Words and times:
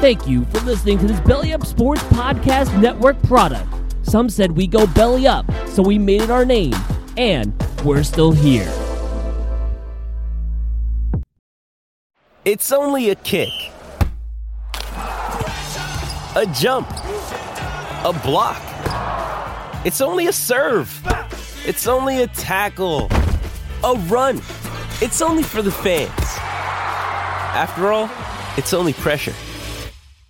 Thank 0.00 0.28
you 0.28 0.44
for 0.44 0.60
listening 0.60 0.96
to 1.00 1.08
this 1.08 1.18
Belly 1.18 1.52
Up 1.52 1.66
Sports 1.66 2.04
Podcast 2.04 2.80
Network 2.80 3.20
product. 3.24 3.66
Some 4.02 4.30
said 4.30 4.52
we 4.52 4.68
go 4.68 4.86
belly 4.86 5.26
up, 5.26 5.44
so 5.66 5.82
we 5.82 5.98
made 5.98 6.22
it 6.22 6.30
our 6.30 6.44
name, 6.44 6.72
and 7.16 7.52
we're 7.84 8.04
still 8.04 8.30
here. 8.30 8.72
It's 12.44 12.70
only 12.70 13.10
a 13.10 13.16
kick, 13.16 13.48
a 16.36 16.46
jump, 16.54 16.88
a 18.04 18.20
block. 18.22 18.62
It's 19.84 20.00
only 20.00 20.28
a 20.28 20.32
serve. 20.32 20.96
It's 21.66 21.88
only 21.88 22.22
a 22.22 22.28
tackle, 22.28 23.08
a 23.82 23.94
run. 24.06 24.36
It's 25.02 25.20
only 25.20 25.42
for 25.42 25.60
the 25.60 25.72
fans. 25.72 26.08
After 27.52 27.92
all, 27.92 28.08
it's 28.56 28.72
only 28.72 28.92
pressure. 28.92 29.34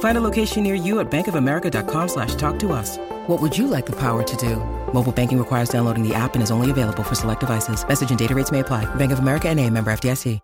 Find 0.00 0.18
a 0.18 0.20
location 0.20 0.64
near 0.64 0.74
you 0.74 0.98
at 0.98 1.08
bankofamerica.com 1.08 2.08
slash 2.08 2.34
talk 2.34 2.58
to 2.58 2.72
us. 2.72 2.98
What 3.28 3.40
would 3.40 3.56
you 3.56 3.68
like 3.68 3.86
the 3.86 3.96
power 3.96 4.24
to 4.24 4.36
do? 4.36 4.56
Mobile 4.92 5.12
banking 5.12 5.38
requires 5.38 5.68
downloading 5.68 6.02
the 6.02 6.16
app 6.16 6.34
and 6.34 6.42
is 6.42 6.50
only 6.50 6.72
available 6.72 7.04
for 7.04 7.14
select 7.14 7.40
devices. 7.40 7.86
Message 7.86 8.10
and 8.10 8.18
data 8.18 8.34
rates 8.34 8.50
may 8.50 8.60
apply. 8.60 8.92
Bank 8.96 9.12
of 9.12 9.20
America 9.20 9.48
and 9.48 9.60
a 9.60 9.70
member 9.70 9.92
FDIC. 9.92 10.40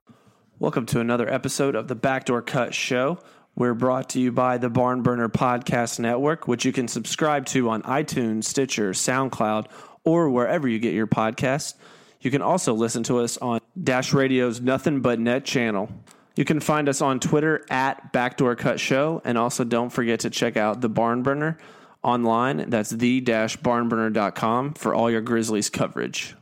Welcome 0.61 0.87
to 0.87 1.01
another 1.01 1.29
episode 1.29 1.75
of 1.75 1.89
the 1.89 1.97
Backdoor 1.97 2.41
Cut 2.43 2.75
Show. 2.75 3.19
We're 3.57 3.75
brought 3.75 4.11
to 4.11 4.21
you 4.21 4.31
by 4.31 4.57
the 4.57 4.71
Barn 4.71 5.03
Burner 5.03 5.29
Podcast 5.29 5.99
Network, 5.99 6.47
which 6.47 6.65
you 6.65 6.73
can 6.73 6.87
subscribe 6.87 7.45
to 7.47 7.71
on 7.71 7.83
iTunes, 7.83 8.45
Stitcher, 8.45 8.93
SoundCloud, 8.93 9.67
or 10.05 10.31
wherever 10.31 10.69
you 10.69 10.79
get 10.79 10.95
your 10.95 11.09
podcasts. 11.09 11.75
You 12.21 12.31
can 12.31 12.41
also 12.41 12.73
listen 12.73 13.03
to 13.05 13.19
us 13.19 13.37
on 13.39 13.61
Dash 13.83 14.13
Radio's 14.13 14.61
Nothing 14.61 15.01
But 15.01 15.19
Net 15.19 15.45
channel. 15.45 15.91
You 16.37 16.45
can 16.45 16.61
find 16.61 16.89
us 16.89 17.01
on 17.01 17.21
Twitter 17.21 17.65
at 17.71 18.13
Backdoor 18.13 18.57
Cut 18.57 18.81
Show, 18.81 19.23
and 19.25 19.39
also 19.39 19.63
don't 19.65 19.91
forget 19.91 20.21
to 20.21 20.31
check 20.31 20.57
out 20.57 20.81
the 20.81 20.89
Barn 20.89 21.23
Burner 21.23 21.59
online. 22.03 22.69
That's 22.71 22.91
the-barnburner.com 22.91 24.75
for 24.75 24.95
all 24.95 25.11
your 25.11 25.21
Grizzlies 25.21 25.71
coverage. 25.71 26.35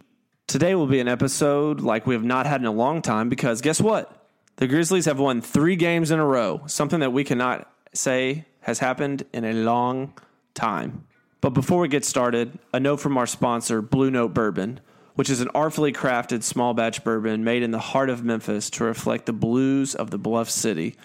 Today 0.46 0.74
will 0.74 0.86
be 0.86 1.00
an 1.00 1.08
episode 1.08 1.80
like 1.80 2.06
we 2.06 2.14
have 2.14 2.24
not 2.24 2.46
had 2.46 2.60
in 2.60 2.66
a 2.66 2.72
long 2.72 3.00
time 3.02 3.28
because 3.28 3.60
guess 3.60 3.80
what? 3.80 4.28
The 4.56 4.66
Grizzlies 4.66 5.06
have 5.06 5.18
won 5.18 5.40
three 5.40 5.76
games 5.76 6.10
in 6.10 6.18
a 6.18 6.26
row, 6.26 6.62
something 6.66 7.00
that 7.00 7.12
we 7.12 7.24
cannot 7.24 7.70
say 7.94 8.46
has 8.60 8.78
happened 8.78 9.24
in 9.32 9.44
a 9.44 9.52
long 9.52 10.18
time. 10.54 11.04
But 11.40 11.50
before 11.50 11.80
we 11.80 11.88
get 11.88 12.04
started, 12.04 12.58
a 12.72 12.80
note 12.80 12.98
from 12.98 13.16
our 13.18 13.26
sponsor, 13.26 13.82
Blue 13.82 14.10
Note 14.10 14.34
Bourbon, 14.34 14.80
which 15.14 15.30
is 15.30 15.40
an 15.40 15.48
artfully 15.54 15.92
crafted 15.92 16.42
small 16.42 16.74
batch 16.74 17.04
bourbon 17.04 17.44
made 17.44 17.62
in 17.62 17.70
the 17.70 17.78
heart 17.78 18.10
of 18.10 18.24
Memphis 18.24 18.70
to 18.70 18.84
reflect 18.84 19.26
the 19.26 19.32
blues 19.32 19.94
of 19.94 20.10
the 20.10 20.18
Bluff 20.18 20.50
City. 20.50 20.96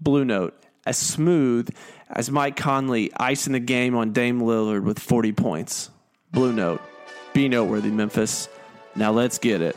Blue 0.00 0.24
Note, 0.24 0.54
as 0.84 0.98
smooth 0.98 1.74
as 2.08 2.30
Mike 2.30 2.56
Conley 2.56 3.12
icing 3.16 3.52
the 3.52 3.60
game 3.60 3.94
on 3.96 4.12
Dame 4.12 4.40
Lillard 4.40 4.84
with 4.84 4.98
40 4.98 5.32
points. 5.32 5.90
Blue 6.32 6.52
Note, 6.52 6.80
be 7.32 7.48
noteworthy, 7.48 7.90
Memphis. 7.90 8.48
Now 8.94 9.12
let's 9.12 9.38
get 9.38 9.60
it. 9.60 9.76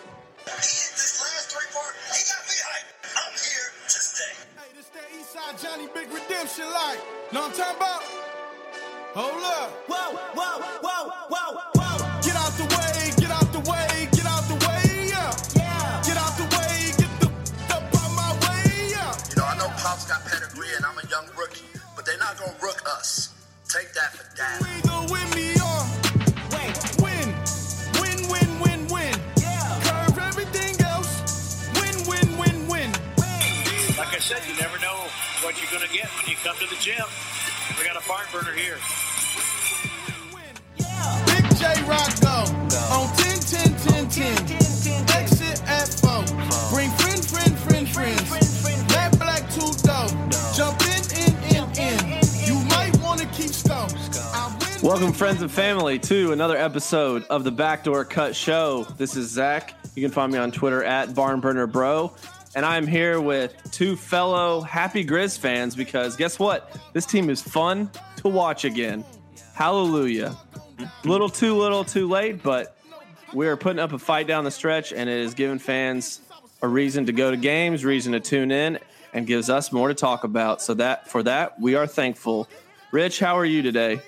What 7.31 7.43
I'm 7.43 7.51
talking 7.51 7.77
about? 7.77 8.01
Hold 9.13 9.43
up. 9.43 9.71
Whoa, 9.87 10.17
whoa, 10.33 10.61
whoa, 10.81 11.09
whoa, 11.29 11.78
rookie, 21.49 21.65
but 21.95 22.05
they're 22.05 22.17
not 22.17 22.37
going 22.37 22.51
to 22.53 22.61
rook 22.65 22.81
us. 22.85 23.33
Take 23.67 23.93
that 23.93 24.13
for 24.13 24.25
that. 24.37 24.61
We 24.61 24.81
go 24.87 25.05
win 25.09 25.29
me 25.37 25.53
on, 25.61 25.85
Wait. 26.53 26.73
Win. 27.01 27.27
Win, 28.01 28.19
win, 28.29 28.49
win, 28.59 28.87
win. 28.89 29.13
Yeah. 29.37 29.79
Curve 29.85 30.17
everything 30.19 30.73
else. 30.85 31.69
Win, 31.77 31.95
win, 32.09 32.27
win, 32.37 32.67
win. 32.67 32.89
Like 33.97 34.13
I 34.13 34.19
said, 34.19 34.41
you 34.47 34.55
never 34.59 34.79
know 34.79 34.97
what 35.43 35.53
you're 35.61 35.71
going 35.71 35.85
to 35.87 35.93
get 35.93 36.07
when 36.17 36.25
you 36.27 36.35
come 36.43 36.57
to 36.57 36.67
the 36.67 36.79
gym. 36.81 37.05
We 37.77 37.85
got 37.85 37.95
a 37.97 38.01
fire 38.01 38.25
burner 38.33 38.53
here. 38.53 38.77
Win, 38.77 40.33
win, 40.33 40.33
win, 40.33 40.53
yeah. 40.77 41.25
Big 41.29 41.45
J 41.57 41.65
Rock 41.85 42.09
go. 42.21 42.45
go. 42.69 42.81
on 42.95 43.15
10 43.17 43.39
10 43.39 44.09
10 44.09 44.09
10. 44.09 44.35
10, 44.35 44.45
10. 44.45 44.78
Welcome, 54.99 55.15
friends 55.15 55.41
and 55.41 55.49
family, 55.49 55.97
to 55.97 56.33
another 56.33 56.57
episode 56.57 57.23
of 57.29 57.45
the 57.45 57.51
Backdoor 57.51 58.03
Cut 58.03 58.35
Show. 58.35 58.83
This 58.97 59.15
is 59.15 59.29
Zach. 59.29 59.73
You 59.95 60.03
can 60.03 60.11
find 60.11 60.29
me 60.29 60.37
on 60.37 60.51
Twitter 60.51 60.83
at 60.83 61.11
BarnburnerBro. 61.11 62.17
And 62.53 62.65
I'm 62.65 62.85
here 62.85 63.21
with 63.21 63.55
two 63.71 63.95
fellow 63.95 64.59
happy 64.59 65.05
Grizz 65.05 65.39
fans 65.39 65.73
because 65.73 66.17
guess 66.17 66.37
what? 66.37 66.77
This 66.91 67.05
team 67.05 67.29
is 67.29 67.41
fun 67.41 67.89
to 68.17 68.27
watch 68.27 68.65
again. 68.65 69.05
Hallelujah. 69.53 70.35
Little 71.05 71.29
too 71.29 71.55
little 71.55 71.85
too 71.85 72.09
late, 72.09 72.43
but 72.43 72.77
we 73.33 73.47
are 73.47 73.55
putting 73.55 73.79
up 73.79 73.93
a 73.93 73.99
fight 73.99 74.27
down 74.27 74.43
the 74.43 74.51
stretch, 74.51 74.91
and 74.91 75.09
it 75.09 75.21
is 75.21 75.33
giving 75.33 75.59
fans 75.59 76.19
a 76.61 76.67
reason 76.67 77.05
to 77.05 77.13
go 77.13 77.31
to 77.31 77.37
games, 77.37 77.85
reason 77.85 78.11
to 78.11 78.19
tune 78.19 78.51
in, 78.51 78.79
and 79.13 79.25
gives 79.25 79.49
us 79.49 79.71
more 79.71 79.87
to 79.87 79.93
talk 79.93 80.25
about. 80.25 80.61
So 80.61 80.73
that 80.73 81.09
for 81.09 81.23
that, 81.23 81.57
we 81.57 81.75
are 81.75 81.87
thankful. 81.87 82.49
Rich, 82.91 83.21
how 83.21 83.37
are 83.37 83.45
you 83.45 83.61
today? 83.61 84.01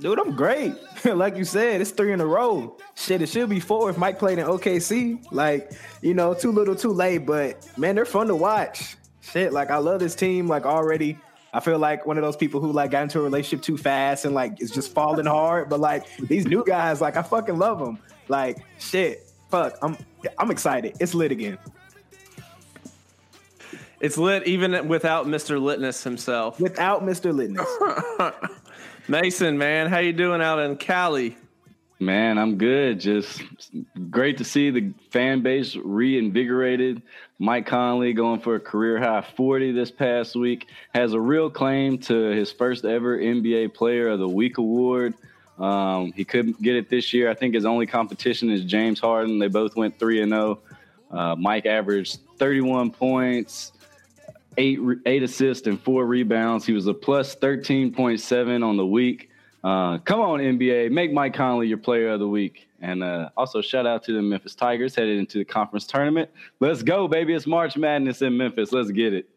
Dude, 0.00 0.18
I'm 0.18 0.36
great. 0.36 0.74
like 1.04 1.36
you 1.36 1.44
said, 1.44 1.80
it's 1.80 1.90
three 1.90 2.12
in 2.12 2.20
a 2.20 2.26
row. 2.26 2.76
Shit, 2.94 3.22
it 3.22 3.28
should 3.28 3.48
be 3.48 3.60
four 3.60 3.90
if 3.90 3.98
Mike 3.98 4.18
played 4.18 4.38
in 4.38 4.46
OKC. 4.46 5.24
Like, 5.32 5.72
you 6.02 6.14
know, 6.14 6.34
too 6.34 6.52
little, 6.52 6.76
too 6.76 6.92
late. 6.92 7.26
But 7.26 7.66
man, 7.76 7.94
they're 7.94 8.04
fun 8.04 8.28
to 8.28 8.36
watch. 8.36 8.96
Shit, 9.20 9.52
like 9.52 9.70
I 9.70 9.78
love 9.78 10.00
this 10.00 10.14
team. 10.14 10.46
Like 10.46 10.64
already, 10.64 11.18
I 11.52 11.60
feel 11.60 11.78
like 11.78 12.06
one 12.06 12.16
of 12.16 12.22
those 12.22 12.36
people 12.36 12.60
who 12.60 12.72
like 12.72 12.90
got 12.90 13.02
into 13.02 13.18
a 13.18 13.22
relationship 13.22 13.62
too 13.62 13.76
fast 13.76 14.24
and 14.24 14.34
like 14.34 14.60
it's 14.60 14.70
just 14.70 14.92
falling 14.92 15.26
hard. 15.26 15.68
But 15.68 15.80
like 15.80 16.16
these 16.18 16.46
new 16.46 16.64
guys, 16.64 17.00
like 17.00 17.16
I 17.16 17.22
fucking 17.22 17.58
love 17.58 17.78
them. 17.78 17.98
Like 18.28 18.58
shit, 18.78 19.28
fuck, 19.50 19.74
I'm 19.82 19.96
I'm 20.38 20.50
excited. 20.50 20.96
It's 21.00 21.14
lit 21.14 21.32
again. 21.32 21.58
It's 24.00 24.16
lit 24.16 24.46
even 24.46 24.86
without 24.86 25.26
Mr. 25.26 25.60
Litness 25.60 26.04
himself. 26.04 26.60
Without 26.60 27.02
Mr. 27.02 27.32
Litness. 27.32 28.34
Mason, 29.08 29.56
man, 29.56 29.88
how 29.88 30.00
you 30.00 30.12
doing 30.12 30.42
out 30.42 30.58
in 30.58 30.76
Cali? 30.76 31.34
Man, 31.98 32.36
I'm 32.36 32.58
good. 32.58 33.00
Just 33.00 33.42
great 34.10 34.36
to 34.36 34.44
see 34.44 34.68
the 34.70 34.92
fan 35.10 35.42
base 35.42 35.74
reinvigorated. 35.76 37.00
Mike 37.38 37.66
Conley 37.66 38.12
going 38.12 38.40
for 38.40 38.56
a 38.56 38.60
career 38.60 38.98
high 38.98 39.22
40 39.22 39.72
this 39.72 39.90
past 39.90 40.36
week 40.36 40.66
has 40.94 41.14
a 41.14 41.20
real 41.20 41.48
claim 41.48 41.96
to 42.00 42.14
his 42.14 42.52
first 42.52 42.84
ever 42.84 43.18
NBA 43.18 43.72
Player 43.72 44.08
of 44.08 44.18
the 44.18 44.28
Week 44.28 44.58
award. 44.58 45.14
Um, 45.58 46.12
he 46.12 46.24
couldn't 46.26 46.60
get 46.60 46.76
it 46.76 46.90
this 46.90 47.14
year. 47.14 47.30
I 47.30 47.34
think 47.34 47.54
his 47.54 47.64
only 47.64 47.86
competition 47.86 48.50
is 48.50 48.62
James 48.62 49.00
Harden. 49.00 49.38
They 49.38 49.48
both 49.48 49.74
went 49.74 49.98
3 49.98 50.20
and 50.20 50.32
0. 50.32 50.58
Uh, 51.10 51.34
Mike 51.36 51.64
averaged 51.64 52.18
31 52.38 52.90
points, 52.90 53.72
eight 54.58 54.78
eight 55.06 55.22
assists, 55.22 55.66
and 55.66 55.80
four 55.80 56.04
rebounds. 56.04 56.66
He 56.66 56.72
was 56.72 56.86
a 56.86 56.94
plus 56.94 57.34
13.7 57.36 58.64
on 58.64 58.76
the 58.76 58.86
week. 58.86 59.30
Uh, 59.64 59.98
come 59.98 60.20
on, 60.20 60.40
NBA, 60.40 60.90
make 60.90 61.12
Mike 61.12 61.34
Conley 61.34 61.66
your 61.66 61.78
player 61.78 62.10
of 62.10 62.20
the 62.20 62.28
week. 62.28 62.68
And 62.80 63.02
uh, 63.02 63.30
also, 63.36 63.60
shout 63.60 63.86
out 63.86 64.04
to 64.04 64.12
the 64.12 64.22
Memphis 64.22 64.54
Tigers 64.54 64.94
headed 64.94 65.18
into 65.18 65.38
the 65.38 65.44
conference 65.44 65.86
tournament. 65.86 66.30
Let's 66.60 66.82
go, 66.82 67.08
baby. 67.08 67.34
It's 67.34 67.46
March 67.46 67.76
Madness 67.76 68.22
in 68.22 68.36
Memphis. 68.36 68.70
Let's 68.72 68.90
get 68.90 69.14
it. 69.14 69.28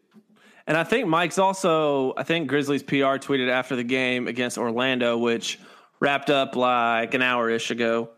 And 0.68 0.76
I 0.76 0.84
think 0.84 1.08
Mike's 1.08 1.38
also, 1.38 2.14
I 2.16 2.22
think 2.22 2.46
Grizzlies 2.46 2.84
PR 2.84 3.18
tweeted 3.18 3.50
after 3.50 3.74
the 3.74 3.82
game 3.82 4.28
against 4.28 4.58
Orlando, 4.58 5.18
which 5.18 5.58
wrapped 5.98 6.30
up 6.30 6.54
like 6.54 7.14
an 7.14 7.22
hour 7.22 7.50
ish 7.50 7.72
ago, 7.72 8.10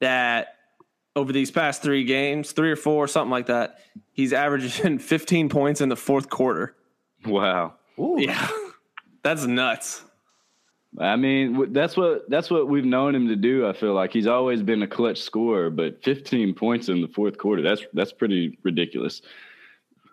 that 0.00 0.57
over 1.16 1.32
these 1.32 1.50
past 1.50 1.82
three 1.82 2.04
games, 2.04 2.52
three 2.52 2.70
or 2.70 2.76
four, 2.76 3.08
something 3.08 3.30
like 3.30 3.46
that, 3.46 3.80
he's 4.12 4.32
averaging 4.32 4.98
15 5.00 5.48
points 5.48 5.80
in 5.80 5.88
the 5.88 5.96
fourth 5.96 6.28
quarter. 6.28 6.76
Wow. 7.26 7.74
Yeah. 7.96 8.48
That's 9.22 9.44
nuts. 9.44 10.02
I 10.98 11.16
mean, 11.16 11.72
that's 11.72 11.96
what 11.96 12.28
that's 12.30 12.50
what 12.50 12.66
we've 12.66 12.84
known 12.84 13.14
him 13.14 13.28
to 13.28 13.36
do. 13.36 13.66
I 13.68 13.74
feel 13.74 13.92
like 13.92 14.12
he's 14.12 14.26
always 14.26 14.62
been 14.62 14.82
a 14.82 14.86
clutch 14.86 15.20
scorer, 15.20 15.68
but 15.68 16.02
15 16.02 16.54
points 16.54 16.88
in 16.88 17.02
the 17.02 17.08
fourth 17.08 17.36
quarter 17.36 17.62
that's 17.62 17.82
that's 17.92 18.12
pretty 18.12 18.58
ridiculous 18.62 19.20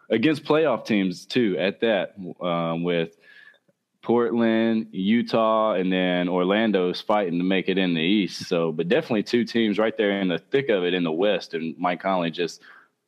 against 0.09 0.44
playoff 0.44 0.86
teams 0.86 1.25
too. 1.25 1.56
At 1.57 1.80
that, 1.80 2.15
um, 2.41 2.83
with 2.83 3.15
Portland, 4.05 4.85
Utah, 4.91 5.73
and 5.73 5.91
then 5.91 6.29
Orlando's 6.29 7.01
fighting 7.01 7.39
to 7.39 7.43
make 7.43 7.69
it 7.69 7.79
in 7.79 7.95
the 7.95 8.01
East. 8.01 8.47
So, 8.47 8.71
but 8.71 8.87
definitely 8.87 9.23
two 9.23 9.43
teams 9.43 9.79
right 9.79 9.97
there 9.97 10.21
in 10.21 10.27
the 10.27 10.37
thick 10.37 10.69
of 10.69 10.83
it 10.83 10.93
in 10.93 11.03
the 11.03 11.11
West, 11.11 11.55
and 11.55 11.75
Mike 11.79 12.01
Conley 12.01 12.29
just 12.29 12.61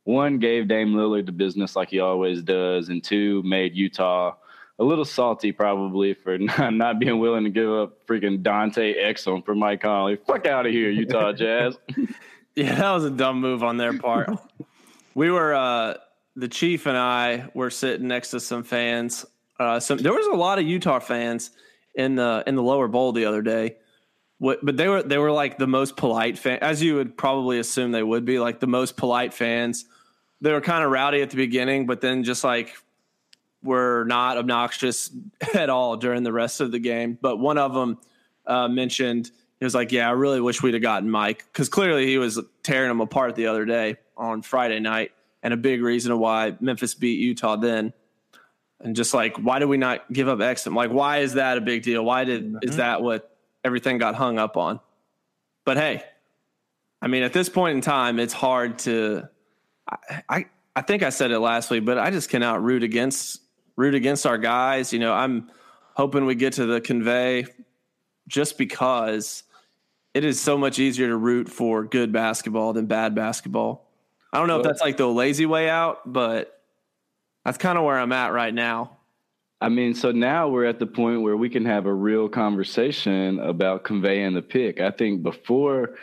one 0.05 0.39
gave 0.39 0.67
Dame 0.67 0.93
Lillard 0.95 1.27
the 1.27 1.31
business 1.31 1.75
like 1.75 1.89
he 1.89 1.99
always 1.99 2.41
does, 2.41 2.89
and 2.89 3.03
two 3.03 3.43
made 3.43 3.75
Utah 3.75 4.33
a 4.79 4.83
little 4.83 5.05
salty 5.05 5.51
probably 5.51 6.15
for 6.15 6.37
not, 6.39 6.73
not 6.73 6.99
being 6.99 7.19
willing 7.19 7.43
to 7.43 7.51
give 7.51 7.71
up 7.71 8.05
freaking 8.07 8.41
Dante 8.41 8.95
Exum 8.95 9.45
for 9.45 9.53
Mike 9.53 9.81
Conley. 9.81 10.15
Fuck 10.15 10.47
out 10.47 10.65
of 10.65 10.71
here, 10.71 10.89
Utah 10.89 11.31
Jazz. 11.33 11.77
Yeah, 12.55 12.73
that 12.73 12.91
was 12.91 13.05
a 13.05 13.11
dumb 13.11 13.39
move 13.39 13.63
on 13.63 13.77
their 13.77 13.99
part. 13.99 14.29
we 15.13 15.29
were 15.29 15.53
uh 15.53 15.95
the 16.35 16.47
chief 16.47 16.87
and 16.87 16.97
I 16.97 17.49
were 17.53 17.69
sitting 17.69 18.07
next 18.07 18.31
to 18.31 18.39
some 18.39 18.63
fans. 18.63 19.25
Uh 19.59 19.79
there 19.79 20.13
was 20.13 20.27
a 20.27 20.35
lot 20.35 20.59
of 20.59 20.65
Utah 20.65 20.99
fans 20.99 21.51
in 21.95 22.15
the 22.15 22.43
in 22.47 22.55
the 22.55 22.63
lower 22.63 22.87
bowl 22.87 23.11
the 23.11 23.25
other 23.25 23.41
day. 23.41 23.77
What, 24.39 24.63
but 24.63 24.77
they 24.77 24.87
were 24.87 25.01
they 25.01 25.17
were 25.17 25.31
like 25.31 25.57
the 25.57 25.67
most 25.67 25.97
polite 25.97 26.37
fan 26.37 26.59
as 26.61 26.81
you 26.81 26.95
would 26.95 27.17
probably 27.17 27.57
assume 27.59 27.91
they 27.91 28.03
would 28.03 28.23
be 28.23 28.39
like 28.39 28.59
the 28.59 28.67
most 28.67 28.95
polite 28.95 29.33
fans. 29.33 29.85
They 30.41 30.53
were 30.53 30.61
kind 30.61 30.83
of 30.83 30.91
rowdy 30.91 31.21
at 31.23 31.31
the 31.31 31.37
beginning, 31.37 31.87
but 31.87 32.01
then 32.01 32.23
just 32.23 32.43
like 32.43 32.75
were 33.63 34.05
not 34.07 34.37
obnoxious 34.37 35.09
at 35.55 35.71
all 35.71 35.97
during 35.97 36.21
the 36.21 36.31
rest 36.31 36.61
of 36.61 36.71
the 36.71 36.79
game. 36.79 37.17
But 37.19 37.37
one 37.37 37.57
of 37.57 37.73
them 37.73 37.97
uh, 38.45 38.67
mentioned 38.67 39.31
he 39.59 39.65
was 39.65 39.73
like, 39.73 39.91
"Yeah, 39.91 40.07
I 40.07 40.11
really 40.11 40.39
wish 40.39 40.61
we'd 40.61 40.75
have 40.75 40.83
gotten 40.83 41.09
Mike 41.09 41.45
because 41.51 41.67
clearly 41.67 42.05
he 42.05 42.19
was 42.19 42.39
tearing 42.61 42.89
them 42.89 43.01
apart 43.01 43.35
the 43.35 43.47
other 43.47 43.65
day 43.65 43.97
on 44.15 44.43
Friday 44.43 44.79
night, 44.79 45.11
and 45.41 45.51
a 45.51 45.57
big 45.57 45.81
reason 45.81 46.17
why 46.19 46.55
Memphis 46.59 46.93
beat 46.93 47.19
Utah 47.19 47.55
then." 47.55 47.93
And 48.79 48.95
just 48.95 49.13
like, 49.13 49.37
why 49.37 49.59
did 49.59 49.65
we 49.65 49.77
not 49.77 50.11
give 50.11 50.27
up 50.27 50.39
Exum? 50.39 50.75
Like, 50.75 50.91
why 50.91 51.19
is 51.19 51.33
that 51.33 51.57
a 51.57 51.61
big 51.61 51.81
deal? 51.81 52.03
Why 52.05 52.23
did 52.25 52.43
is 52.61 52.71
mm-hmm. 52.71 52.77
that 52.77 53.01
what 53.01 53.35
everything 53.63 53.97
got 53.97 54.15
hung 54.15 54.37
up 54.37 54.55
on? 54.55 54.79
But 55.65 55.77
hey, 55.77 56.03
I 57.01 57.07
mean, 57.07 57.23
at 57.23 57.33
this 57.33 57.49
point 57.49 57.75
in 57.75 57.81
time, 57.81 58.19
it's 58.19 58.33
hard 58.33 58.79
to. 58.79 59.27
I, 59.89 60.23
I 60.29 60.45
I 60.75 60.81
think 60.81 61.01
I 61.01 61.09
said 61.09 61.31
it 61.31 61.39
last 61.39 61.71
week, 61.71 61.85
but 61.85 61.97
I 61.97 62.11
just 62.11 62.29
cannot 62.29 62.63
root 62.63 62.83
against 62.83 63.41
root 63.75 63.95
against 63.95 64.25
our 64.27 64.37
guys. 64.37 64.93
You 64.93 64.99
know, 64.99 65.13
I'm 65.13 65.49
hoping 65.95 66.25
we 66.25 66.35
get 66.35 66.53
to 66.53 66.65
the 66.67 66.79
convey 66.79 67.45
just 68.27 68.57
because 68.57 69.43
it 70.13 70.23
is 70.23 70.39
so 70.39 70.57
much 70.57 70.77
easier 70.79 71.07
to 71.07 71.17
root 71.17 71.49
for 71.49 71.83
good 71.83 72.11
basketball 72.11 72.73
than 72.73 72.85
bad 72.85 73.15
basketball. 73.15 73.89
I 74.31 74.39
don't 74.39 74.47
know 74.47 74.57
if 74.57 74.63
that's 74.63 74.81
like 74.81 74.97
the 74.97 75.07
lazy 75.07 75.45
way 75.45 75.69
out, 75.69 76.11
but 76.11 76.56
that's 77.47 77.57
kind 77.57 77.77
of 77.77 77.85
where 77.85 77.97
I'm 77.97 78.11
at 78.11 78.33
right 78.33 78.53
now. 78.53 78.97
I 79.61 79.69
mean, 79.69 79.95
so 79.95 80.11
now 80.11 80.49
we're 80.49 80.65
at 80.65 80.79
the 80.79 80.85
point 80.85 81.21
where 81.21 81.37
we 81.37 81.47
can 81.47 81.63
have 81.63 81.85
a 81.85 81.93
real 81.93 82.27
conversation 82.27 83.39
about 83.39 83.85
conveying 83.85 84.33
the 84.33 84.41
pick. 84.41 84.81
I 84.81 84.91
think 84.91 85.23
before, 85.23 85.95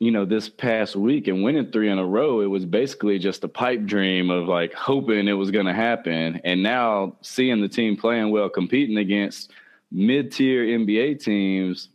you 0.00 0.10
know, 0.10 0.26
this 0.26 0.50
past 0.50 0.96
week 0.96 1.28
and 1.28 1.42
winning 1.42 1.72
three 1.72 1.88
in 1.88 1.98
a 1.98 2.04
row, 2.04 2.42
it 2.42 2.46
was 2.46 2.66
basically 2.66 3.18
just 3.18 3.42
a 3.42 3.48
pipe 3.48 3.86
dream 3.86 4.28
of 4.28 4.48
like 4.48 4.74
hoping 4.74 5.28
it 5.28 5.32
was 5.32 5.50
going 5.50 5.64
to 5.64 5.72
happen. 5.72 6.42
And 6.44 6.62
now 6.62 7.16
seeing 7.22 7.62
the 7.62 7.68
team 7.68 7.96
playing 7.96 8.30
well, 8.30 8.50
competing 8.50 8.98
against 8.98 9.52
mid-tier 9.90 10.66
NBA 10.66 11.24
teams, 11.24 11.88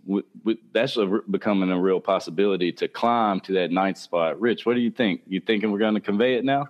that's 0.73 0.97
becoming 1.29 1.69
a 1.69 1.79
real 1.79 1.99
possibility 1.99 2.71
to 2.71 2.87
climb 2.87 3.41
to 3.41 3.53
that 3.53 3.69
ninth 3.69 3.99
spot. 3.99 4.41
Rich, 4.41 4.65
what 4.65 4.73
do 4.73 4.81
you 4.81 4.89
think? 4.89 5.21
You 5.27 5.39
thinking 5.39 5.71
we're 5.71 5.77
going 5.77 5.93
to 5.93 6.01
convey 6.01 6.33
it 6.33 6.43
now? 6.43 6.65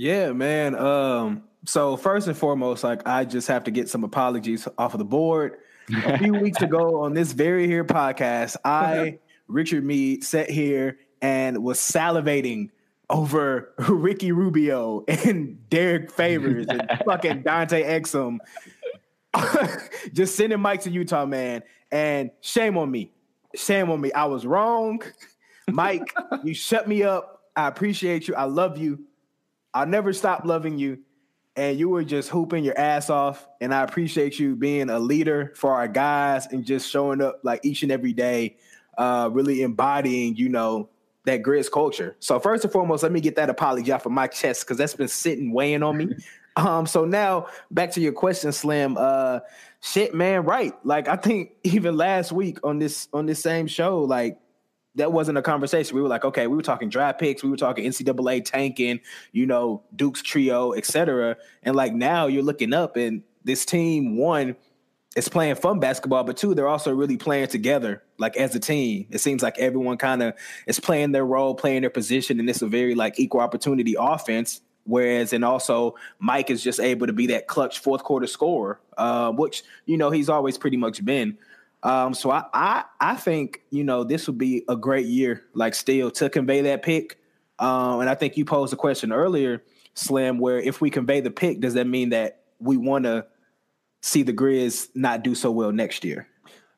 Yeah, 0.00 0.32
man. 0.32 0.76
Um, 0.76 1.42
so 1.66 1.94
first 1.94 2.26
and 2.26 2.34
foremost, 2.34 2.82
like 2.82 3.06
I 3.06 3.26
just 3.26 3.48
have 3.48 3.64
to 3.64 3.70
get 3.70 3.86
some 3.86 4.02
apologies 4.02 4.66
off 4.78 4.94
of 4.94 4.98
the 4.98 5.04
board. 5.04 5.58
A 6.06 6.16
few 6.16 6.32
weeks 6.32 6.62
ago 6.62 7.02
on 7.02 7.12
this 7.12 7.32
very 7.32 7.66
here 7.66 7.84
podcast, 7.84 8.56
I, 8.64 9.18
Richard 9.46 9.84
Mead, 9.84 10.24
sat 10.24 10.48
here 10.48 11.00
and 11.20 11.62
was 11.62 11.78
salivating 11.78 12.70
over 13.10 13.74
Ricky 13.90 14.32
Rubio 14.32 15.04
and 15.06 15.68
Derrick 15.68 16.10
Favors 16.10 16.64
and 16.66 16.90
fucking 17.04 17.42
Dante 17.42 17.82
Exum. 17.82 18.38
just 20.14 20.34
sending 20.34 20.60
Mike 20.60 20.80
to 20.84 20.90
Utah, 20.90 21.26
man. 21.26 21.62
And 21.92 22.30
shame 22.40 22.78
on 22.78 22.90
me. 22.90 23.12
Shame 23.54 23.90
on 23.90 24.00
me. 24.00 24.10
I 24.14 24.24
was 24.24 24.46
wrong. 24.46 25.02
Mike, 25.68 26.14
you 26.42 26.54
shut 26.54 26.88
me 26.88 27.02
up. 27.02 27.42
I 27.54 27.68
appreciate 27.68 28.28
you. 28.28 28.34
I 28.34 28.44
love 28.44 28.78
you. 28.78 29.04
I'll 29.74 29.86
never 29.86 30.12
stop 30.12 30.44
loving 30.44 30.78
you. 30.78 30.98
And 31.56 31.78
you 31.78 31.88
were 31.88 32.04
just 32.04 32.30
hooping 32.30 32.64
your 32.64 32.78
ass 32.78 33.10
off. 33.10 33.46
And 33.60 33.74
I 33.74 33.82
appreciate 33.82 34.38
you 34.38 34.56
being 34.56 34.88
a 34.88 34.98
leader 34.98 35.52
for 35.56 35.74
our 35.74 35.88
guys 35.88 36.46
and 36.46 36.64
just 36.64 36.88
showing 36.90 37.20
up 37.20 37.40
like 37.42 37.60
each 37.64 37.82
and 37.82 37.92
every 37.92 38.12
day, 38.12 38.56
uh, 38.96 39.28
really 39.32 39.62
embodying, 39.62 40.36
you 40.36 40.48
know, 40.48 40.88
that 41.24 41.42
Grizz 41.42 41.70
culture. 41.70 42.16
So 42.20 42.38
first 42.38 42.64
and 42.64 42.72
foremost, 42.72 43.02
let 43.02 43.12
me 43.12 43.20
get 43.20 43.36
that 43.36 43.50
apology 43.50 43.92
off 43.92 44.06
of 44.06 44.12
my 44.12 44.26
chest 44.26 44.64
because 44.64 44.78
that's 44.78 44.94
been 44.94 45.08
sitting 45.08 45.52
weighing 45.52 45.82
on 45.82 45.96
me. 45.96 46.14
um, 46.56 46.86
so 46.86 47.04
now 47.04 47.46
back 47.70 47.90
to 47.92 48.00
your 48.00 48.12
question, 48.12 48.52
Slim. 48.52 48.96
Uh 48.98 49.40
shit, 49.80 50.14
man, 50.14 50.44
right. 50.44 50.74
Like 50.84 51.08
I 51.08 51.16
think 51.16 51.52
even 51.64 51.96
last 51.96 52.32
week 52.32 52.58
on 52.64 52.78
this 52.78 53.08
on 53.12 53.26
this 53.26 53.42
same 53.42 53.66
show, 53.66 54.00
like 54.00 54.38
that 54.96 55.12
wasn't 55.12 55.38
a 55.38 55.42
conversation. 55.42 55.94
We 55.94 56.02
were 56.02 56.08
like, 56.08 56.24
okay, 56.24 56.46
we 56.46 56.56
were 56.56 56.62
talking 56.62 56.88
draft 56.88 57.18
picks, 57.20 57.42
we 57.42 57.50
were 57.50 57.56
talking 57.56 57.84
NCAA 57.84 58.44
tanking, 58.44 59.00
you 59.32 59.46
know, 59.46 59.82
Duke's 59.94 60.22
trio, 60.22 60.72
etc. 60.72 61.36
And 61.62 61.76
like 61.76 61.94
now 61.94 62.26
you're 62.26 62.42
looking 62.42 62.72
up 62.72 62.96
and 62.96 63.22
this 63.44 63.64
team 63.64 64.16
one 64.16 64.56
is 65.16 65.28
playing 65.28 65.56
fun 65.56 65.80
basketball, 65.80 66.24
but 66.24 66.36
two, 66.36 66.54
they're 66.54 66.68
also 66.68 66.94
really 66.94 67.16
playing 67.16 67.48
together, 67.48 68.02
like 68.18 68.36
as 68.36 68.54
a 68.54 68.60
team. 68.60 69.06
It 69.10 69.18
seems 69.18 69.42
like 69.42 69.58
everyone 69.58 69.96
kind 69.96 70.22
of 70.22 70.34
is 70.66 70.78
playing 70.78 71.12
their 71.12 71.26
role, 71.26 71.54
playing 71.54 71.80
their 71.82 71.90
position, 71.90 72.38
and 72.38 72.48
it's 72.48 72.62
a 72.62 72.68
very 72.68 72.94
like 72.94 73.18
equal 73.18 73.40
opportunity 73.40 73.96
offense. 73.98 74.60
Whereas, 74.84 75.32
and 75.32 75.44
also 75.44 75.94
Mike 76.18 76.50
is 76.50 76.62
just 76.62 76.80
able 76.80 77.06
to 77.06 77.12
be 77.12 77.26
that 77.28 77.46
clutch 77.46 77.80
fourth 77.80 78.02
quarter 78.02 78.26
scorer, 78.26 78.80
uh, 78.96 79.30
which 79.30 79.62
you 79.84 79.96
know 79.96 80.10
he's 80.10 80.28
always 80.28 80.56
pretty 80.56 80.76
much 80.76 81.04
been. 81.04 81.36
Um, 81.82 82.12
so 82.14 82.30
I, 82.30 82.44
I 82.52 82.84
I 83.00 83.14
think 83.14 83.62
you 83.70 83.84
know 83.84 84.04
this 84.04 84.26
would 84.26 84.38
be 84.38 84.64
a 84.68 84.76
great 84.76 85.06
year, 85.06 85.42
like 85.54 85.74
still 85.74 86.10
to 86.12 86.28
convey 86.28 86.62
that 86.62 86.82
pick. 86.82 87.18
Um, 87.58 88.00
and 88.00 88.08
I 88.08 88.14
think 88.14 88.36
you 88.36 88.44
posed 88.44 88.72
a 88.72 88.76
question 88.76 89.12
earlier, 89.12 89.62
Slim, 89.94 90.38
where 90.38 90.58
if 90.58 90.80
we 90.80 90.90
convey 90.90 91.20
the 91.20 91.30
pick, 91.30 91.60
does 91.60 91.74
that 91.74 91.86
mean 91.86 92.10
that 92.10 92.42
we 92.58 92.76
want 92.76 93.04
to 93.04 93.26
see 94.02 94.22
the 94.22 94.32
Grizz 94.32 94.88
not 94.94 95.22
do 95.22 95.34
so 95.34 95.50
well 95.50 95.72
next 95.72 96.04
year? 96.04 96.26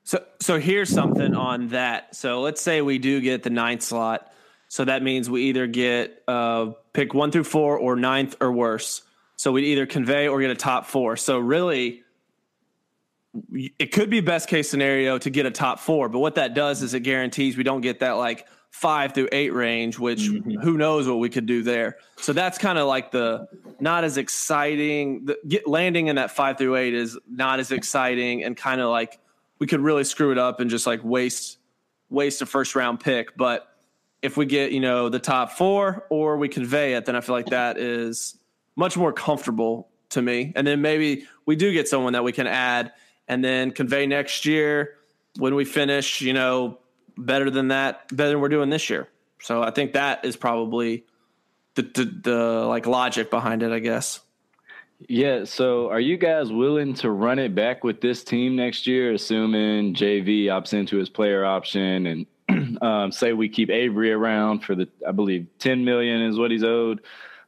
So 0.04 0.24
so 0.40 0.58
here's 0.58 0.88
something 0.88 1.34
on 1.34 1.68
that. 1.68 2.14
So 2.14 2.40
let's 2.40 2.60
say 2.60 2.80
we 2.82 2.98
do 2.98 3.20
get 3.20 3.42
the 3.42 3.50
ninth 3.50 3.82
slot. 3.82 4.32
So 4.68 4.84
that 4.84 5.02
means 5.02 5.28
we 5.28 5.42
either 5.44 5.66
get 5.66 6.22
uh, 6.26 6.70
pick 6.92 7.12
one 7.12 7.30
through 7.30 7.44
four 7.44 7.76
or 7.76 7.94
ninth 7.94 8.36
or 8.40 8.50
worse. 8.50 9.02
So 9.36 9.52
we 9.52 9.64
either 9.66 9.86
convey 9.86 10.28
or 10.28 10.40
get 10.40 10.50
a 10.50 10.54
top 10.54 10.86
four. 10.86 11.16
So 11.16 11.38
really, 11.38 12.02
it 13.54 13.92
could 13.92 14.10
be 14.10 14.20
best 14.20 14.48
case 14.48 14.68
scenario 14.68 15.18
to 15.18 15.30
get 15.30 15.46
a 15.46 15.50
top 15.50 15.80
four. 15.80 16.08
But 16.08 16.18
what 16.18 16.34
that 16.34 16.54
does 16.54 16.82
is 16.82 16.94
it 16.94 17.00
guarantees 17.00 17.56
we 17.56 17.62
don't 17.62 17.80
get 17.80 18.00
that 18.00 18.12
like 18.12 18.46
five 18.70 19.12
through 19.14 19.28
eight 19.32 19.52
range, 19.52 19.98
which 19.98 20.20
mm-hmm. 20.20 20.60
who 20.60 20.76
knows 20.76 21.06
what 21.08 21.18
we 21.18 21.28
could 21.28 21.46
do 21.46 21.62
there. 21.62 21.96
So 22.16 22.32
that's 22.32 22.58
kind 22.58 22.78
of 22.78 22.86
like 22.86 23.10
the 23.10 23.48
not 23.80 24.04
as 24.04 24.16
exciting. 24.16 25.26
The, 25.26 25.38
get, 25.46 25.66
landing 25.66 26.08
in 26.08 26.16
that 26.16 26.30
five 26.30 26.58
through 26.58 26.76
eight 26.76 26.94
is 26.94 27.18
not 27.28 27.60
as 27.60 27.70
exciting 27.70 28.44
and 28.44 28.56
kind 28.56 28.80
of 28.80 28.90
like 28.90 29.18
we 29.58 29.66
could 29.66 29.80
really 29.80 30.04
screw 30.04 30.32
it 30.32 30.38
up 30.38 30.60
and 30.60 30.68
just 30.68 30.86
like 30.86 31.00
waste 31.02 31.58
waste 32.10 32.42
a 32.42 32.46
first 32.46 32.74
round 32.74 33.00
pick. 33.00 33.36
But 33.36 33.68
if 34.20 34.36
we 34.36 34.46
get 34.46 34.72
you 34.72 34.80
know 34.80 35.08
the 35.08 35.18
top 35.18 35.52
four 35.52 36.06
or 36.10 36.36
we 36.36 36.48
convey 36.48 36.94
it, 36.94 37.06
then 37.06 37.16
I 37.16 37.20
feel 37.20 37.34
like 37.34 37.46
that 37.46 37.78
is 37.78 38.38
much 38.76 38.96
more 38.96 39.12
comfortable 39.12 39.88
to 40.10 40.22
me. 40.22 40.52
And 40.54 40.66
then 40.66 40.80
maybe 40.80 41.26
we 41.46 41.56
do 41.56 41.72
get 41.72 41.88
someone 41.88 42.12
that 42.12 42.24
we 42.24 42.32
can 42.32 42.46
add 42.46 42.92
and 43.32 43.42
then 43.42 43.70
convey 43.70 44.06
next 44.06 44.44
year 44.44 44.96
when 45.38 45.54
we 45.54 45.64
finish, 45.64 46.20
you 46.20 46.34
know, 46.34 46.78
better 47.16 47.48
than 47.48 47.68
that, 47.68 48.14
better 48.14 48.32
than 48.32 48.40
we're 48.40 48.50
doing 48.50 48.68
this 48.68 48.90
year. 48.90 49.08
So 49.40 49.62
I 49.62 49.70
think 49.70 49.94
that 49.94 50.26
is 50.26 50.36
probably 50.36 51.06
the, 51.74 51.82
the, 51.82 52.04
the 52.04 52.38
like 52.66 52.86
logic 52.86 53.30
behind 53.30 53.62
it, 53.62 53.72
I 53.72 53.78
guess. 53.78 54.20
Yeah. 55.08 55.44
So, 55.44 55.88
are 55.90 55.98
you 55.98 56.16
guys 56.16 56.52
willing 56.52 56.94
to 56.94 57.10
run 57.10 57.38
it 57.40 57.54
back 57.54 57.82
with 57.82 58.00
this 58.00 58.22
team 58.22 58.54
next 58.54 58.86
year, 58.86 59.14
assuming 59.14 59.94
JV 59.94 60.44
opts 60.44 60.74
into 60.74 60.96
his 60.98 61.08
player 61.08 61.44
option, 61.44 62.06
and 62.48 62.78
um, 62.82 63.10
say 63.10 63.32
we 63.32 63.48
keep 63.48 63.68
Avery 63.68 64.12
around 64.12 64.60
for 64.60 64.76
the, 64.76 64.88
I 65.06 65.10
believe, 65.10 65.48
ten 65.58 65.84
million 65.84 66.22
is 66.22 66.38
what 66.38 66.52
he's 66.52 66.62
owed. 66.62 67.00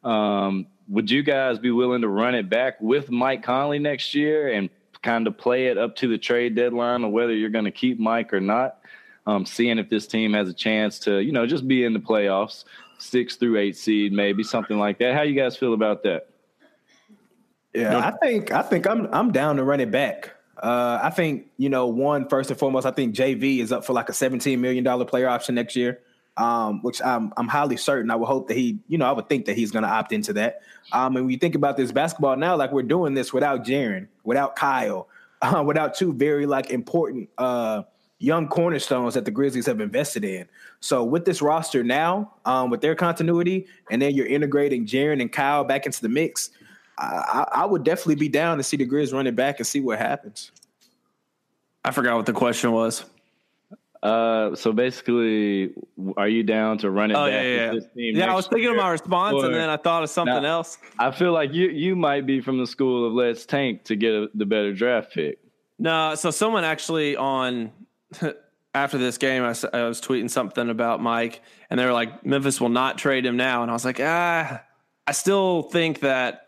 Um, 0.02 0.66
would 0.88 1.12
you 1.12 1.22
guys 1.22 1.60
be 1.60 1.70
willing 1.70 2.00
to 2.00 2.08
run 2.08 2.34
it 2.34 2.50
back 2.50 2.80
with 2.80 3.08
Mike 3.08 3.44
Conley 3.44 3.78
next 3.78 4.16
year 4.16 4.48
and 4.52 4.68
kind 5.04 5.26
of 5.26 5.36
play 5.36 5.66
it 5.66 5.78
up 5.78 5.94
to 5.96 6.08
the 6.08 6.18
trade 6.18 6.56
deadline 6.56 7.04
or 7.04 7.10
whether 7.10 7.34
you're 7.34 7.50
going 7.50 7.66
to 7.66 7.70
keep 7.70 8.00
Mike 8.00 8.32
or 8.32 8.40
not. 8.40 8.78
Um, 9.26 9.46
seeing 9.46 9.78
if 9.78 9.88
this 9.88 10.06
team 10.06 10.32
has 10.34 10.48
a 10.48 10.52
chance 10.52 10.98
to, 11.00 11.18
you 11.20 11.32
know, 11.32 11.46
just 11.46 11.66
be 11.66 11.84
in 11.84 11.92
the 11.92 12.00
playoffs, 12.00 12.64
six 12.98 13.36
through 13.36 13.58
eight 13.58 13.76
seed, 13.76 14.12
maybe 14.12 14.42
something 14.42 14.78
like 14.78 14.98
that. 14.98 15.14
How 15.14 15.22
you 15.22 15.34
guys 15.34 15.56
feel 15.56 15.72
about 15.72 16.02
that? 16.02 16.28
Yeah, 17.74 17.98
I 17.98 18.12
think 18.12 18.52
I 18.52 18.62
think 18.62 18.86
I'm 18.86 19.08
I'm 19.12 19.32
down 19.32 19.56
to 19.56 19.64
run 19.64 19.80
it 19.80 19.90
back. 19.90 20.30
Uh, 20.62 21.00
I 21.02 21.10
think 21.10 21.46
you 21.56 21.68
know 21.68 21.86
one 21.86 22.28
first 22.28 22.50
and 22.50 22.58
foremost. 22.58 22.86
I 22.86 22.92
think 22.92 23.14
JV 23.14 23.58
is 23.58 23.72
up 23.72 23.84
for 23.84 23.94
like 23.94 24.08
a 24.08 24.12
17 24.12 24.60
million 24.60 24.84
dollar 24.84 25.04
player 25.04 25.28
option 25.28 25.56
next 25.56 25.74
year, 25.74 26.00
um, 26.36 26.82
which 26.82 27.00
I'm 27.02 27.32
I'm 27.36 27.48
highly 27.48 27.76
certain. 27.76 28.10
I 28.10 28.16
would 28.16 28.26
hope 28.26 28.48
that 28.48 28.56
he, 28.56 28.78
you 28.88 28.98
know, 28.98 29.06
I 29.06 29.12
would 29.12 29.28
think 29.28 29.46
that 29.46 29.56
he's 29.56 29.70
going 29.70 29.84
to 29.84 29.88
opt 29.88 30.12
into 30.12 30.32
that. 30.34 30.62
Um, 30.92 31.16
and 31.16 31.26
when 31.26 31.32
you 31.32 31.38
think 31.38 31.54
about 31.54 31.76
this 31.76 31.92
basketball 31.92 32.36
now, 32.36 32.56
like 32.56 32.72
we're 32.72 32.82
doing 32.82 33.14
this 33.14 33.32
without 33.32 33.64
Jaren, 33.64 34.08
without 34.24 34.56
Kyle, 34.56 35.08
uh, 35.42 35.62
without 35.64 35.94
two 35.94 36.12
very 36.12 36.46
like 36.46 36.70
important 36.70 37.28
uh, 37.38 37.82
young 38.18 38.48
cornerstones 38.48 39.14
that 39.14 39.24
the 39.24 39.30
Grizzlies 39.30 39.66
have 39.66 39.80
invested 39.80 40.24
in. 40.24 40.48
So 40.80 41.04
with 41.04 41.24
this 41.24 41.40
roster 41.40 41.84
now, 41.84 42.32
um, 42.44 42.70
with 42.70 42.80
their 42.80 42.94
continuity, 42.94 43.66
and 43.90 44.00
then 44.00 44.14
you're 44.14 44.26
integrating 44.26 44.86
Jaren 44.86 45.20
and 45.20 45.32
Kyle 45.32 45.64
back 45.64 45.86
into 45.86 46.00
the 46.00 46.08
mix. 46.08 46.50
I, 46.96 47.46
I 47.50 47.64
would 47.64 47.82
definitely 47.82 48.14
be 48.14 48.28
down 48.28 48.56
to 48.58 48.62
see 48.62 48.76
the 48.76 48.86
Grizz 48.86 49.12
run 49.12 49.26
it 49.26 49.34
back 49.34 49.58
and 49.58 49.66
see 49.66 49.80
what 49.80 49.98
happens. 49.98 50.52
I 51.84 51.90
forgot 51.90 52.16
what 52.16 52.26
the 52.26 52.32
question 52.32 52.70
was. 52.70 53.04
Uh, 54.04 54.54
so 54.54 54.70
basically, 54.70 55.72
are 56.18 56.28
you 56.28 56.42
down 56.42 56.76
to 56.76 56.90
run 56.90 57.10
it 57.10 57.14
Oh 57.14 57.24
back? 57.24 57.32
yeah, 57.32 57.42
yeah, 57.42 57.56
yeah. 57.56 57.72
this 57.72 57.84
team 57.96 58.16
Yeah, 58.16 58.30
I 58.30 58.34
was 58.34 58.46
thinking 58.46 58.68
of 58.68 58.76
my 58.76 58.90
response, 58.90 59.34
Or- 59.34 59.46
and 59.46 59.54
then 59.54 59.70
I 59.70 59.78
thought 59.78 60.02
of 60.02 60.10
something 60.10 60.42
Now- 60.42 60.58
else. 60.58 60.76
I 60.98 61.10
feel 61.10 61.32
like 61.32 61.54
you 61.54 61.68
you 61.70 61.96
might 61.96 62.26
be 62.26 62.42
from 62.42 62.58
the 62.58 62.66
school 62.66 63.06
of 63.06 63.14
let's 63.14 63.46
tank 63.46 63.84
to 63.84 63.96
get 63.96 64.12
a, 64.12 64.28
the 64.34 64.44
better 64.44 64.74
draft 64.74 65.14
pick. 65.14 65.38
No, 65.78 66.14
so 66.16 66.30
someone 66.30 66.64
actually 66.64 67.16
on 67.16 67.72
after 68.74 68.98
this 68.98 69.16
game, 69.16 69.42
I 69.42 69.48
was 69.48 70.00
tweeting 70.02 70.28
something 70.30 70.68
about 70.68 71.00
Mike, 71.00 71.40
and 71.70 71.80
they 71.80 71.86
were 71.86 71.92
like, 71.92 72.26
Memphis 72.26 72.60
will 72.60 72.68
not 72.68 72.98
trade 72.98 73.24
him 73.24 73.38
now, 73.38 73.62
and 73.62 73.70
I 73.70 73.74
was 73.74 73.86
like, 73.86 74.00
ah, 74.02 74.62
I 75.06 75.12
still 75.12 75.62
think 75.62 76.00
that 76.00 76.42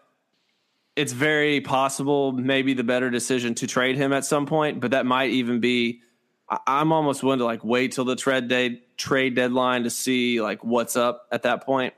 it's 0.95 1.13
very 1.13 1.61
possible, 1.63 2.33
maybe 2.33 2.75
the 2.75 2.85
better 2.85 3.09
decision 3.11 3.55
to 3.55 3.67
trade 3.67 3.97
him 3.97 4.13
at 4.13 4.25
some 4.27 4.45
point, 4.45 4.81
but 4.81 4.91
that 4.91 5.07
might 5.07 5.31
even 5.31 5.61
be. 5.61 6.03
I'm 6.49 6.93
almost 6.93 7.23
willing 7.23 7.41
to 7.41 7.45
like 7.45 7.65
wait 7.65 7.93
till 7.93 8.05
the 8.05 8.17
trade 8.17 8.49
day 8.49 8.83
trade 8.97 9.35
deadline 9.35 9.85
to 9.85 9.91
see 9.91 10.41
like 10.41 10.63
what's 10.63 10.97
up 10.97 11.27
at 11.33 11.43
that 11.43 11.65
point. 11.65 11.95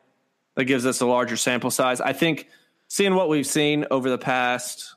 That 0.54 0.64
gives 0.64 0.86
us 0.86 1.00
a 1.00 1.06
larger 1.06 1.36
sample 1.36 1.70
size. 1.70 2.00
I 2.00 2.12
think 2.12 2.48
seeing 2.88 3.14
what 3.14 3.28
we've 3.28 3.46
seen 3.46 3.86
over 3.90 4.08
the 4.10 4.18
past 4.18 4.94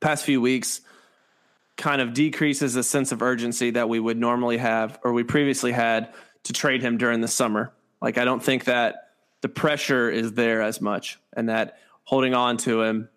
past 0.00 0.24
few 0.24 0.40
weeks 0.40 0.80
kind 1.76 2.00
of 2.00 2.12
decreases 2.12 2.74
the 2.74 2.82
sense 2.82 3.12
of 3.12 3.22
urgency 3.22 3.70
that 3.70 3.88
we 3.88 3.98
would 3.98 4.18
normally 4.18 4.58
have 4.58 4.98
or 5.02 5.12
we 5.12 5.24
previously 5.24 5.72
had 5.72 6.12
to 6.44 6.52
trade 6.52 6.82
him 6.82 6.98
during 6.98 7.20
the 7.20 7.28
summer. 7.28 7.72
Like 8.02 8.18
I 8.18 8.24
don't 8.24 8.42
think 8.42 8.64
that 8.64 9.10
the 9.40 9.48
pressure 9.48 10.10
is 10.10 10.32
there 10.32 10.60
as 10.62 10.80
much 10.80 11.18
and 11.32 11.48
that 11.48 11.78
holding 12.04 12.34
on 12.34 12.56
to 12.58 12.82
him, 12.82 13.08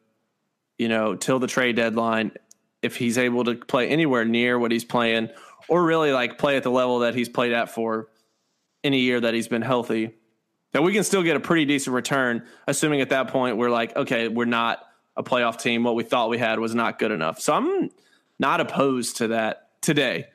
you 0.78 0.88
know, 0.90 1.16
till 1.16 1.40
the 1.40 1.48
trade 1.48 1.76
deadline, 1.76 2.32
if 2.82 2.96
he's 2.96 3.18
able 3.18 3.44
to 3.44 3.56
play 3.56 3.88
anywhere 3.90 4.26
near 4.26 4.58
what 4.58 4.72
he's 4.72 4.86
playing 4.86 5.30
or 5.68 5.84
really 5.84 6.12
like 6.12 6.38
play 6.38 6.58
at 6.58 6.64
the 6.64 6.72
level 6.72 7.00
that 7.00 7.16
he's 7.16 7.30
played 7.30 7.54
at 7.54 7.70
for 7.70 8.08
any 8.84 9.00
year 9.00 9.20
that 9.20 9.34
he's 9.34 9.48
been 9.48 9.62
healthy, 9.62 10.16
that 10.74 10.84
we 10.84 10.94
can 10.94 11.04
still 11.04 11.24
get 11.24 11.36
a 11.36 11.40
pretty 11.40 11.66
decent 11.66 11.94
return, 11.94 12.44
assuming 12.68 13.02
at 13.02 13.10
that 13.10 13.28
point 13.28 13.58
we're 13.58 13.70
like, 13.70 13.96
okay, 13.96 14.28
we're 14.28 14.46
not 14.46 14.84
a 15.16 15.24
playoff 15.24 15.62
team. 15.62 15.84
What 15.84 15.96
we 15.96 16.04
thought 16.04 16.30
we 16.30 16.38
had 16.38 16.60
was 16.60 16.74
not 16.74 16.98
good 16.98 17.12
enough. 17.12 17.40
So 17.40 17.54
I'm 17.54 17.90
not 18.40 18.62
opposed 18.62 19.18
to 19.18 19.30
that 19.30 19.70
today. 19.82 20.28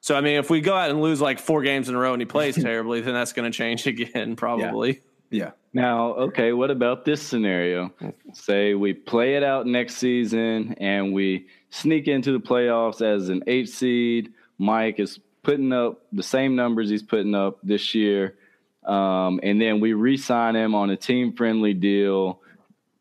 So 0.00 0.16
I 0.16 0.20
mean, 0.20 0.36
if 0.36 0.50
we 0.50 0.60
go 0.60 0.74
out 0.74 0.90
and 0.90 1.00
lose 1.00 1.20
like 1.20 1.38
four 1.38 1.62
games 1.62 1.88
in 1.88 1.94
a 1.94 1.98
row 1.98 2.12
and 2.12 2.20
he 2.20 2.26
plays 2.26 2.54
terribly, 2.62 3.00
then 3.00 3.14
that's 3.14 3.32
going 3.32 3.50
to 3.50 3.56
change 3.56 3.86
again, 3.86 4.36
probably. 4.36 5.02
Yeah. 5.30 5.50
Now, 5.74 6.14
okay, 6.14 6.52
what 6.52 6.70
about 6.70 7.04
this 7.04 7.22
scenario? 7.22 7.88
Hmm. 7.98 8.10
Say 8.32 8.74
we 8.74 8.94
play 8.94 9.34
it 9.34 9.42
out 9.42 9.66
next 9.66 9.96
season 9.96 10.74
and 10.78 11.12
we 11.12 11.46
sneak 11.70 12.08
into 12.08 12.32
the 12.32 12.40
playoffs 12.40 13.02
as 13.02 13.28
an 13.28 13.42
eight 13.46 13.68
seed. 13.68 14.32
Mike 14.58 14.98
is 14.98 15.20
putting 15.42 15.72
up 15.72 16.02
the 16.12 16.22
same 16.22 16.56
numbers 16.56 16.90
he's 16.90 17.02
putting 17.02 17.34
up 17.34 17.58
this 17.62 17.94
year. 17.94 18.36
Um, 18.84 19.40
and 19.42 19.60
then 19.60 19.80
we 19.80 19.92
re 19.92 20.16
sign 20.16 20.56
him 20.56 20.74
on 20.74 20.90
a 20.90 20.96
team 20.96 21.32
friendly 21.32 21.74
deal 21.74 22.40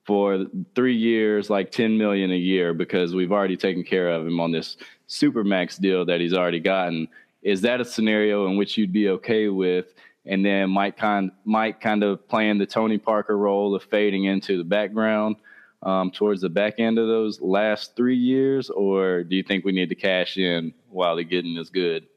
for 0.05 0.45
three 0.75 0.95
years, 0.95 1.49
like 1.49 1.71
10 1.71 1.97
million 1.97 2.31
a 2.31 2.37
year, 2.37 2.73
because 2.73 3.13
we've 3.13 3.31
already 3.31 3.57
taken 3.57 3.83
care 3.83 4.09
of 4.09 4.25
him 4.25 4.39
on 4.39 4.51
this 4.51 4.77
super 5.07 5.43
max 5.43 5.77
deal 5.77 6.05
that 6.05 6.21
he's 6.21 6.33
already 6.33 6.59
gotten. 6.59 7.07
Is 7.41 7.61
that 7.61 7.81
a 7.81 7.85
scenario 7.85 8.47
in 8.47 8.57
which 8.57 8.77
you'd 8.77 8.93
be 8.93 9.09
okay 9.09 9.47
with? 9.47 9.93
And 10.25 10.45
then 10.45 10.69
Mike 10.69 10.97
kind, 10.97 11.31
Mike 11.45 11.79
kind 11.79 12.03
of 12.03 12.27
playing 12.27 12.57
the 12.57 12.65
Tony 12.65 12.97
Parker 12.97 13.37
role 13.37 13.75
of 13.75 13.83
fading 13.83 14.25
into 14.25 14.57
the 14.57 14.63
background 14.63 15.37
um, 15.83 16.11
towards 16.11 16.41
the 16.41 16.49
back 16.49 16.79
end 16.79 16.97
of 16.97 17.07
those 17.07 17.39
last 17.41 17.95
three 17.95 18.15
years, 18.17 18.69
or 18.69 19.23
do 19.23 19.35
you 19.35 19.43
think 19.43 19.63
we 19.63 19.71
need 19.71 19.89
to 19.89 19.95
cash 19.95 20.37
in 20.37 20.73
while 20.89 21.15
the 21.15 21.23
getting 21.23 21.57
is 21.57 21.69
good? 21.69 22.07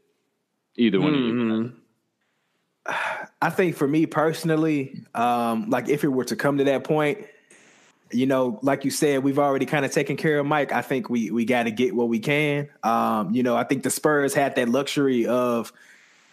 Either 0.77 1.01
one 1.01 1.15
of 1.15 1.21
you. 1.21 1.33
Mhm. 1.33 1.73
I 3.43 3.51
think 3.51 3.77
for 3.77 3.89
me 3.89 4.07
personally, 4.07 5.05
um, 5.15 5.71
like 5.71 5.89
if 5.89 6.05
it 6.05 6.09
were 6.09 6.25
to 6.25 6.37
come 6.37 6.59
to 6.59 6.65
that 6.65 6.85
point, 6.85 7.27
you 8.13 8.27
know, 8.27 8.59
like 8.63 8.85
you 8.85 8.91
said, 8.91 9.23
we've 9.23 9.39
already 9.39 9.67
kind 9.67 9.85
of 9.85 9.93
taken 9.93 10.17
care 10.17 10.39
of 10.39 10.47
Mike. 10.47 10.73
I 10.73 10.83
think 10.83 11.09
we 11.09 11.31
we 11.31 11.45
got 11.45 11.65
to 11.65 11.71
get 11.71 11.95
what 11.95 12.09
we 12.09 12.19
can. 12.19 12.69
Um, 12.83 13.33
you 13.33 13.43
know, 13.43 13.57
I 13.57 13.65
think 13.65 13.83
the 13.83 13.91
Spurs 13.91 14.35
had 14.35 14.57
that 14.57 14.69
luxury 14.69 15.27
of 15.27 15.73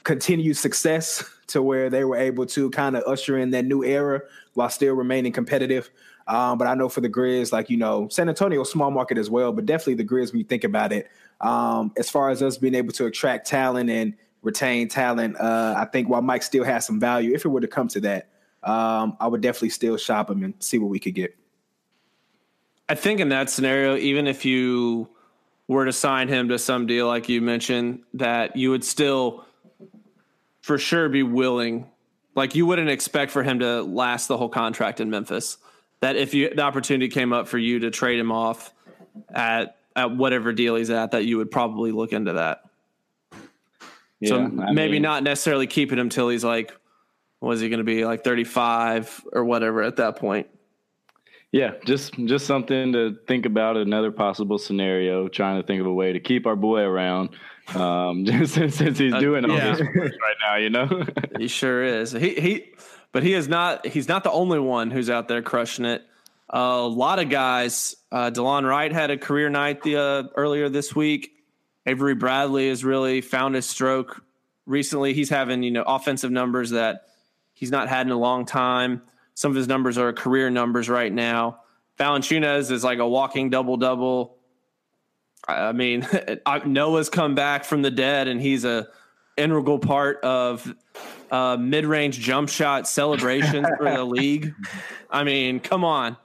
continued 0.03 0.57
success 0.57 1.23
to 1.47 1.61
where 1.61 1.89
they 1.89 2.03
were 2.03 2.17
able 2.17 2.45
to 2.47 2.69
kind 2.71 2.95
of 2.97 3.03
usher 3.05 3.37
in 3.37 3.51
that 3.51 3.65
new 3.65 3.83
era 3.83 4.21
while 4.53 4.69
still 4.69 4.93
remaining 4.95 5.31
competitive. 5.31 5.89
Um, 6.27 6.57
but 6.57 6.67
I 6.67 6.75
know 6.75 6.89
for 6.89 7.01
the 7.01 7.09
Grizz, 7.09 7.51
like 7.51 7.69
you 7.69 7.77
know, 7.77 8.07
San 8.09 8.27
Antonio 8.27 8.63
small 8.63 8.91
market 8.91 9.17
as 9.17 9.29
well, 9.29 9.53
but 9.53 9.65
definitely 9.65 9.95
the 9.95 10.05
Grizz 10.05 10.31
when 10.31 10.39
you 10.39 10.45
think 10.45 10.63
about 10.63 10.91
it, 10.91 11.09
um, 11.41 11.91
as 11.97 12.09
far 12.09 12.29
as 12.29 12.43
us 12.43 12.57
being 12.57 12.75
able 12.75 12.91
to 12.93 13.05
attract 13.05 13.47
talent 13.47 13.89
and 13.89 14.13
retain 14.41 14.87
talent, 14.87 15.39
uh, 15.39 15.75
I 15.77 15.85
think 15.85 16.09
while 16.09 16.21
Mike 16.21 16.43
still 16.43 16.63
has 16.63 16.85
some 16.85 16.99
value, 16.99 17.33
if 17.33 17.45
it 17.45 17.49
were 17.49 17.61
to 17.61 17.67
come 17.67 17.87
to 17.89 18.01
that, 18.01 18.29
um, 18.63 19.15
I 19.19 19.27
would 19.27 19.41
definitely 19.41 19.69
still 19.69 19.97
shop 19.97 20.29
him 20.29 20.43
and 20.43 20.53
see 20.59 20.77
what 20.77 20.89
we 20.89 20.99
could 20.99 21.15
get. 21.15 21.35
I 22.89 22.95
think 22.95 23.19
in 23.19 23.29
that 23.29 23.49
scenario, 23.49 23.95
even 23.97 24.27
if 24.27 24.45
you 24.45 25.09
were 25.67 25.85
to 25.85 25.93
sign 25.93 26.27
him 26.27 26.49
to 26.49 26.57
some 26.57 26.87
deal 26.87 27.07
like 27.07 27.27
you 27.29 27.41
mentioned, 27.41 28.03
that 28.13 28.55
you 28.55 28.71
would 28.71 28.83
still 28.83 29.45
for 30.61 30.77
sure 30.77 31.09
be 31.09 31.23
willing. 31.23 31.89
Like 32.35 32.55
you 32.55 32.65
wouldn't 32.65 32.89
expect 32.89 33.31
for 33.31 33.43
him 33.43 33.59
to 33.59 33.81
last 33.81 34.27
the 34.27 34.37
whole 34.37 34.49
contract 34.49 34.99
in 34.99 35.09
Memphis. 35.09 35.57
That 36.01 36.15
if 36.15 36.33
you 36.33 36.53
the 36.53 36.61
opportunity 36.61 37.09
came 37.09 37.33
up 37.33 37.47
for 37.47 37.57
you 37.57 37.79
to 37.79 37.91
trade 37.91 38.19
him 38.19 38.31
off 38.31 38.73
at 39.33 39.77
at 39.95 40.15
whatever 40.15 40.53
deal 40.53 40.75
he's 40.75 40.89
at, 40.89 41.11
that 41.11 41.25
you 41.25 41.37
would 41.37 41.49
probably 41.49 41.91
look 41.91 42.13
into 42.13 42.33
that. 42.33 42.63
Yeah, 44.19 44.29
so 44.29 44.47
maybe 44.47 44.93
mean- 44.93 45.01
not 45.01 45.23
necessarily 45.23 45.67
keeping 45.67 45.97
him 45.97 46.09
till 46.09 46.29
he's 46.29 46.43
like, 46.43 46.71
was 47.41 47.61
he 47.61 47.69
going 47.69 47.79
to 47.79 47.83
be 47.83 48.05
like 48.05 48.23
thirty 48.23 48.43
five 48.43 49.23
or 49.31 49.43
whatever 49.43 49.81
at 49.83 49.97
that 49.97 50.17
point? 50.17 50.47
Yeah, 51.51 51.71
just 51.85 52.13
just 52.25 52.45
something 52.45 52.91
to 52.93 53.15
think 53.27 53.45
about. 53.45 53.77
Another 53.77 54.11
possible 54.11 54.57
scenario. 54.57 55.27
Trying 55.29 55.61
to 55.61 55.65
think 55.65 55.79
of 55.79 55.87
a 55.87 55.93
way 55.93 56.11
to 56.13 56.19
keep 56.19 56.45
our 56.45 56.55
boy 56.57 56.81
around, 56.81 57.29
um, 57.73 58.25
just 58.25 58.53
since, 58.55 58.75
since 58.75 58.97
he's 58.97 59.13
Uh, 59.13 59.19
doing 59.19 59.45
all 59.49 59.55
yeah. 59.57 59.71
this 59.75 59.81
right 59.81 60.35
now. 60.41 60.55
You 60.57 60.69
know. 60.69 61.05
He 61.39 61.47
sure 61.47 61.83
is. 61.83 62.11
He 62.11 62.33
he, 62.35 62.65
but 63.13 63.23
he 63.23 63.33
is 63.33 63.47
not. 63.47 63.85
He's 63.87 64.07
not 64.09 64.23
the 64.23 64.31
only 64.31 64.59
one 64.59 64.91
who's 64.91 65.09
out 65.09 65.27
there 65.29 65.41
crushing 65.41 65.85
it. 65.85 66.03
a 66.49 66.81
lot 66.81 67.19
of 67.19 67.29
guys. 67.29 67.95
Uh, 68.11 68.29
Delon 68.31 68.67
Wright 68.67 68.91
had 68.91 69.09
a 69.11 69.17
career 69.17 69.49
night 69.49 69.83
the 69.83 69.95
uh, 69.97 70.23
earlier 70.35 70.67
this 70.69 70.95
week. 70.95 71.31
Avery 71.85 72.15
Bradley 72.15 72.67
has 72.67 72.83
really 72.83 73.21
found 73.21 73.55
his 73.55 73.65
stroke 73.65 74.21
recently. 74.65 75.13
He's 75.13 75.29
having 75.29 75.63
you 75.63 75.71
know 75.71 75.83
offensive 75.83 76.31
numbers 76.31 76.71
that 76.71 77.05
he's 77.53 77.71
not 77.71 77.87
had 77.87 78.05
in 78.05 78.11
a 78.11 78.17
long 78.17 78.45
time. 78.45 79.01
Some 79.37 79.51
of 79.51 79.55
his 79.55 79.67
numbers 79.67 79.99
are 79.99 80.11
career 80.13 80.49
numbers 80.49 80.89
right 80.89 81.13
now. 81.13 81.59
Valanciunas 81.99 82.71
is 82.71 82.83
like 82.83 82.97
a 82.97 83.07
walking 83.07 83.51
double 83.51 83.77
double. 83.77 84.35
I 85.47 85.73
mean, 85.73 86.07
Noah's 86.65 87.11
come 87.11 87.35
back 87.35 87.63
from 87.63 87.83
the 87.83 87.91
dead, 87.91 88.27
and 88.27 88.41
he's 88.41 88.65
a 88.65 88.87
integral 89.37 89.77
part 89.77 90.23
of 90.23 90.73
uh, 91.29 91.55
mid-range 91.55 92.17
jump 92.17 92.49
shot 92.49 92.87
celebrations 92.87 93.67
for 93.77 93.91
the 93.91 94.03
league. 94.03 94.55
I 95.11 95.23
mean, 95.23 95.59
come 95.59 95.83
on. 95.83 96.17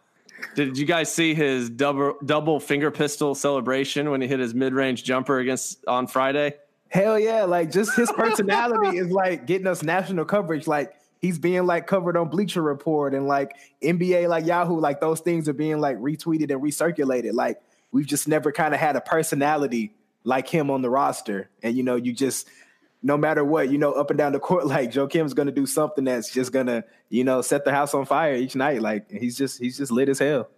Did 0.55 0.79
you 0.79 0.87
guys 0.87 1.13
see 1.13 1.35
his 1.35 1.69
double 1.69 2.17
double 2.25 2.61
finger 2.61 2.91
pistol 2.91 3.35
celebration 3.35 4.11
when 4.11 4.23
he 4.23 4.27
hit 4.27 4.41
his 4.41 4.55
mid-range 4.55 5.05
jumper 5.05 5.39
against 5.39 5.85
on 5.87 6.07
Friday? 6.07 6.55
Hell 6.89 7.19
yeah! 7.19 7.45
Like 7.45 7.71
just 7.71 7.95
his 7.95 8.11
personality 8.17 8.97
is 8.97 9.11
like 9.11 9.45
getting 9.47 9.67
us 9.67 9.83
national 9.83 10.25
coverage. 10.25 10.67
Like 10.67 10.95
he's 11.23 11.39
being 11.39 11.65
like 11.65 11.87
covered 11.87 12.17
on 12.17 12.29
Bleacher 12.29 12.61
Report 12.61 13.15
and 13.15 13.27
like 13.27 13.57
NBA, 13.83 14.29
like 14.29 14.45
Yahoo. 14.45 14.79
Like 14.79 15.01
those 15.01 15.21
things 15.21 15.49
are 15.49 15.55
being 15.55 15.81
like 15.81 15.97
retweeted 15.97 16.51
and 16.51 16.61
recirculated. 16.61 17.33
Like 17.33 17.63
we've 17.93 18.07
just 18.07 18.29
never 18.29 18.53
kind 18.53 18.75
of 18.75 18.81
had 18.81 18.97
a 18.97 19.01
personality 19.01 19.95
like 20.25 20.49
him 20.49 20.71
on 20.71 20.83
the 20.83 20.91
roster. 20.91 21.49
And 21.63 21.75
you 21.77 21.85
know, 21.85 21.95
you 21.95 22.13
just 22.13 22.49
no 23.05 23.17
matter 23.17 23.45
what, 23.45 23.71
you 23.71 23.79
know, 23.79 23.93
up 23.93 24.11
and 24.11 24.19
down 24.19 24.33
the 24.33 24.41
court, 24.41 24.67
like 24.67 24.91
Joakim's 24.91 25.33
gonna 25.33 25.53
do 25.53 25.65
something 25.65 26.05
that's 26.05 26.31
just 26.31 26.53
gonna, 26.53 26.85
you 27.09 27.25
know, 27.25 27.41
set 27.41 27.65
the 27.65 27.73
house 27.73 27.95
on 27.95 28.05
fire 28.05 28.35
each 28.35 28.57
night. 28.57 28.83
Like 28.83 29.11
he's 29.11 29.39
just 29.39 29.61
he's 29.61 29.79
just 29.79 29.93
lit 29.93 30.09
as 30.09 30.19
hell. 30.19 30.51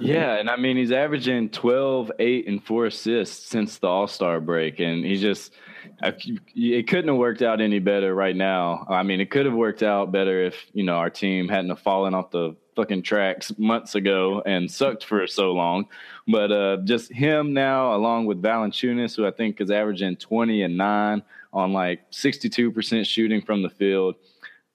Yeah, 0.00 0.34
and 0.38 0.48
I 0.48 0.56
mean 0.56 0.76
he's 0.76 0.92
averaging 0.92 1.50
12, 1.50 2.12
8, 2.18 2.48
and 2.48 2.64
4 2.64 2.86
assists 2.86 3.46
since 3.48 3.78
the 3.78 3.86
All 3.86 4.06
Star 4.06 4.40
break, 4.40 4.80
and 4.80 5.04
he 5.04 5.16
just 5.16 5.52
it 6.02 6.88
couldn't 6.88 7.08
have 7.08 7.16
worked 7.16 7.42
out 7.42 7.60
any 7.60 7.78
better 7.78 8.14
right 8.14 8.34
now. 8.34 8.86
I 8.88 9.02
mean, 9.02 9.20
it 9.20 9.30
could 9.30 9.46
have 9.46 9.54
worked 9.54 9.82
out 9.82 10.12
better 10.12 10.44
if 10.44 10.66
you 10.72 10.84
know 10.84 10.94
our 10.94 11.10
team 11.10 11.48
hadn't 11.48 11.70
have 11.70 11.80
fallen 11.80 12.14
off 12.14 12.30
the 12.30 12.56
fucking 12.74 13.02
tracks 13.02 13.56
months 13.58 13.94
ago 13.94 14.42
and 14.46 14.70
sucked 14.70 15.04
for 15.04 15.26
so 15.26 15.52
long. 15.52 15.86
But 16.26 16.52
uh, 16.52 16.78
just 16.84 17.12
him 17.12 17.52
now, 17.52 17.94
along 17.94 18.26
with 18.26 18.42
Valanciunas, 18.42 19.16
who 19.16 19.26
I 19.26 19.30
think 19.30 19.60
is 19.60 19.70
averaging 19.70 20.16
20 20.16 20.62
and 20.62 20.76
9 20.76 21.22
on 21.52 21.72
like 21.72 22.10
62% 22.10 23.06
shooting 23.06 23.42
from 23.42 23.62
the 23.62 23.68
field. 23.68 24.16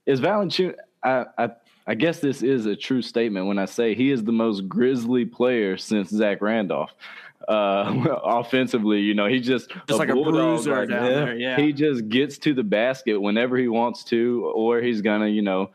Is 0.05 0.21
Valanciunas, 0.21 0.75
I, 1.03 1.25
I, 1.37 1.49
I 1.87 1.95
guess 1.95 2.19
this 2.19 2.43
is 2.43 2.65
a 2.65 2.75
true 2.75 3.01
statement 3.01 3.47
when 3.47 3.57
I 3.57 3.65
say 3.65 3.95
he 3.95 4.11
is 4.11 4.23
the 4.23 4.33
most 4.33 4.67
grizzly 4.67 5.25
player 5.25 5.77
since 5.77 6.09
Zach 6.09 6.41
Randolph. 6.41 6.93
Uh, 7.47 8.05
offensively, 8.23 8.99
you 8.99 9.13
know, 9.13 9.27
he 9.27 9.39
just 9.39 9.69
just 9.69 9.91
a 9.91 9.95
like 9.95 10.09
a 10.09 10.13
bruiser 10.13 10.79
like 10.79 10.89
down 10.89 11.05
there. 11.05 11.35
Yeah, 11.35 11.55
he 11.55 11.71
just 11.71 12.09
gets 12.09 12.37
to 12.39 12.53
the 12.53 12.63
basket 12.63 13.21
whenever 13.21 13.55
he 13.57 13.69
wants 13.69 14.03
to, 14.05 14.51
or 14.53 14.81
he's 14.81 15.01
gonna, 15.01 15.27
you 15.27 15.41
know, 15.41 15.69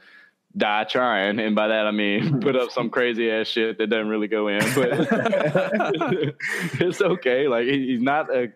die 0.54 0.84
trying. 0.84 1.38
And 1.38 1.54
by 1.54 1.68
that, 1.68 1.86
I 1.86 1.90
mean, 1.90 2.40
put 2.42 2.56
up 2.56 2.70
some 2.72 2.90
crazy 2.90 3.30
ass 3.30 3.46
shit 3.46 3.78
that 3.78 3.88
doesn't 3.88 4.08
really 4.08 4.28
go 4.28 4.48
in, 4.48 4.60
but 4.74 4.90
it's 6.80 7.00
okay. 7.00 7.48
Like 7.48 7.66
he's 7.66 8.02
not 8.02 8.28
a, 8.34 8.52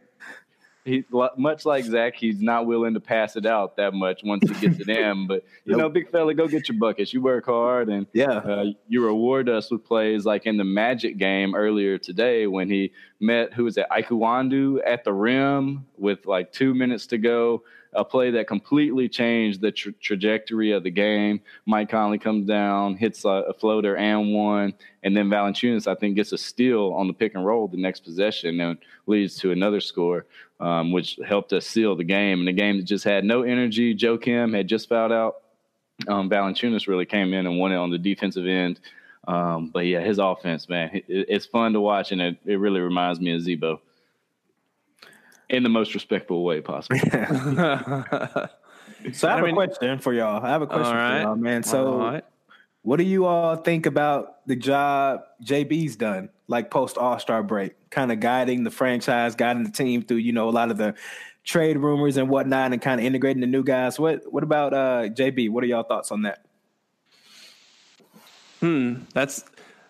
he 0.86 1.04
much 1.36 1.66
like 1.66 1.84
Zach, 1.84 2.14
he's 2.16 2.40
not 2.40 2.66
willing 2.66 2.94
to 2.94 3.00
pass 3.00 3.36
it 3.36 3.44
out 3.44 3.76
that 3.76 3.92
much 3.92 4.22
once 4.24 4.48
he 4.48 4.54
gets 4.66 4.80
it 4.80 4.88
in. 4.88 5.26
But 5.26 5.44
you 5.64 5.72
nope. 5.72 5.78
know, 5.78 5.88
big 5.88 6.10
fella, 6.10 6.32
go 6.32 6.46
get 6.46 6.68
your 6.68 6.78
buckets. 6.78 7.12
You 7.12 7.20
work 7.20 7.46
hard, 7.46 7.88
and 7.88 8.06
yeah, 8.12 8.38
uh, 8.38 8.64
you 8.88 9.04
reward 9.04 9.48
us 9.48 9.70
with 9.70 9.84
plays 9.84 10.24
like 10.24 10.46
in 10.46 10.56
the 10.56 10.64
Magic 10.64 11.18
game 11.18 11.54
earlier 11.54 11.98
today 11.98 12.46
when 12.46 12.70
he 12.70 12.92
met 13.20 13.52
who 13.52 13.64
was 13.64 13.76
it, 13.76 13.86
Iwundu 13.90 14.80
at 14.86 15.04
the 15.04 15.12
rim 15.12 15.86
with 15.98 16.26
like 16.26 16.52
two 16.52 16.72
minutes 16.72 17.06
to 17.08 17.18
go 17.18 17.64
a 17.96 18.04
play 18.04 18.30
that 18.30 18.46
completely 18.46 19.08
changed 19.08 19.60
the 19.60 19.72
tra- 19.72 19.92
trajectory 19.92 20.72
of 20.72 20.82
the 20.82 20.90
game. 20.90 21.40
Mike 21.64 21.90
Conley 21.90 22.18
comes 22.18 22.46
down, 22.46 22.96
hits 22.96 23.24
a, 23.24 23.28
a, 23.28 23.54
floater 23.54 23.96
and 23.96 24.34
one, 24.34 24.74
and 25.02 25.16
then 25.16 25.28
Valanciunas, 25.28 25.86
I 25.86 25.94
think, 25.94 26.16
gets 26.16 26.32
a 26.32 26.38
steal 26.38 26.92
on 26.92 27.06
the 27.06 27.12
pick 27.12 27.34
and 27.34 27.44
roll 27.44 27.66
the 27.68 27.76
next 27.76 28.00
possession 28.00 28.60
and 28.60 28.78
leads 29.06 29.36
to 29.36 29.50
another 29.50 29.80
score, 29.80 30.26
um, 30.60 30.92
which 30.92 31.18
helped 31.26 31.52
us 31.52 31.66
seal 31.66 31.96
the 31.96 32.04
game. 32.04 32.40
And 32.40 32.48
the 32.48 32.52
game 32.52 32.84
just 32.84 33.04
had 33.04 33.24
no 33.24 33.42
energy. 33.42 33.94
Joakim 33.94 34.54
had 34.54 34.68
just 34.68 34.88
fouled 34.88 35.12
out. 35.12 35.36
Um, 36.08 36.28
Valanciunas 36.28 36.86
really 36.86 37.06
came 37.06 37.32
in 37.32 37.46
and 37.46 37.58
won 37.58 37.72
it 37.72 37.76
on 37.76 37.90
the 37.90 37.98
defensive 37.98 38.46
end. 38.46 38.80
Um, 39.26 39.70
but 39.70 39.86
yeah, 39.86 40.00
his 40.00 40.18
offense, 40.18 40.68
man, 40.68 40.90
it, 40.92 41.04
it's 41.08 41.46
fun 41.46 41.72
to 41.72 41.80
watch, 41.80 42.12
and 42.12 42.20
it, 42.20 42.36
it 42.44 42.60
really 42.60 42.80
reminds 42.80 43.20
me 43.20 43.32
of 43.32 43.40
Z-Bo 43.40 43.80
in 45.48 45.62
the 45.62 45.68
most 45.68 45.94
respectful 45.94 46.44
way 46.44 46.60
possible. 46.60 46.98
so 47.12 47.18
I 47.18 48.48
have 49.02 49.24
I 49.24 49.40
mean, 49.42 49.50
a 49.50 49.54
question 49.54 49.98
for 49.98 50.12
y'all. 50.12 50.44
I 50.44 50.48
have 50.50 50.62
a 50.62 50.66
question 50.66 50.94
right. 50.94 51.18
for 51.18 51.28
y'all, 51.28 51.36
man. 51.36 51.62
So 51.62 51.98
right. 51.98 52.24
what 52.82 52.96
do 52.96 53.04
you 53.04 53.26
all 53.26 53.56
think 53.56 53.86
about 53.86 54.46
the 54.46 54.56
job 54.56 55.22
JB's 55.44 55.96
done, 55.96 56.30
like 56.48 56.70
post 56.70 56.98
All 56.98 57.18
Star 57.18 57.42
break, 57.42 57.90
kind 57.90 58.10
of 58.10 58.20
guiding 58.20 58.64
the 58.64 58.70
franchise, 58.70 59.34
guiding 59.34 59.64
the 59.64 59.70
team 59.70 60.02
through, 60.02 60.18
you 60.18 60.32
know, 60.32 60.48
a 60.48 60.50
lot 60.50 60.70
of 60.70 60.78
the 60.78 60.94
trade 61.44 61.78
rumors 61.78 62.16
and 62.16 62.28
whatnot, 62.28 62.72
and 62.72 62.82
kind 62.82 63.00
of 63.00 63.06
integrating 63.06 63.40
the 63.40 63.46
new 63.46 63.62
guys. 63.62 63.98
What 63.98 64.32
What 64.32 64.42
about 64.42 64.74
uh, 64.74 65.02
JB? 65.08 65.50
What 65.50 65.62
are 65.62 65.66
y'all 65.66 65.84
thoughts 65.84 66.10
on 66.10 66.23
that? 66.23 66.44
Hmm, 68.60 69.02
that's 69.12 69.44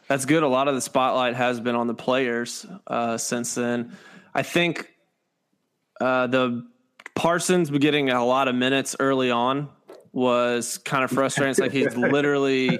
that's 0.08 0.24
good. 0.24 0.42
A 0.42 0.48
lot 0.48 0.68
of 0.68 0.74
the 0.74 0.80
spotlight 0.80 1.34
has 1.34 1.60
been 1.60 1.74
on 1.74 1.86
the 1.86 1.94
players 1.94 2.66
uh, 2.86 3.16
since 3.16 3.54
then. 3.54 3.96
I 4.34 4.42
think 4.42 4.95
uh, 6.00 6.26
the 6.26 6.66
Parsons 7.14 7.70
getting 7.70 8.10
a 8.10 8.24
lot 8.24 8.48
of 8.48 8.54
minutes 8.54 8.96
early 9.00 9.30
on 9.30 9.68
was 10.12 10.78
kind 10.78 11.04
of 11.04 11.10
frustrating. 11.10 11.50
It's 11.50 11.60
like 11.60 11.72
he's 11.72 11.96
literally 11.96 12.78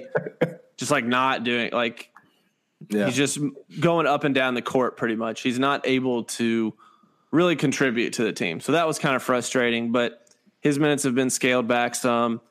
just 0.77 0.91
like 0.91 1.05
not 1.05 1.43
doing 1.43 1.71
like 1.71 2.09
yeah. 2.89 3.05
he's 3.05 3.15
just 3.15 3.39
going 3.79 4.07
up 4.07 4.23
and 4.23 4.33
down 4.33 4.53
the 4.53 4.61
court 4.61 4.97
pretty 4.97 5.15
much. 5.15 5.41
He's 5.41 5.59
not 5.59 5.87
able 5.87 6.23
to 6.25 6.73
really 7.31 7.55
contribute 7.55 8.13
to 8.13 8.23
the 8.23 8.33
team. 8.33 8.59
So 8.59 8.71
that 8.73 8.87
was 8.87 8.99
kind 8.99 9.15
of 9.15 9.23
frustrating, 9.23 9.91
but 9.91 10.25
his 10.61 10.79
minutes 10.79 11.03
have 11.03 11.15
been 11.15 11.29
scaled 11.29 11.67
back 11.67 11.95
some 11.95 12.41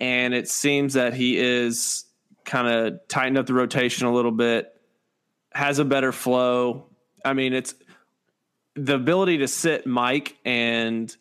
and 0.00 0.34
it 0.34 0.48
seems 0.48 0.94
that 0.94 1.14
he 1.14 1.38
is 1.38 2.04
kind 2.44 2.68
of 2.68 3.00
tightened 3.08 3.38
up 3.38 3.46
the 3.46 3.54
rotation 3.54 4.06
a 4.06 4.12
little 4.12 4.30
bit, 4.30 4.72
has 5.52 5.78
a 5.78 5.84
better 5.84 6.12
flow. 6.12 6.86
I 7.24 7.32
mean, 7.32 7.52
it's 7.52 7.74
the 8.84 8.94
ability 8.94 9.38
to 9.38 9.48
sit 9.48 9.86
Mike 9.86 10.36
and 10.44 11.14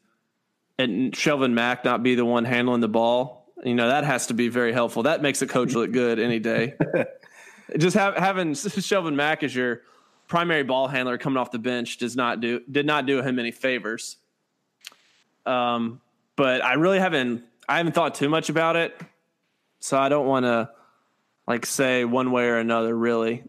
and 0.79 1.11
Shelvin 1.13 1.53
Mack 1.53 1.83
not 1.83 2.03
be 2.03 2.15
the 2.15 2.25
one 2.25 2.45
handling 2.45 2.81
the 2.81 2.87
ball, 2.87 3.51
you 3.63 3.73
know, 3.73 3.87
that 3.87 4.03
has 4.03 4.27
to 4.27 4.33
be 4.33 4.47
very 4.47 4.71
helpful. 4.71 5.03
That 5.03 5.21
makes 5.21 5.41
a 5.41 5.47
coach 5.47 5.73
look 5.73 5.91
good 5.91 6.19
any 6.19 6.39
day. 6.39 6.75
Just 7.77 7.97
have, 7.97 8.15
having 8.15 8.51
Shelvin 8.53 9.15
Mack 9.15 9.43
as 9.43 9.55
your 9.55 9.81
primary 10.27 10.63
ball 10.63 10.87
handler 10.87 11.17
coming 11.17 11.37
off 11.37 11.51
the 11.51 11.59
bench 11.59 11.97
does 11.97 12.15
not 12.15 12.39
do 12.39 12.61
did 12.69 12.85
not 12.85 13.05
do 13.05 13.21
him 13.21 13.39
any 13.39 13.51
favors. 13.51 14.17
Um, 15.45 16.01
but 16.35 16.63
I 16.63 16.73
really 16.73 16.99
haven't 16.99 17.43
I 17.67 17.77
haven't 17.77 17.93
thought 17.93 18.15
too 18.15 18.29
much 18.29 18.49
about 18.49 18.75
it, 18.75 18.99
so 19.79 19.97
I 19.97 20.09
don't 20.09 20.27
want 20.27 20.45
to 20.45 20.69
like 21.47 21.65
say 21.65 22.05
one 22.05 22.31
way 22.31 22.45
or 22.45 22.57
another. 22.57 22.95
Really, 22.95 23.43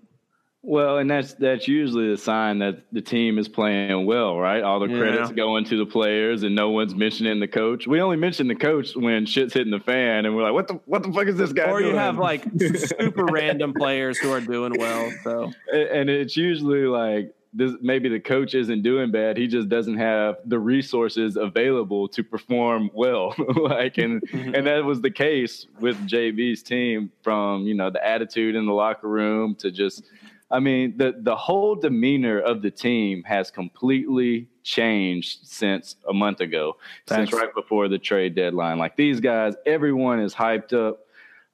well, 0.62 0.99
and 0.99 1.09
that's 1.09 1.35
that's 1.35 1.68
usually 1.68 2.11
the 2.11 2.16
sign 2.16 2.59
that 2.59 2.81
the 2.90 3.01
team 3.01 3.38
is 3.38 3.49
playing 3.49 4.07
well, 4.07 4.37
right? 4.37 4.62
All 4.62 4.81
the 4.81 4.88
credits 4.88 5.31
yeah. 5.31 5.37
going 5.37 5.64
to 5.66 5.79
the 5.79 5.87
players, 5.87 6.42
and 6.42 6.55
no 6.55 6.71
one's 6.71 6.97
mentioning 6.97 7.38
the 7.38 7.47
coach. 7.47 7.87
We 7.87 8.01
only 8.01 8.16
mention 8.16 8.49
the 8.49 8.57
coach 8.57 8.97
when 8.97 9.25
shit's 9.25 9.55
hitting 9.55 9.71
the 9.71 9.79
fan, 9.79 10.27
and 10.27 10.35
we're 10.35 10.42
like, 10.42 10.55
"What 10.55 10.66
the 10.66 10.75
what 10.85 11.05
the 11.05 11.12
fuck 11.12 11.29
is 11.29 11.37
this 11.37 11.53
guy?" 11.53 11.71
Or 11.71 11.79
doing? 11.79 11.92
you 11.92 11.99
have 11.99 12.18
like 12.18 12.44
super 12.99 13.25
random 13.27 13.73
players 13.73 14.18
who 14.18 14.33
are 14.33 14.40
doing 14.40 14.75
well. 14.77 15.12
So, 15.23 15.53
and 15.73 16.11
it's 16.11 16.37
usually 16.37 16.87
like 16.87 17.33
this. 17.53 17.73
Maybe 17.81 18.09
the 18.09 18.18
coach 18.18 18.55
isn't 18.57 18.83
doing 18.83 19.12
bad; 19.12 19.37
he 19.37 19.47
just 19.47 19.68
doesn't 19.68 19.99
have 19.99 20.38
the 20.44 20.59
resources 20.59 21.37
available 21.37 22.09
to 22.09 22.25
perform 22.25 22.90
well. 22.92 23.33
like, 23.62 23.99
and 23.99 24.21
mm-hmm. 24.23 24.57
and 24.57 24.66
that 24.66 24.85
was 24.85 25.01
the 25.01 25.11
case 25.11 25.66
with 25.79 25.97
JB's 26.09 26.64
team, 26.64 27.12
from 27.23 27.62
you 27.62 27.75
know 27.75 27.90
the 27.90 28.05
attitude 28.05 28.57
in 28.57 28.66
the 28.66 28.73
locker 28.73 29.09
room 29.09 29.55
to 29.61 29.71
just 29.71 30.03
I 30.51 30.61
mean, 30.61 30.97
the 30.97 31.15
the 31.19 31.37
whole 31.37 31.75
demeanor 31.75 32.41
of 32.41 32.63
the 32.63 32.71
team 32.71 33.23
has 33.25 33.51
completely 33.51 34.49
changed 34.63 35.47
since 35.47 35.97
a 36.09 36.13
month 36.13 36.41
ago, 36.41 36.77
Thanks. 37.07 37.31
since 37.31 37.41
right 37.41 37.55
before 37.55 37.89
the 37.89 37.99
trade 37.99 38.35
deadline. 38.35 38.79
Like 38.79 38.97
these 38.97 39.21
guys, 39.21 39.55
everyone 39.67 40.21
is 40.21 40.35
hyped 40.35 40.73
up. 40.73 41.01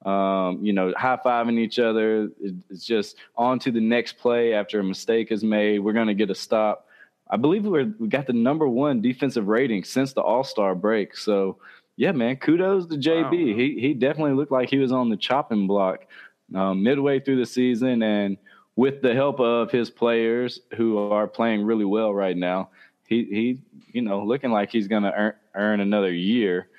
Um, 0.05 0.63
you 0.63 0.71
know, 0.71 0.93
high 0.95 1.17
fiving 1.25 1.57
each 1.57 1.79
other. 1.79 2.29
It's 2.69 2.85
just 2.85 3.17
on 3.35 3.57
to 3.59 3.71
the 3.71 3.81
next 3.81 4.19
play 4.19 4.53
after 4.53 4.79
a 4.79 4.83
mistake 4.83 5.31
is 5.31 5.43
made. 5.43 5.79
We're 5.79 5.93
going 5.93 6.07
to 6.07 6.13
get 6.13 6.29
a 6.29 6.35
stop. 6.35 6.87
I 7.27 7.37
believe 7.37 7.65
we're, 7.65 7.91
we 7.97 8.07
got 8.07 8.27
the 8.27 8.33
number 8.33 8.67
one 8.67 9.01
defensive 9.01 9.47
rating 9.47 9.83
since 9.83 10.13
the 10.13 10.21
All 10.21 10.43
Star 10.43 10.75
break. 10.75 11.17
So, 11.17 11.57
yeah, 11.97 12.11
man, 12.11 12.35
kudos 12.35 12.85
to 12.87 12.95
JB. 12.97 13.23
Wow. 13.23 13.57
He 13.57 13.79
he 13.79 13.93
definitely 13.93 14.33
looked 14.33 14.51
like 14.51 14.69
he 14.69 14.77
was 14.77 14.91
on 14.91 15.09
the 15.09 15.17
chopping 15.17 15.65
block 15.65 16.05
um, 16.53 16.83
midway 16.83 17.19
through 17.19 17.37
the 17.37 17.45
season, 17.45 18.03
and 18.03 18.37
with 18.75 19.01
the 19.01 19.13
help 19.13 19.39
of 19.39 19.71
his 19.71 19.89
players 19.89 20.59
who 20.75 20.97
are 20.97 21.27
playing 21.27 21.63
really 21.63 21.85
well 21.85 22.13
right 22.13 22.35
now, 22.35 22.69
he 23.07 23.23
he 23.25 23.61
you 23.91 24.01
know 24.01 24.23
looking 24.23 24.51
like 24.51 24.71
he's 24.71 24.87
going 24.87 25.03
to 25.03 25.13
earn, 25.13 25.33
earn 25.53 25.79
another 25.79 26.13
year. 26.13 26.69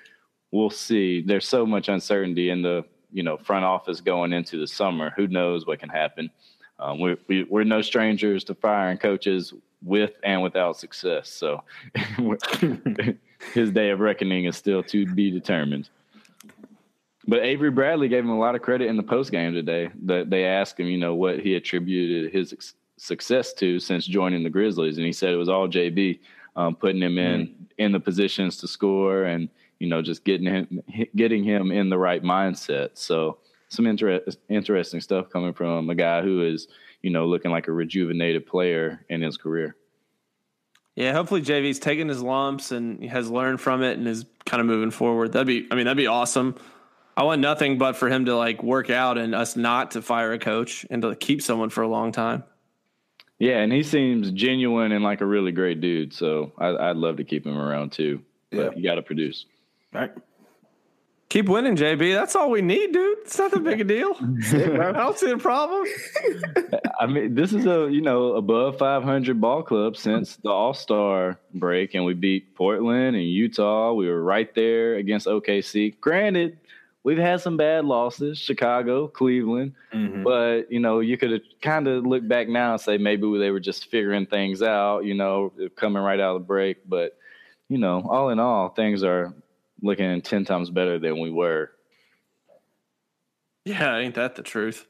We'll 0.51 0.71
see. 0.71 1.23
There's 1.23 1.49
so 1.49 1.67
much 1.67 1.89
uncertainty 1.89 2.51
in 2.51 2.63
the 2.63 2.85
you 3.13 3.23
know 3.23 3.37
front 3.37 3.65
office 3.65 4.01
going 4.01 4.33
into 4.33 4.59
the 4.59 4.67
summer. 4.67 5.13
Who 5.17 5.27
knows 5.29 5.67
what 5.67 5.79
can 5.79 5.89
happen? 5.89 6.31
Um, 6.79 7.01
we're 7.01 7.17
we, 7.29 7.43
are 7.43 7.47
we 7.51 7.63
are 7.63 7.65
no 7.65 7.81
strangers 7.81 8.45
to 8.45 8.55
firing 8.55 8.99
coaches 8.99 9.55
with 9.83 10.13
and 10.23 10.43
without 10.43 10.77
success. 10.77 11.31
So 11.31 11.63
his 13.55 13.71
day 13.71 13.91
of 13.91 14.01
reckoning 14.01 14.45
is 14.45 14.57
still 14.57 14.83
to 14.85 15.07
be 15.15 15.31
determined. 15.31 15.89
But 17.29 17.43
Avery 17.43 17.71
Bradley 17.71 18.09
gave 18.09 18.25
him 18.25 18.31
a 18.31 18.39
lot 18.39 18.55
of 18.55 18.62
credit 18.62 18.89
in 18.89 18.97
the 18.97 19.03
post 19.03 19.31
game 19.31 19.53
today. 19.53 19.91
That 20.05 20.31
they 20.31 20.45
asked 20.45 20.79
him, 20.79 20.87
you 20.87 20.99
know, 20.99 21.15
what 21.15 21.41
he 21.41 21.55
attributed 21.55 22.33
his 22.33 22.75
success 22.97 23.53
to 23.55 23.81
since 23.81 24.07
joining 24.07 24.43
the 24.43 24.51
Grizzlies, 24.51 24.97
and 24.97 25.07
he 25.07 25.12
said 25.12 25.33
it 25.33 25.37
was 25.37 25.49
all 25.49 25.69
JB 25.69 26.21
um, 26.55 26.77
putting 26.77 27.03
him 27.03 27.19
in 27.19 27.49
mm. 27.49 27.55
in 27.79 27.93
the 27.93 28.01
positions 28.01 28.57
to 28.59 28.69
score, 28.69 29.25
and 29.25 29.49
you 29.79 29.89
know, 29.89 30.03
just 30.03 30.25
getting 30.25 30.47
him 30.47 30.83
getting 31.17 31.43
him 31.43 31.73
in 31.73 31.91
the 31.91 31.99
right 31.99 32.23
mindset. 32.23 32.91
So 32.95 33.39
some 33.69 33.87
inter- 33.87 34.25
interesting 34.49 35.01
stuff 35.01 35.29
coming 35.29 35.53
from 35.53 35.91
a 35.91 35.95
guy 35.95 36.23
who 36.23 36.47
is 36.47 36.69
you 37.07 37.12
know, 37.12 37.27
looking 37.27 37.53
like 37.53 37.69
a 37.69 37.73
rejuvenated 37.73 38.47
player 38.47 39.05
in 39.09 39.23
his 39.23 39.37
career. 39.37 39.77
Yeah, 40.97 41.12
hopefully 41.12 41.41
JB's 41.41 41.79
taken 41.79 42.09
his 42.09 42.21
lumps 42.21 42.73
and 42.73 43.05
has 43.05 43.31
learned 43.31 43.61
from 43.61 43.85
it 43.85 43.97
and 43.97 44.09
is 44.09 44.25
kind 44.45 44.61
of 44.61 44.67
moving 44.67 44.91
forward. 44.91 45.33
That'd 45.33 45.47
be, 45.47 45.69
I 45.71 45.77
mean, 45.77 45.85
that'd 45.85 45.97
be 45.97 46.09
awesome. 46.09 46.57
I 47.17 47.23
want 47.23 47.41
nothing 47.41 47.79
but 47.79 47.97
for 47.97 48.09
him 48.09 48.27
to 48.27 48.37
like 48.37 48.63
work 48.63 48.91
out 48.91 49.17
and 49.17 49.35
us 49.35 49.57
not 49.57 49.93
to 49.93 50.03
fire 50.03 50.33
a 50.33 50.39
coach 50.39 50.85
and 50.91 51.01
to 51.03 51.15
keep 51.17 51.41
someone 51.41 51.71
for 51.71 51.83
a 51.83 51.89
long 51.89 52.13
time. 52.13 52.45
Yeah, 53.39 53.59
and 53.59 53.73
he 53.73 53.83
seems 53.83 54.31
genuine 54.31 54.93
and 54.93 55.03
like 55.03 55.21
a 55.21 55.27
really 55.27 55.53
great 55.53 55.81
dude. 55.81 56.13
So 56.13 56.53
I, 56.59 56.89
would 56.89 56.97
love 56.97 57.17
to 57.17 57.25
keep 57.25 57.47
him 57.47 57.57
around 57.57 57.93
too. 57.93 58.23
But 58.51 58.59
yeah. 58.59 58.71
you 58.77 58.83
got 58.83 58.95
to 58.97 59.03
produce. 59.03 59.47
All 59.95 60.03
right. 60.03 60.13
Keep 61.29 61.49
winning, 61.49 61.75
JB. 61.75 62.15
That's 62.15 62.37
all 62.37 62.51
we 62.51 62.63
need, 62.63 62.93
dude. 62.93 63.19
It's 63.23 63.37
not 63.37 63.51
that 63.51 63.65
big 63.65 63.81
a 63.81 63.85
deal. 63.85 64.15
I 64.21 64.93
don't 64.93 65.19
see 65.19 65.31
a 65.31 65.37
problem. 65.37 65.85
I 67.01 67.07
mean, 67.07 67.35
this 67.35 67.53
is 67.53 67.67
a 67.67 67.89
you 67.91 68.01
know 68.01 68.35
above 68.35 68.79
500 68.79 69.41
ball 69.41 69.65
club 69.65 69.97
since 69.97 70.37
the 70.37 70.51
All 70.51 70.73
Star 70.73 71.41
break, 71.53 71.95
and 71.95 72.05
we 72.05 72.15
beat 72.15 72.55
Portland 72.55 73.17
and 73.17 73.25
Utah. 73.25 73.93
We 73.93 74.09
were 74.09 74.23
right 74.23 74.55
there 74.55 74.95
against 74.95 75.27
OKC. 75.27 75.99
Granted, 76.01 76.59
we've 77.07 77.16
had 77.16 77.40
some 77.40 77.57
bad 77.57 77.85
losses, 77.85 78.37
Chicago, 78.37 79.07
Cleveland, 79.07 79.75
mm-hmm. 79.95 80.25
but 80.25 80.71
you 80.73 80.81
know 80.81 80.99
you 80.99 81.16
could 81.16 81.40
kind 81.62 81.87
of 81.87 82.05
look 82.05 82.27
back 82.27 82.49
now 82.49 82.73
and 82.73 82.81
say 82.81 82.99
maybe 82.99 83.38
they 83.38 83.53
were 83.53 83.61
just 83.61 83.88
figuring 83.88 84.27
things 84.27 84.61
out. 84.61 85.05
You 85.05 85.14
know, 85.14 85.53
coming 85.77 86.03
right 86.03 86.19
out 86.19 86.35
of 86.35 86.42
the 86.42 86.47
break, 86.47 86.87
but 86.87 87.16
you 87.69 87.79
know, 87.79 88.05
all 88.11 88.29
in 88.31 88.40
all, 88.40 88.69
things 88.71 89.03
are 89.03 89.33
looking 89.83 90.21
10 90.21 90.45
times 90.45 90.71
better 90.71 90.99
than 90.99 91.21
we 91.21 91.31
were. 91.31 91.71
Yeah, 93.64 93.97
ain't 93.97 94.14
that 94.14 94.37
the 94.37 94.42
truth? 94.42 94.87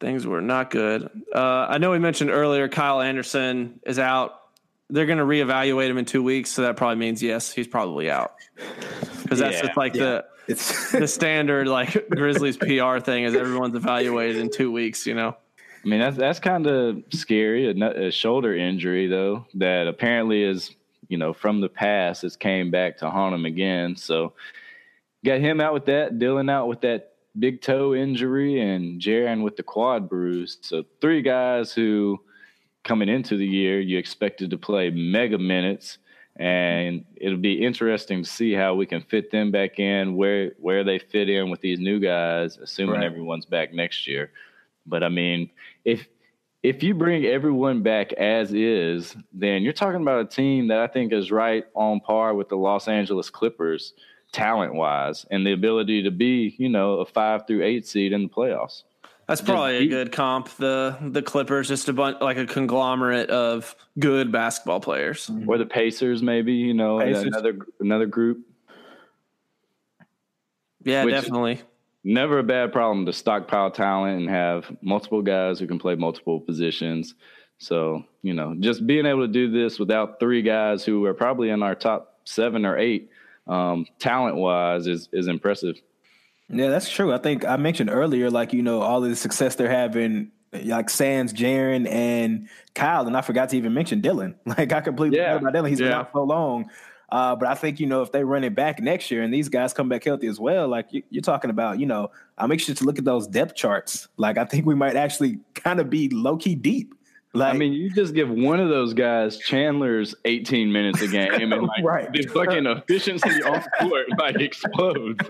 Things 0.00 0.26
were 0.26 0.40
not 0.40 0.70
good. 0.70 1.10
Uh, 1.34 1.66
I 1.68 1.78
know 1.78 1.90
we 1.90 1.98
mentioned 1.98 2.30
earlier 2.30 2.68
Kyle 2.68 3.00
Anderson 3.00 3.80
is 3.86 3.98
out. 3.98 4.40
They're 4.90 5.06
going 5.06 5.18
to 5.18 5.24
reevaluate 5.24 5.88
him 5.88 5.98
in 5.98 6.04
two 6.04 6.22
weeks, 6.22 6.50
so 6.50 6.62
that 6.62 6.76
probably 6.76 6.96
means 6.96 7.22
yes, 7.22 7.52
he's 7.52 7.68
probably 7.68 8.10
out. 8.10 8.34
Because 9.24 9.40
that's 9.40 9.56
yeah, 9.56 9.62
just 9.62 9.76
like 9.76 9.94
yeah. 9.94 10.02
the 10.02 10.24
it's 10.46 10.92
the 10.92 11.08
standard 11.08 11.66
like 11.66 12.08
Grizzlies 12.10 12.56
PR 12.56 13.00
thing 13.00 13.24
is 13.24 13.34
everyone's 13.34 13.74
evaluated 13.74 14.36
in 14.36 14.50
two 14.50 14.70
weeks. 14.70 15.06
You 15.06 15.14
know. 15.14 15.36
I 15.84 15.88
mean 15.88 16.00
that's 16.00 16.16
that's 16.16 16.38
kind 16.38 16.66
of 16.66 17.02
scary. 17.10 17.68
A, 17.68 18.06
a 18.06 18.10
shoulder 18.12 18.56
injury 18.56 19.08
though 19.08 19.46
that 19.54 19.86
apparently 19.88 20.42
is 20.42 20.74
you 21.08 21.18
know, 21.18 21.32
from 21.32 21.60
the 21.60 21.68
past 21.68 22.22
has 22.22 22.36
came 22.36 22.70
back 22.70 22.98
to 22.98 23.10
haunt 23.10 23.34
him 23.34 23.44
again. 23.44 23.96
So 23.96 24.32
got 25.24 25.40
him 25.40 25.60
out 25.60 25.72
with 25.72 25.86
that, 25.86 26.18
Dillon 26.18 26.48
out 26.48 26.68
with 26.68 26.80
that 26.82 27.12
big 27.38 27.60
toe 27.60 27.94
injury, 27.94 28.60
and 28.60 29.00
Jaren 29.00 29.42
with 29.42 29.56
the 29.56 29.62
quad 29.62 30.08
bruise. 30.08 30.58
So 30.60 30.84
three 31.00 31.22
guys 31.22 31.72
who 31.72 32.20
coming 32.84 33.08
into 33.08 33.36
the 33.36 33.46
year 33.46 33.80
you 33.80 33.96
expected 33.96 34.50
to 34.50 34.58
play 34.58 34.90
mega 34.90 35.38
minutes. 35.38 35.98
And 36.36 37.04
it'll 37.16 37.38
be 37.38 37.64
interesting 37.64 38.24
to 38.24 38.28
see 38.28 38.52
how 38.52 38.74
we 38.74 38.86
can 38.86 39.02
fit 39.02 39.30
them 39.30 39.52
back 39.52 39.78
in, 39.78 40.16
where 40.16 40.52
where 40.58 40.82
they 40.82 40.98
fit 40.98 41.28
in 41.28 41.48
with 41.48 41.60
these 41.60 41.78
new 41.78 42.00
guys, 42.00 42.56
assuming 42.56 42.96
right. 42.96 43.04
everyone's 43.04 43.46
back 43.46 43.72
next 43.72 44.06
year. 44.06 44.32
But 44.86 45.04
I 45.04 45.08
mean, 45.08 45.50
if 45.84 46.08
if 46.64 46.82
you 46.82 46.94
bring 46.94 47.26
everyone 47.26 47.82
back 47.82 48.12
as 48.14 48.52
is, 48.52 49.14
then 49.32 49.62
you're 49.62 49.74
talking 49.74 50.00
about 50.00 50.20
a 50.20 50.24
team 50.24 50.68
that 50.68 50.78
I 50.78 50.86
think 50.86 51.12
is 51.12 51.30
right 51.30 51.64
on 51.74 52.00
par 52.00 52.34
with 52.34 52.48
the 52.48 52.56
Los 52.56 52.88
Angeles 52.88 53.30
Clippers 53.30 53.92
talent 54.32 54.74
wise 54.74 55.26
and 55.30 55.46
the 55.46 55.52
ability 55.52 56.02
to 56.02 56.10
be, 56.10 56.54
you 56.58 56.68
know, 56.68 56.94
a 56.94 57.06
five 57.06 57.46
through 57.46 57.62
eight 57.62 57.86
seed 57.86 58.12
in 58.12 58.22
the 58.24 58.28
playoffs. 58.28 58.82
That's 59.26 59.40
probably 59.40 59.78
a 59.78 59.86
good 59.86 60.12
comp. 60.12 60.48
The 60.56 60.98
the 61.00 61.22
Clippers, 61.22 61.68
just 61.68 61.88
a 61.88 61.92
bunch 61.92 62.20
like 62.20 62.36
a 62.36 62.46
conglomerate 62.46 63.30
of 63.30 63.74
good 63.98 64.30
basketball 64.30 64.80
players, 64.80 65.30
or 65.46 65.58
the 65.58 65.66
Pacers, 65.66 66.22
maybe 66.22 66.52
you 66.52 66.74
know 66.74 66.98
Pacers. 67.00 67.24
another 67.24 67.58
another 67.80 68.06
group. 68.06 68.46
Yeah, 70.82 71.04
Which, 71.04 71.14
definitely 71.14 71.62
never 72.04 72.38
a 72.38 72.42
bad 72.42 72.72
problem 72.72 73.06
to 73.06 73.12
stockpile 73.12 73.70
talent 73.70 74.20
and 74.20 74.30
have 74.30 74.70
multiple 74.82 75.22
guys 75.22 75.58
who 75.58 75.66
can 75.66 75.78
play 75.78 75.94
multiple 75.94 76.38
positions. 76.38 77.14
So, 77.58 78.04
you 78.22 78.34
know, 78.34 78.54
just 78.60 78.86
being 78.86 79.06
able 79.06 79.22
to 79.22 79.32
do 79.32 79.50
this 79.50 79.78
without 79.78 80.20
three 80.20 80.42
guys 80.42 80.84
who 80.84 81.04
are 81.06 81.14
probably 81.14 81.48
in 81.48 81.62
our 81.62 81.74
top 81.74 82.20
seven 82.24 82.66
or 82.66 82.78
eight 82.78 83.10
um, 83.46 83.86
talent 83.98 84.36
wise 84.36 84.86
is, 84.86 85.08
is 85.12 85.28
impressive. 85.28 85.80
Yeah, 86.48 86.68
that's 86.68 86.90
true. 86.90 87.12
I 87.12 87.18
think 87.18 87.44
I 87.44 87.56
mentioned 87.56 87.90
earlier, 87.90 88.30
like, 88.30 88.52
you 88.52 88.62
know, 88.62 88.80
all 88.80 89.02
of 89.02 89.08
the 89.08 89.16
success 89.16 89.54
they're 89.54 89.70
having, 89.70 90.30
like 90.52 90.90
Sands, 90.90 91.32
Jaren, 91.32 91.88
and 91.90 92.48
Kyle. 92.74 93.06
And 93.06 93.16
I 93.16 93.22
forgot 93.22 93.48
to 93.50 93.56
even 93.56 93.74
mention 93.74 94.00
Dillon. 94.00 94.34
Like, 94.46 94.72
I 94.72 94.80
completely 94.80 95.18
yeah. 95.18 95.34
forgot 95.34 95.42
about 95.42 95.52
Dillon. 95.54 95.70
He's 95.70 95.80
yeah. 95.80 95.88
been 95.88 95.96
out 95.98 96.10
so 96.12 96.22
long. 96.22 96.70
Uh, 97.10 97.36
but 97.36 97.46
I 97.46 97.54
think 97.54 97.78
you 97.78 97.86
know 97.86 98.02
if 98.02 98.10
they 98.10 98.24
run 98.24 98.42
it 98.42 98.56
back 98.56 98.80
next 98.80 99.10
year 99.10 99.22
and 99.22 99.32
these 99.32 99.48
guys 99.48 99.72
come 99.72 99.88
back 99.88 100.02
healthy 100.02 100.26
as 100.26 100.40
well, 100.40 100.66
like 100.66 100.88
you, 100.90 101.02
are 101.16 101.20
talking 101.20 101.48
about, 101.48 101.78
you 101.78 101.86
know, 101.86 102.10
I'll 102.38 102.48
make 102.48 102.60
sure 102.60 102.74
to 102.74 102.84
look 102.84 102.98
at 102.98 103.04
those 103.04 103.28
depth 103.28 103.54
charts. 103.54 104.08
Like 104.16 104.36
I 104.36 104.44
think 104.44 104.66
we 104.66 104.74
might 104.74 104.96
actually 104.96 105.38
kind 105.54 105.78
of 105.78 105.88
be 105.88 106.08
low 106.08 106.36
key 106.36 106.56
deep. 106.56 106.92
Like, 107.32 107.54
I 107.54 107.56
mean, 107.56 107.72
you 107.72 107.90
just 107.90 108.14
give 108.14 108.30
one 108.30 108.58
of 108.60 108.68
those 108.68 108.94
guys 108.94 109.38
Chandler's 109.38 110.14
18 110.24 110.70
minutes 110.70 111.02
a 111.02 111.08
game, 111.08 111.52
and 111.52 111.62
like 111.66 111.84
right. 111.84 112.12
the 112.12 112.22
fucking 112.28 112.66
efficiency 112.66 113.42
on 113.42 113.62
court 113.80 114.06
like 114.18 114.40
explodes. 114.40 115.28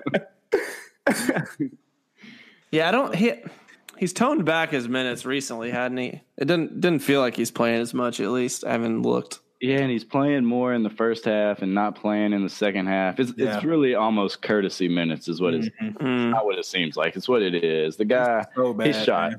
yeah, 2.70 2.88
I 2.88 2.92
don't. 2.92 3.14
He, 3.14 3.32
he's 3.98 4.12
toned 4.12 4.44
back 4.44 4.70
his 4.70 4.88
minutes 4.88 5.24
recently, 5.24 5.70
hadn't 5.70 5.98
he? 5.98 6.20
It 6.36 6.46
didn't 6.46 6.80
didn't 6.80 7.00
feel 7.00 7.20
like 7.20 7.36
he's 7.36 7.50
playing 7.50 7.80
as 7.80 7.94
much. 7.94 8.20
At 8.20 8.30
least 8.30 8.64
I 8.64 8.72
haven't 8.72 9.02
looked. 9.02 9.40
Yeah, 9.60 9.78
and 9.78 9.90
he's 9.90 10.04
playing 10.04 10.44
more 10.44 10.74
in 10.74 10.82
the 10.82 10.90
first 10.90 11.24
half 11.24 11.62
and 11.62 11.74
not 11.74 11.94
playing 11.94 12.32
in 12.32 12.42
the 12.42 12.50
second 12.50 12.86
half. 12.86 13.18
It's 13.18 13.32
yeah. 13.36 13.56
it's 13.56 13.64
really 13.64 13.94
almost 13.94 14.42
courtesy 14.42 14.88
minutes, 14.88 15.28
is 15.28 15.40
what 15.40 15.54
mm-hmm. 15.54 15.86
it's, 15.86 15.96
it's 15.96 16.02
not 16.02 16.44
what 16.44 16.58
it 16.58 16.66
seems 16.66 16.96
like. 16.96 17.16
It's 17.16 17.28
what 17.28 17.42
it 17.42 17.54
is. 17.54 17.96
The 17.96 18.04
guy, 18.04 18.44
so 18.54 18.74
bad, 18.74 18.86
he 18.88 19.04
shot. 19.04 19.32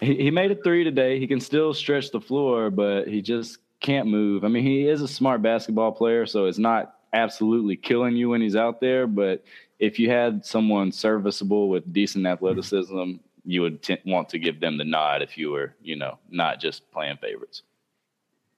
He, 0.00 0.16
he 0.16 0.30
made 0.30 0.50
a 0.52 0.54
three 0.54 0.84
today. 0.84 1.18
He 1.18 1.26
can 1.26 1.40
still 1.40 1.74
stretch 1.74 2.10
the 2.10 2.20
floor, 2.20 2.70
but 2.70 3.08
he 3.08 3.22
just 3.22 3.58
can't 3.80 4.06
move. 4.06 4.44
I 4.44 4.48
mean, 4.48 4.62
he 4.62 4.86
is 4.86 5.02
a 5.02 5.08
smart 5.08 5.42
basketball 5.42 5.92
player, 5.92 6.26
so 6.26 6.46
it's 6.46 6.58
not 6.58 6.94
absolutely 7.12 7.76
killing 7.76 8.16
you 8.16 8.30
when 8.30 8.40
he's 8.40 8.56
out 8.56 8.80
there. 8.80 9.06
But 9.06 9.44
if 9.78 9.98
you 9.98 10.10
had 10.10 10.44
someone 10.44 10.92
serviceable 10.92 11.68
with 11.68 11.92
decent 11.92 12.26
athleticism, 12.26 13.14
you 13.44 13.62
would 13.62 13.82
t- 13.82 13.98
want 14.06 14.28
to 14.30 14.38
give 14.38 14.60
them 14.60 14.78
the 14.78 14.84
nod 14.84 15.22
if 15.22 15.36
you 15.36 15.50
were, 15.50 15.74
you 15.82 15.96
know, 15.96 16.18
not 16.30 16.60
just 16.60 16.90
playing 16.92 17.16
favorites. 17.16 17.62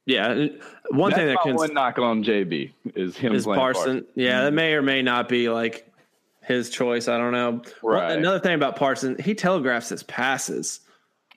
Yeah, 0.07 0.29
uh, 0.29 0.49
one 0.91 1.11
That's 1.11 1.21
thing 1.21 1.27
that 1.29 1.39
can 1.43 1.55
one 1.55 1.73
knock 1.73 1.99
on 1.99 2.23
JB 2.23 2.73
is 2.95 3.17
him 3.17 3.35
is 3.35 3.47
Parson. 3.47 3.85
Parson. 3.85 4.07
Yeah, 4.15 4.43
that 4.43 4.53
may 4.53 4.75
or 4.75 4.83
may 4.83 5.01
not 5.01 5.31
be 5.31 5.49
like 5.49 5.91
his 6.43 6.69
choice. 6.69 7.09
I 7.09 7.17
don't 7.17 7.33
know. 7.33 7.63
Right. 7.83 8.13
Another 8.13 8.39
thing 8.39 8.55
about 8.55 8.77
Parson, 8.77 9.17
he 9.19 9.35
telegraphs 9.35 9.89
his 9.89 10.03
passes. 10.03 10.81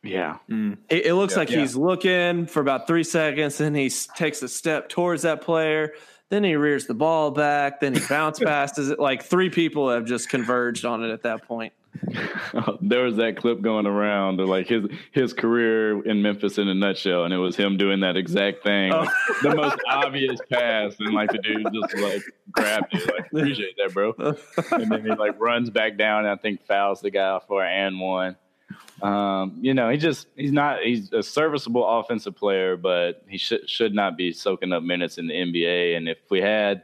Yeah, 0.04 0.38
mm. 0.50 0.78
it, 0.90 1.08
it, 1.08 1.14
looks 1.16 1.34
yeah, 1.34 1.40
like 1.40 1.50
yeah. 1.50 1.60
he's 1.60 1.76
looking 1.76 2.46
for 2.46 2.60
about 2.60 2.88
three 2.88 3.04
seconds, 3.04 3.58
then 3.58 3.74
he 3.74 3.90
takes 3.90 4.42
a 4.44 4.48
step 4.48 4.90
towards 4.90 5.24
that 5.24 5.42
player. 5.42 5.94
Then 6.30 6.44
he 6.44 6.56
rears 6.56 6.88
the 6.88 6.94
ball 6.94 7.32
back. 7.32 7.80
Then 7.80 7.94
he 7.94 8.02
bounce 8.08 8.40
passes 8.44 8.90
it. 8.90 9.00
Like 9.00 9.24
three 9.24 9.50
people 9.50 9.90
have 9.90 10.06
just 10.06 10.30
converged 10.30 10.86
on 10.86 11.04
it 11.04 11.12
at 11.12 11.24
that 11.24 11.44
point. 11.48 11.74
there 12.82 13.04
was 13.04 13.16
that 13.16 13.38
clip 13.38 13.62
going 13.62 13.86
around 13.86 14.40
of 14.40 14.48
like 14.48 14.68
his 14.68 14.86
his 15.12 15.34
career 15.34 16.04
in 16.06 16.22
Memphis 16.22 16.58
in 16.58 16.68
a 16.68 16.74
nutshell, 16.74 17.26
and 17.26 17.34
it 17.34 17.38
was 17.38 17.56
him 17.56 17.78
doing 17.78 18.02
that 18.02 18.16
exact 18.16 18.64
thing, 18.64 18.94
oh. 18.94 19.00
like, 19.00 19.10
the 19.42 19.56
most 19.56 19.78
obvious 19.90 20.40
pass, 20.52 20.96
and 21.00 21.14
like 21.14 21.32
the 21.32 21.40
dude 21.40 21.66
just 21.74 21.98
like 21.98 22.22
grabbed 22.52 22.94
it, 22.94 23.06
like 23.08 23.26
appreciate 23.28 23.76
that, 23.78 23.94
bro, 23.94 24.14
and 24.18 24.92
then 24.92 25.04
he 25.04 25.10
like 25.16 25.40
runs 25.40 25.70
back 25.70 25.98
down, 25.98 26.26
and 26.26 26.30
I 26.30 26.36
think 26.36 26.66
fouls 26.66 27.02
the 27.02 27.10
guy 27.10 27.40
for 27.48 27.64
and 27.64 28.00
one. 28.00 28.36
Um, 29.02 29.58
you 29.62 29.74
know, 29.74 29.90
he 29.90 29.98
just 29.98 30.28
he's 30.36 30.52
not 30.52 30.82
he's 30.82 31.12
a 31.14 31.24
serviceable 31.24 31.88
offensive 31.88 32.36
player, 32.36 32.76
but 32.76 33.24
he 33.28 33.38
should 33.38 33.70
should 33.70 33.94
not 33.94 34.18
be 34.18 34.34
soaking 34.34 34.74
up 34.74 34.84
minutes 34.84 35.18
in 35.18 35.28
the 35.28 35.34
NBA. 35.34 35.96
And 35.96 36.10
if 36.10 36.18
we 36.30 36.42
had 36.42 36.84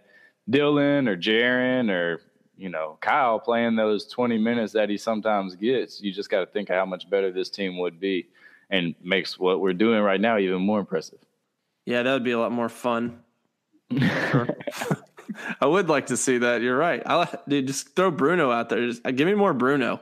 Dillon 0.50 1.08
or 1.08 1.18
Jaren 1.18 1.90
or 1.90 2.22
you 2.56 2.70
know, 2.70 2.98
Kyle 3.02 3.40
playing 3.40 3.76
those 3.76 4.06
20 4.06 4.38
minutes 4.38 4.74
that 4.74 4.90
he 4.90 4.98
sometimes 4.98 5.56
gets, 5.56 6.00
you 6.02 6.14
just 6.14 6.30
got 6.30 6.42
to 6.42 6.46
think 6.46 6.70
how 6.70 6.86
much 6.86 7.10
better 7.10 7.32
this 7.32 7.50
team 7.50 7.80
would 7.80 8.00
be 8.00 8.28
and 8.70 8.94
makes 9.04 9.40
what 9.40 9.60
we're 9.60 9.74
doing 9.74 10.02
right 10.02 10.22
now 10.22 10.38
even 10.38 10.62
more 10.62 10.80
impressive. 10.80 11.20
Yeah, 11.86 12.04
that 12.04 12.14
would 12.14 12.24
be 12.24 12.32
a 12.32 12.40
lot 12.40 12.52
more 12.52 12.70
fun. 12.70 13.20
I 15.60 15.66
would 15.66 15.90
like 15.90 16.08
to 16.08 16.18
see 16.18 16.38
that. 16.40 16.62
You're 16.62 16.78
right. 16.78 17.02
I 17.06 17.38
dude, 17.48 17.68
just 17.68 17.96
throw 17.96 18.12
Bruno 18.12 18.52
out 18.52 18.70
there. 18.70 18.86
Just 18.88 19.04
give 19.04 19.28
me 19.28 19.34
more 19.34 19.54
Bruno. 19.54 20.02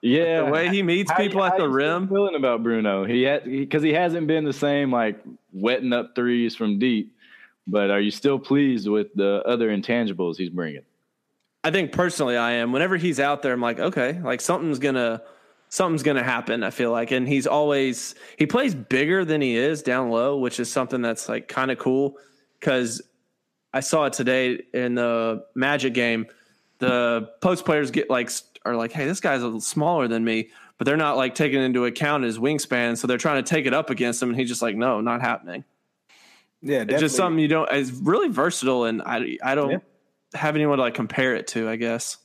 Yeah, 0.00 0.44
the 0.44 0.50
way 0.50 0.68
he 0.68 0.82
meets 0.82 1.10
how, 1.10 1.16
people 1.16 1.42
how, 1.42 1.48
at 1.48 1.58
the 1.58 1.68
rim. 1.68 2.08
Feeling 2.08 2.36
about 2.36 2.62
Bruno, 2.62 3.04
he 3.04 3.22
had 3.22 3.44
because 3.44 3.82
he, 3.82 3.88
he 3.88 3.94
hasn't 3.94 4.26
been 4.26 4.44
the 4.44 4.52
same 4.52 4.92
like 4.92 5.20
wetting 5.52 5.92
up 5.92 6.14
threes 6.14 6.54
from 6.54 6.78
deep. 6.78 7.14
But 7.66 7.90
are 7.90 8.00
you 8.00 8.10
still 8.10 8.38
pleased 8.38 8.88
with 8.88 9.08
the 9.14 9.42
other 9.44 9.68
intangibles 9.68 10.36
he's 10.36 10.50
bringing? 10.50 10.82
I 11.64 11.70
think 11.70 11.92
personally 11.92 12.36
I 12.36 12.52
am. 12.52 12.72
Whenever 12.72 12.96
he's 12.96 13.20
out 13.20 13.42
there, 13.42 13.52
I'm 13.52 13.60
like, 13.60 13.80
okay, 13.80 14.20
like 14.22 14.40
something's 14.40 14.78
gonna 14.78 15.22
something's 15.68 16.02
going 16.02 16.16
to 16.16 16.22
happen. 16.22 16.62
I 16.62 16.70
feel 16.70 16.90
like, 16.90 17.10
and 17.10 17.28
he's 17.28 17.46
always 17.46 18.14
he 18.36 18.46
plays 18.46 18.74
bigger 18.74 19.24
than 19.24 19.40
he 19.40 19.56
is 19.56 19.82
down 19.82 20.10
low, 20.10 20.38
which 20.38 20.60
is 20.60 20.70
something 20.70 21.02
that's 21.02 21.28
like 21.28 21.48
kind 21.48 21.70
of 21.70 21.78
cool 21.78 22.16
because 22.58 23.02
I 23.72 23.80
saw 23.80 24.06
it 24.06 24.12
today 24.12 24.62
in 24.72 24.94
the 24.94 25.44
Magic 25.54 25.94
game. 25.94 26.26
The 26.78 27.30
post 27.40 27.64
players 27.64 27.90
get 27.90 28.08
like 28.08 28.30
are 28.64 28.76
like, 28.76 28.92
hey, 28.92 29.06
this 29.06 29.20
guy's 29.20 29.42
a 29.42 29.44
little 29.44 29.60
smaller 29.60 30.08
than 30.08 30.24
me, 30.24 30.50
but 30.76 30.84
they're 30.84 30.96
not 30.96 31.16
like 31.16 31.34
taking 31.34 31.60
into 31.62 31.84
account 31.84 32.24
his 32.24 32.38
wingspan, 32.38 32.96
so 32.96 33.06
they're 33.06 33.18
trying 33.18 33.42
to 33.42 33.48
take 33.48 33.66
it 33.66 33.74
up 33.74 33.90
against 33.90 34.22
him, 34.22 34.30
and 34.30 34.38
he's 34.38 34.48
just 34.48 34.62
like, 34.62 34.76
no, 34.76 35.00
not 35.00 35.20
happening. 35.20 35.64
Yeah, 36.60 36.84
It's 36.88 37.00
just 37.00 37.16
something 37.16 37.38
you 37.38 37.48
don't. 37.48 37.68
It's 37.70 37.90
really 37.92 38.28
versatile, 38.28 38.84
and 38.84 39.00
I 39.02 39.38
I 39.42 39.54
don't 39.54 39.70
Yeah. 39.70 39.78
have 40.34 40.56
anyone 40.56 40.78
to 40.78 40.82
like 40.82 40.94
compare 40.94 41.34
it 41.36 41.46
to. 41.48 41.68
I 41.68 41.76
guess. 41.76 42.18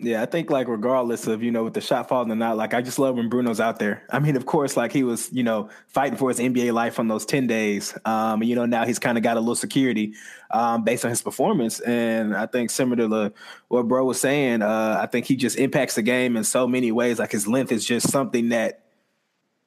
Yeah, 0.00 0.22
I 0.22 0.26
think 0.26 0.50
like 0.50 0.66
regardless 0.66 1.28
of 1.28 1.40
you 1.44 1.52
know 1.52 1.62
with 1.62 1.74
the 1.74 1.80
shot 1.80 2.08
falling 2.08 2.30
or 2.30 2.34
not, 2.34 2.56
like 2.56 2.74
I 2.74 2.82
just 2.82 2.98
love 2.98 3.14
when 3.14 3.28
Bruno's 3.28 3.60
out 3.60 3.78
there. 3.78 4.02
I 4.10 4.18
mean, 4.18 4.34
of 4.34 4.44
course, 4.44 4.76
like 4.76 4.92
he 4.92 5.04
was 5.04 5.32
you 5.32 5.44
know 5.44 5.68
fighting 5.86 6.18
for 6.18 6.28
his 6.30 6.40
NBA 6.40 6.72
life 6.72 6.98
on 6.98 7.06
those 7.06 7.24
ten 7.24 7.46
days. 7.46 7.96
Um, 8.04 8.42
you 8.42 8.56
know 8.56 8.66
now 8.66 8.84
he's 8.84 8.98
kind 8.98 9.16
of 9.16 9.22
got 9.22 9.36
a 9.36 9.40
little 9.40 9.54
security 9.54 10.14
um, 10.50 10.82
based 10.82 11.04
on 11.04 11.10
his 11.10 11.22
performance, 11.22 11.78
and 11.78 12.36
I 12.36 12.46
think 12.46 12.70
similar 12.70 13.08
to 13.08 13.32
what 13.68 13.86
Bro 13.86 14.06
was 14.06 14.20
saying, 14.20 14.62
uh, 14.62 14.98
I 15.00 15.06
think 15.06 15.26
he 15.26 15.36
just 15.36 15.56
impacts 15.58 15.94
the 15.94 16.02
game 16.02 16.36
in 16.36 16.42
so 16.42 16.66
many 16.66 16.90
ways. 16.90 17.20
Like 17.20 17.30
his 17.30 17.46
length 17.46 17.70
is 17.70 17.84
just 17.84 18.10
something 18.10 18.48
that 18.48 18.86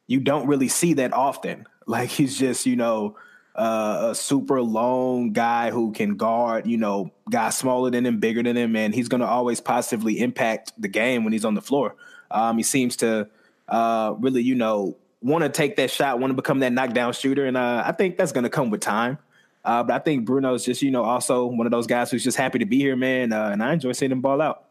you 0.08 0.20
don't 0.20 0.46
really 0.46 0.68
see 0.68 0.94
that 0.96 1.13
often. 1.13 1.66
Like 1.86 2.10
he's 2.10 2.38
just 2.38 2.66
you 2.66 2.76
know 2.76 3.16
uh, 3.58 4.10
a 4.12 4.15
super 4.15 4.62
long 4.62 5.34
guy 5.34 5.72
who 5.72 5.91
can 5.91 6.15
guard, 6.15 6.67
you 6.67 6.78
know, 6.78 7.12
guys 7.30 7.58
smaller 7.58 7.89
than 7.89 8.06
him, 8.06 8.20
bigger 8.20 8.43
than 8.43 8.56
him, 8.56 8.76
and 8.76 8.93
he's 8.93 9.08
going 9.08 9.22
to 9.22 9.28
always 9.28 9.60
positively 9.60 10.20
impact 10.20 10.74
the 10.78 10.88
game 10.88 11.24
when 11.24 11.34
he's 11.34 11.46
on 11.46 11.56
the 11.56 11.62
floor. 11.62 11.96
Um, 12.30 12.58
he 12.58 12.63
seems 12.63 12.98
to 12.98 13.28
uh, 13.67 14.13
really, 14.20 14.43
you 14.43 14.54
know, 14.54 14.96
want 15.22 15.43
to 15.43 15.50
take 15.50 15.78
that 15.78 15.89
shot, 15.89 16.20
want 16.20 16.30
to 16.30 16.36
become 16.36 16.60
that 16.60 16.72
knockdown 16.72 17.13
shooter, 17.13 17.46
and 17.46 17.58
uh, 17.58 17.84
I 17.86 17.93
think 17.93 18.17
that's 18.17 18.32
going 18.32 18.43
to 18.43 18.50
come 18.50 18.70
with 18.70 18.82
time. 18.82 19.17
Uh, 19.65 19.84
but 19.84 19.96
I 19.96 20.00
think 20.00 20.26
Bruno's 20.26 20.63
just, 20.63 20.82
you 20.82 20.91
know, 20.91 21.04
also 21.04 21.48
one 21.48 21.65
of 21.65 21.72
those 21.72 21.88
guys 21.88 22.12
who's 22.12 22.24
just 22.24 22.38
happy 22.38 22.60
to 22.60 22.65
be 22.65 22.78
here, 22.78 22.96
man, 22.96 23.34
uh, 23.34 23.50
and 23.50 23.63
I 23.63 23.74
enjoy 23.74 23.91
seeing 23.93 24.12
him 24.12 24.22
ball 24.22 24.41
out. 24.41 24.66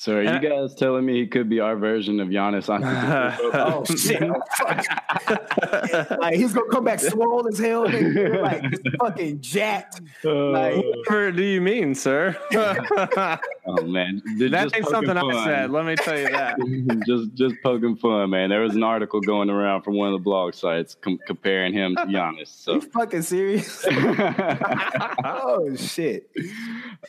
So 0.00 0.16
are 0.16 0.22
you 0.22 0.40
guys 0.40 0.74
telling 0.74 1.04
me 1.04 1.20
he 1.20 1.26
could 1.26 1.50
be 1.50 1.60
our 1.60 1.76
version 1.76 2.20
of 2.20 2.28
Giannis 2.28 2.70
Antetokounmpo? 2.70 3.50
Oh 3.52 3.84
shit! 6.08 6.18
like 6.18 6.36
he's 6.36 6.54
gonna 6.54 6.70
come 6.70 6.84
back 6.84 7.00
swole 7.00 7.46
as 7.46 7.58
hell, 7.58 7.84
nigga, 7.84 8.40
like 8.40 8.62
just 8.62 8.82
fucking 8.98 9.42
jacked. 9.42 10.00
Uh, 10.24 10.52
like, 10.52 10.76
Whatever 10.76 11.32
do 11.32 11.42
you 11.42 11.60
mean, 11.60 11.94
sir? 11.94 12.34
oh 13.78 13.82
man, 13.86 14.22
They're 14.38 14.48
that 14.50 14.64
just 14.64 14.76
ain't 14.76 14.84
poking 14.84 15.08
something 15.08 15.16
I 15.16 15.20
fun. 15.20 15.44
said. 15.44 15.70
Let 15.70 15.84
me 15.86 15.96
tell 15.96 16.18
you 16.18 16.28
that. 16.30 17.02
just 17.06 17.34
just 17.34 17.54
poking 17.62 17.96
fun, 17.96 18.30
man. 18.30 18.50
There 18.50 18.60
was 18.62 18.74
an 18.74 18.82
article 18.82 19.20
going 19.20 19.50
around 19.50 19.82
from 19.82 19.94
one 19.96 20.08
of 20.08 20.12
the 20.14 20.22
blog 20.22 20.54
sites 20.54 20.94
com- 21.00 21.18
comparing 21.26 21.72
him 21.72 21.94
to 21.96 22.02
Giannis. 22.06 22.48
So 22.48 22.74
you 22.74 22.80
fucking 22.80 23.22
serious? 23.22 23.84
oh 25.24 25.74
shit! 25.76 26.30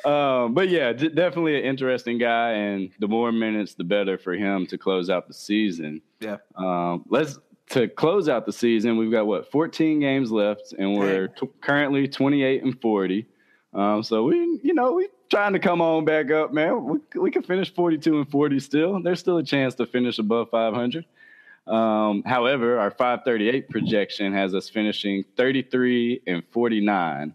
um, 0.05 0.53
but 0.53 0.69
yeah, 0.69 0.93
d- 0.93 1.09
definitely 1.09 1.57
an 1.57 1.63
interesting 1.65 2.17
guy, 2.17 2.51
and 2.51 2.91
the 2.99 3.07
more 3.07 3.31
minutes, 3.31 3.73
the 3.75 3.83
better 3.83 4.17
for 4.17 4.33
him 4.33 4.65
to 4.67 4.77
close 4.77 5.09
out 5.09 5.27
the 5.27 5.33
season. 5.33 6.01
Yeah. 6.19 6.37
Um, 6.55 7.03
let's 7.09 7.39
to 7.69 7.87
close 7.87 8.27
out 8.27 8.45
the 8.45 8.51
season. 8.53 8.97
We've 8.97 9.11
got 9.11 9.25
what 9.27 9.49
14 9.51 9.99
games 9.99 10.31
left, 10.31 10.73
and 10.77 10.97
we're 10.97 11.27
t- 11.29 11.47
currently 11.61 12.07
28 12.07 12.63
and 12.63 12.81
40. 12.81 13.25
Um, 13.73 14.03
so 14.03 14.23
we, 14.23 14.59
you 14.63 14.73
know, 14.73 14.91
we 14.93 15.07
trying 15.31 15.53
to 15.53 15.59
come 15.59 15.81
on 15.81 16.03
back 16.05 16.29
up, 16.29 16.53
man. 16.53 16.83
We 16.83 17.19
we 17.19 17.31
can 17.31 17.41
finish 17.41 17.73
42 17.73 18.19
and 18.19 18.29
40 18.29 18.59
still. 18.59 19.01
There's 19.01 19.19
still 19.19 19.37
a 19.37 19.43
chance 19.43 19.73
to 19.75 19.85
finish 19.87 20.19
above 20.19 20.49
500. 20.51 21.05
Um, 21.65 22.23
however, 22.23 22.77
our 22.77 22.91
538 22.91 23.69
projection 23.69 24.33
has 24.33 24.53
us 24.53 24.69
finishing 24.69 25.23
33 25.37 26.21
and 26.27 26.43
49. 26.51 27.33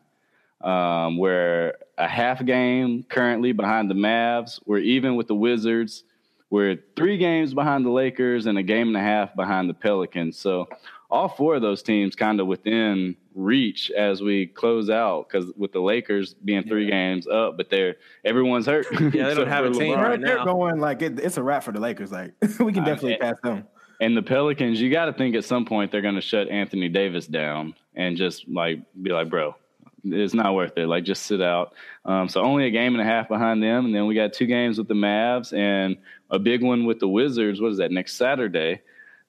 Um, 0.60 1.16
we're 1.16 1.74
a 1.96 2.06
half 2.08 2.44
game 2.44 3.02
currently 3.04 3.52
behind 3.52 3.90
the 3.90 3.94
Mavs. 3.94 4.60
We're 4.66 4.78
even 4.78 5.16
with 5.16 5.26
the 5.26 5.34
Wizards. 5.34 6.04
We're 6.50 6.78
three 6.96 7.16
games 7.18 7.54
behind 7.54 7.84
the 7.84 7.90
Lakers 7.90 8.46
and 8.46 8.58
a 8.58 8.62
game 8.62 8.88
and 8.88 8.96
a 8.96 9.00
half 9.00 9.34
behind 9.34 9.68
the 9.70 9.74
Pelicans. 9.74 10.38
So 10.38 10.68
all 11.10 11.28
four 11.28 11.54
of 11.56 11.62
those 11.62 11.82
teams 11.82 12.16
kind 12.16 12.40
of 12.40 12.46
within 12.46 13.16
reach 13.34 13.90
as 13.90 14.22
we 14.22 14.46
close 14.46 14.90
out 14.90 15.28
because 15.28 15.52
with 15.56 15.72
the 15.72 15.80
Lakers 15.80 16.34
being 16.34 16.62
three 16.64 16.90
games 16.90 17.26
up, 17.26 17.56
but 17.56 17.70
they're 17.70 17.96
everyone's 18.24 18.66
hurt. 18.66 18.86
Yeah, 18.92 19.28
they 19.28 19.34
don't 19.34 19.46
have 19.48 19.64
a 19.66 19.70
team 19.70 19.96
LeBron. 19.96 20.02
right 20.02 20.20
they're 20.20 20.36
now. 20.38 20.44
going 20.44 20.78
like 20.80 21.02
it, 21.02 21.18
it's 21.20 21.36
a 21.36 21.42
wrap 21.42 21.62
for 21.62 21.72
the 21.72 21.80
Lakers. 21.80 22.10
Like 22.12 22.32
we 22.60 22.72
can 22.72 22.82
Uh, 22.82 22.86
definitely 22.86 23.12
and- 23.14 23.20
pass 23.20 23.40
them. 23.42 23.66
And 23.98 24.14
the 24.14 24.22
Pelicans, 24.22 24.78
you 24.78 24.90
got 24.90 25.06
to 25.06 25.12
think 25.14 25.34
at 25.36 25.44
some 25.46 25.64
point 25.64 25.90
they're 25.90 26.02
going 26.02 26.16
to 26.16 26.20
shut 26.20 26.48
Anthony 26.50 26.90
Davis 26.90 27.26
down 27.26 27.74
and 27.94 28.14
just 28.14 28.46
like 28.46 28.80
be 29.02 29.10
like, 29.10 29.30
bro, 29.30 29.56
it's 30.04 30.34
not 30.34 30.54
worth 30.54 30.76
it. 30.76 30.86
Like 30.86 31.04
just 31.04 31.22
sit 31.22 31.40
out. 31.40 31.72
Um, 32.04 32.28
so 32.28 32.42
only 32.42 32.66
a 32.66 32.70
game 32.70 32.92
and 32.94 33.00
a 33.00 33.04
half 33.10 33.26
behind 33.26 33.62
them, 33.62 33.86
and 33.86 33.94
then 33.94 34.06
we 34.06 34.14
got 34.14 34.34
two 34.34 34.44
games 34.44 34.76
with 34.76 34.86
the 34.88 34.94
Mavs 34.94 35.56
and 35.56 35.96
a 36.30 36.38
big 36.38 36.62
one 36.62 36.84
with 36.84 36.98
the 37.00 37.08
Wizards. 37.08 37.58
What 37.58 37.72
is 37.72 37.78
that 37.78 37.90
next 37.90 38.16
Saturday? 38.16 38.82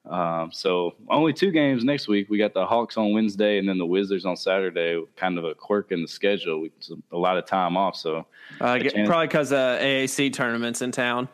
Um, 0.06 0.50
so 0.52 0.94
only 1.10 1.32
two 1.34 1.50
games 1.50 1.84
next 1.84 2.08
week. 2.08 2.30
We 2.30 2.38
got 2.38 2.54
the 2.54 2.64
Hawks 2.64 2.96
on 2.96 3.12
Wednesday 3.12 3.58
and 3.58 3.68
then 3.68 3.76
the 3.78 3.86
Wizards 3.86 4.24
on 4.24 4.36
Saturday. 4.36 5.02
Kind 5.16 5.38
of 5.38 5.44
a 5.44 5.54
quirk 5.54 5.92
in 5.92 6.00
the 6.02 6.08
schedule. 6.08 6.60
We, 6.62 6.70
a 7.12 7.16
lot 7.18 7.36
of 7.36 7.44
time 7.46 7.76
off. 7.76 7.96
So 7.96 8.24
Uh, 8.60 8.78
get- 8.78 8.94
probably 9.06 9.26
because 9.26 9.52
uh, 9.52 9.78
AAC 9.80 10.32
tournaments 10.32 10.80
in 10.82 10.92
town. 10.92 11.28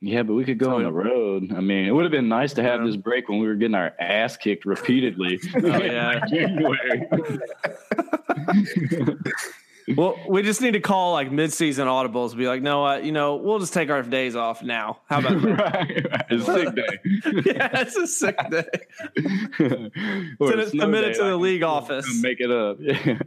Yeah, 0.00 0.22
but 0.22 0.34
we 0.34 0.44
could 0.44 0.58
go 0.58 0.74
on 0.76 0.82
the 0.82 0.92
road. 0.92 1.50
I 1.56 1.60
mean, 1.60 1.86
it 1.86 1.90
would 1.90 2.02
have 2.04 2.12
been 2.12 2.28
nice 2.28 2.52
to 2.54 2.62
have 2.62 2.84
this 2.84 2.94
break 2.96 3.28
when 3.30 3.38
we 3.38 3.46
were 3.46 3.54
getting 3.54 3.74
our 3.74 3.94
ass 3.98 4.36
kicked 4.36 4.66
repeatedly. 4.66 5.40
Oh 5.56 5.82
yeah. 5.82 6.20
January. 6.28 7.08
well, 9.96 10.18
we 10.28 10.42
just 10.42 10.60
need 10.60 10.72
to 10.72 10.80
call 10.80 11.12
like 11.12 11.30
mid-season 11.30 11.86
audibles. 11.88 12.30
and 12.30 12.38
Be 12.38 12.46
like, 12.46 12.62
no, 12.62 12.80
what? 12.82 13.04
You 13.04 13.12
know, 13.12 13.36
we'll 13.36 13.58
just 13.58 13.72
take 13.74 13.90
our 13.90 14.02
days 14.02 14.36
off 14.36 14.62
now. 14.62 15.00
How 15.06 15.18
about 15.18 15.42
that? 15.42 15.58
right, 15.58 16.10
right. 16.10 16.24
It's 16.30 16.46
sick 16.46 16.74
day. 16.74 16.98
yeah, 17.52 17.80
it's 17.80 17.96
a 17.96 18.06
sick 18.06 18.36
day. 18.50 18.64
Or 20.40 20.52
it- 20.58 20.68
snow 20.70 20.80
submit 20.84 21.04
it 21.04 21.14
to 21.16 21.24
the 21.24 21.36
league 21.36 21.62
office. 21.62 22.06
Make 22.22 22.40
it 22.40 22.50
up. 22.50 22.78
Yeah. 22.80 23.18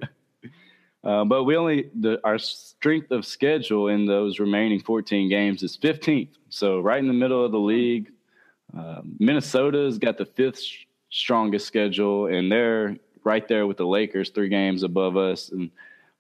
Uh, 1.04 1.24
but 1.24 1.44
we 1.46 1.56
only 1.56 1.90
the 1.98 2.20
our 2.26 2.38
strength 2.38 3.12
of 3.12 3.26
schedule 3.26 3.88
in 3.88 4.06
those 4.06 4.40
remaining 4.40 4.80
14 4.82 5.30
games 5.30 5.64
is 5.64 5.78
15th. 5.78 6.30
So 6.50 6.80
right 6.82 7.00
in 7.00 7.08
the 7.08 7.14
middle 7.14 7.44
of 7.46 7.52
the 7.52 7.60
league. 7.60 8.12
Uh, 8.78 9.02
Minnesota's 9.18 9.98
got 9.98 10.18
the 10.18 10.26
fifth 10.26 10.62
strongest 11.10 11.66
schedule, 11.66 12.28
and 12.28 12.52
they're 12.52 12.98
right 13.24 13.48
there 13.48 13.66
with 13.66 13.78
the 13.78 13.86
Lakers, 13.86 14.30
three 14.30 14.50
games 14.50 14.84
above 14.84 15.16
us. 15.16 15.50
And 15.50 15.72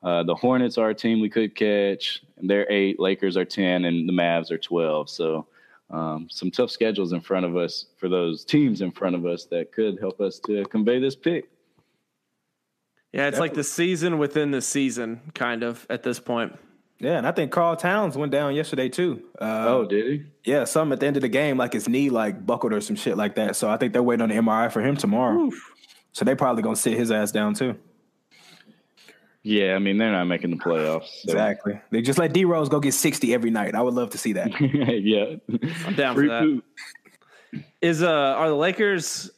uh, 0.03 0.23
the 0.23 0.35
Hornets 0.35 0.77
are 0.77 0.89
a 0.89 0.95
team 0.95 1.19
we 1.19 1.29
could 1.29 1.55
catch, 1.55 2.23
and 2.37 2.49
they're 2.49 2.71
eight. 2.71 2.99
Lakers 2.99 3.35
are 3.37 3.45
10, 3.45 3.85
and 3.85 4.07
the 4.07 4.13
Mavs 4.13 4.51
are 4.51 4.57
12. 4.57 5.09
So 5.09 5.47
um, 5.89 6.27
some 6.29 6.51
tough 6.51 6.69
schedules 6.69 7.13
in 7.13 7.21
front 7.21 7.45
of 7.45 7.55
us 7.55 7.85
for 7.97 8.09
those 8.09 8.45
teams 8.45 8.81
in 8.81 8.91
front 8.91 9.15
of 9.15 9.25
us 9.25 9.45
that 9.45 9.71
could 9.71 9.99
help 9.99 10.21
us 10.21 10.39
to 10.45 10.65
convey 10.65 10.99
this 10.99 11.15
pick. 11.15 11.49
Yeah, 13.13 13.27
it's 13.27 13.39
like 13.39 13.53
the 13.53 13.63
season 13.63 14.17
within 14.19 14.51
the 14.51 14.61
season, 14.61 15.21
kind 15.33 15.63
of 15.63 15.87
at 15.89 16.03
this 16.03 16.19
point. 16.19 16.57
Yeah, 16.99 17.17
and 17.17 17.27
I 17.27 17.31
think 17.31 17.51
Karl 17.51 17.75
Towns 17.75 18.17
went 18.17 18.31
down 18.31 18.53
yesterday 18.55 18.89
too. 18.89 19.23
Uh, 19.39 19.65
oh, 19.67 19.85
did 19.85 20.05
he? 20.05 20.51
yeah, 20.51 20.65
some 20.65 20.91
at 20.91 20.99
the 20.99 21.05
end 21.05 21.15
of 21.15 21.21
the 21.21 21.29
game, 21.29 21.57
like 21.57 21.73
his 21.73 21.87
knee 21.87 22.09
like 22.09 22.45
buckled 22.45 22.73
or 22.73 22.81
some 22.81 22.95
shit 22.95 23.17
like 23.17 23.35
that. 23.35 23.55
So 23.55 23.69
I 23.69 23.77
think 23.77 23.93
they're 23.93 24.03
waiting 24.03 24.23
on 24.23 24.29
the 24.29 24.35
MRI 24.35 24.71
for 24.71 24.81
him 24.81 24.97
tomorrow. 24.97 25.51
So 26.11 26.25
they 26.25 26.35
probably 26.35 26.63
gonna 26.63 26.75
sit 26.75 26.97
his 26.97 27.11
ass 27.11 27.31
down 27.31 27.53
too. 27.53 27.77
Yeah, 29.49 29.75
I 29.75 29.79
mean 29.79 29.97
they're 29.97 30.11
not 30.11 30.25
making 30.25 30.49
the 30.51 30.57
playoffs. 30.57 31.07
so- 31.07 31.31
Exactly. 31.31 31.79
They 31.89 32.01
just 32.01 32.19
let 32.19 32.33
D 32.33 32.43
Rose 32.43 32.67
go 32.67 32.79
get 32.81 32.93
sixty 32.93 33.33
every 33.33 33.49
night. 33.49 33.75
I 33.75 33.81
would 33.81 33.93
love 33.93 34.09
to 34.09 34.17
see 34.17 34.33
that. 34.33 34.49
yeah, 34.61 35.35
I'm 35.87 35.95
down 35.95 36.15
for 36.15 36.21
Free 36.21 36.27
that. 36.27 36.41
food. 36.41 36.63
Is 37.81 38.03
uh 38.03 38.09
are 38.09 38.49
the 38.49 38.55
Lakers 38.55 39.31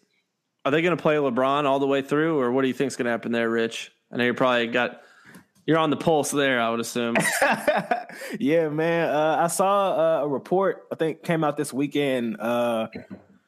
are 0.65 0.71
they 0.71 0.81
going 0.81 0.95
to 0.97 1.01
play 1.01 1.15
LeBron 1.15 1.65
all 1.65 1.79
the 1.79 1.87
way 1.87 2.01
through, 2.01 2.39
or 2.39 2.51
what 2.51 2.63
do 2.63 2.67
you 2.67 2.73
think's 2.73 2.95
going 2.95 3.05
to 3.05 3.11
happen 3.11 3.31
there, 3.31 3.49
Rich? 3.49 3.91
I 4.11 4.17
know 4.17 4.25
you 4.25 4.33
probably 4.33 4.67
got 4.67 5.01
you're 5.67 5.77
on 5.77 5.89
the 5.91 5.97
pulse 5.97 6.31
there. 6.31 6.59
I 6.59 6.69
would 6.71 6.79
assume. 6.79 7.15
yeah, 8.39 8.69
man. 8.69 9.09
Uh, 9.09 9.37
I 9.43 9.47
saw 9.47 9.91
uh, 10.21 10.23
a 10.23 10.27
report. 10.27 10.85
I 10.91 10.95
think 10.95 11.21
came 11.23 11.43
out 11.43 11.55
this 11.57 11.71
weekend 11.71 12.39
uh, 12.39 12.87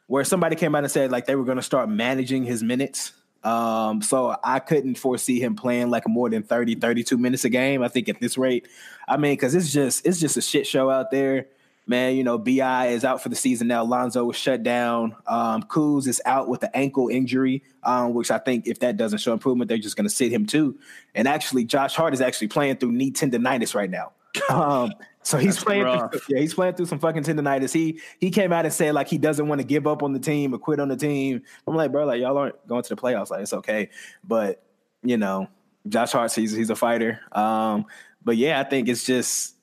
where 0.08 0.24
somebody 0.24 0.56
came 0.56 0.76
out 0.76 0.84
and 0.84 0.91
said 0.91 1.12
like 1.12 1.26
they 1.26 1.36
were 1.36 1.43
going 1.45 1.58
to 1.58 1.63
start 1.63 1.89
managing 1.89 2.43
his 2.43 2.62
minutes. 2.62 3.13
Um, 3.43 4.01
so 4.01 4.36
I 4.43 4.60
couldn't 4.60 4.95
foresee 4.95 5.39
him 5.39 5.56
playing 5.56 5.89
like 5.89 6.08
more 6.08 6.30
than 6.30 6.43
30, 6.43 6.75
32 6.75 7.17
minutes 7.17 7.43
a 7.43 7.49
game. 7.49 7.82
I 7.82 7.88
think 7.88 8.08
at 8.08 8.19
this 8.19 8.38
rate, 8.38 8.67
I 9.08 9.17
mean, 9.17 9.34
because 9.34 9.56
it's 9.56 9.71
just 9.71 10.06
it's 10.06 10.19
just 10.19 10.38
a 10.38 10.41
shit 10.41 10.67
show 10.67 10.89
out 10.89 11.10
there, 11.12 11.47
man. 11.88 12.15
You 12.15 12.23
know, 12.23 12.38
Bi 12.38 12.88
is 12.88 13.04
out 13.04 13.21
for 13.23 13.30
the 13.30 13.36
season 13.36 13.67
now. 13.67 13.84
Lonzo 13.84 14.25
was 14.25 14.36
shut 14.36 14.62
down. 14.62 15.15
Um, 15.25 15.63
Kuz 15.63 16.08
is 16.08 16.21
out 16.25 16.49
with 16.49 16.62
the 16.62 16.75
ankle 16.75 17.10
injury, 17.10 17.63
um, 17.84 18.13
which 18.13 18.30
I 18.30 18.38
think 18.38 18.67
if 18.67 18.80
that 18.80 18.97
doesn't 18.97 19.19
show 19.19 19.34
improvement, 19.34 19.69
they're 19.69 19.77
just 19.80 19.95
going 19.95 20.08
to 20.08 20.13
sit 20.13 20.32
him 20.32 20.45
too. 20.45 20.77
And 21.15 21.27
actually, 21.27 21.65
Josh 21.65 21.95
Hart 21.95 22.13
is 22.13 22.21
actually 22.21 22.49
playing 22.49 22.77
through 22.77 22.91
knee 22.91 23.12
tendonitis 23.12 23.73
right 23.73 23.89
now. 23.89 24.12
Um, 24.49 24.93
so 25.23 25.37
he's 25.37 25.55
That's 25.55 25.63
playing. 25.63 25.83
rough. 25.83 26.11
Through, 26.11 26.21
yeah, 26.29 26.39
he's 26.39 26.53
playing 26.53 26.75
through 26.75 26.87
some 26.87 26.99
fucking 26.99 27.23
tendonitis. 27.23 27.73
He 27.73 27.99
he 28.19 28.31
came 28.31 28.51
out 28.51 28.65
and 28.65 28.73
said 28.73 28.93
like 28.93 29.07
he 29.07 29.17
doesn't 29.17 29.47
want 29.47 29.59
to 29.59 29.67
give 29.67 29.87
up 29.87 30.03
on 30.03 30.13
the 30.13 30.19
team 30.19 30.53
or 30.53 30.57
quit 30.57 30.79
on 30.79 30.87
the 30.87 30.95
team. 30.97 31.41
I'm 31.67 31.75
like, 31.75 31.91
bro, 31.91 32.05
like 32.05 32.21
y'all 32.21 32.37
aren't 32.37 32.67
going 32.67 32.83
to 32.83 32.89
the 32.89 33.01
playoffs. 33.01 33.29
Like 33.29 33.41
it's 33.41 33.53
okay, 33.53 33.89
but 34.23 34.63
you 35.03 35.17
know, 35.17 35.47
Josh 35.87 36.11
Hart, 36.11 36.33
he's 36.33 36.51
he's 36.53 36.69
a 36.69 36.75
fighter. 36.75 37.19
Um, 37.31 37.85
but 38.23 38.37
yeah, 38.37 38.59
I 38.59 38.63
think 38.63 38.87
it's 38.87 39.03
just 39.03 39.55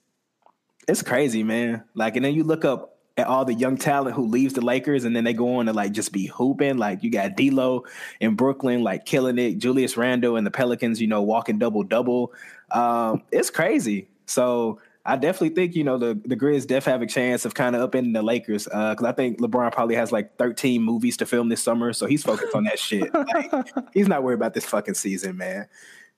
it's 0.87 1.03
crazy, 1.03 1.43
man. 1.43 1.83
Like, 1.93 2.15
and 2.15 2.25
then 2.25 2.33
you 2.33 2.43
look 2.43 2.65
up 2.65 2.97
at 3.17 3.27
all 3.27 3.43
the 3.43 3.53
young 3.53 3.77
talent 3.77 4.15
who 4.15 4.25
leaves 4.25 4.53
the 4.53 4.61
Lakers, 4.61 5.03
and 5.03 5.15
then 5.15 5.23
they 5.23 5.33
go 5.33 5.57
on 5.57 5.65
to 5.65 5.73
like 5.73 5.91
just 5.91 6.11
be 6.11 6.27
hooping. 6.27 6.77
Like 6.77 7.03
you 7.03 7.11
got 7.11 7.35
D'Lo 7.35 7.85
in 8.21 8.35
Brooklyn, 8.35 8.81
like 8.81 9.05
killing 9.05 9.37
it. 9.37 9.57
Julius 9.57 9.97
Randle 9.97 10.37
and 10.37 10.47
the 10.47 10.51
Pelicans, 10.51 11.01
you 11.01 11.07
know, 11.07 11.21
walking 11.21 11.59
double 11.59 11.83
double. 11.83 12.33
Um, 12.71 13.23
it's 13.31 13.49
crazy. 13.49 14.07
So 14.29 14.79
I 15.05 15.15
definitely 15.15 15.49
think 15.49 15.75
you 15.75 15.83
know 15.83 15.97
the 15.97 16.19
the 16.25 16.35
Grizz 16.35 16.67
def 16.67 16.85
have 16.85 17.01
a 17.01 17.07
chance 17.07 17.45
of 17.45 17.53
kind 17.53 17.75
of 17.75 17.89
upending 17.89 18.13
the 18.13 18.21
Lakers 18.21 18.67
uh, 18.71 18.91
because 18.91 19.05
I 19.05 19.11
think 19.11 19.39
LeBron 19.39 19.71
probably 19.71 19.95
has 19.95 20.11
like 20.11 20.37
13 20.37 20.81
movies 20.83 21.17
to 21.17 21.25
film 21.25 21.49
this 21.49 21.63
summer, 21.63 21.93
so 21.93 22.05
he's 22.05 22.23
focused 22.23 22.55
on 22.55 22.65
that 22.65 22.79
shit. 22.79 23.13
Like, 23.13 23.51
he's 23.93 24.07
not 24.07 24.23
worried 24.23 24.35
about 24.35 24.53
this 24.53 24.65
fucking 24.65 24.93
season, 24.93 25.37
man. 25.37 25.67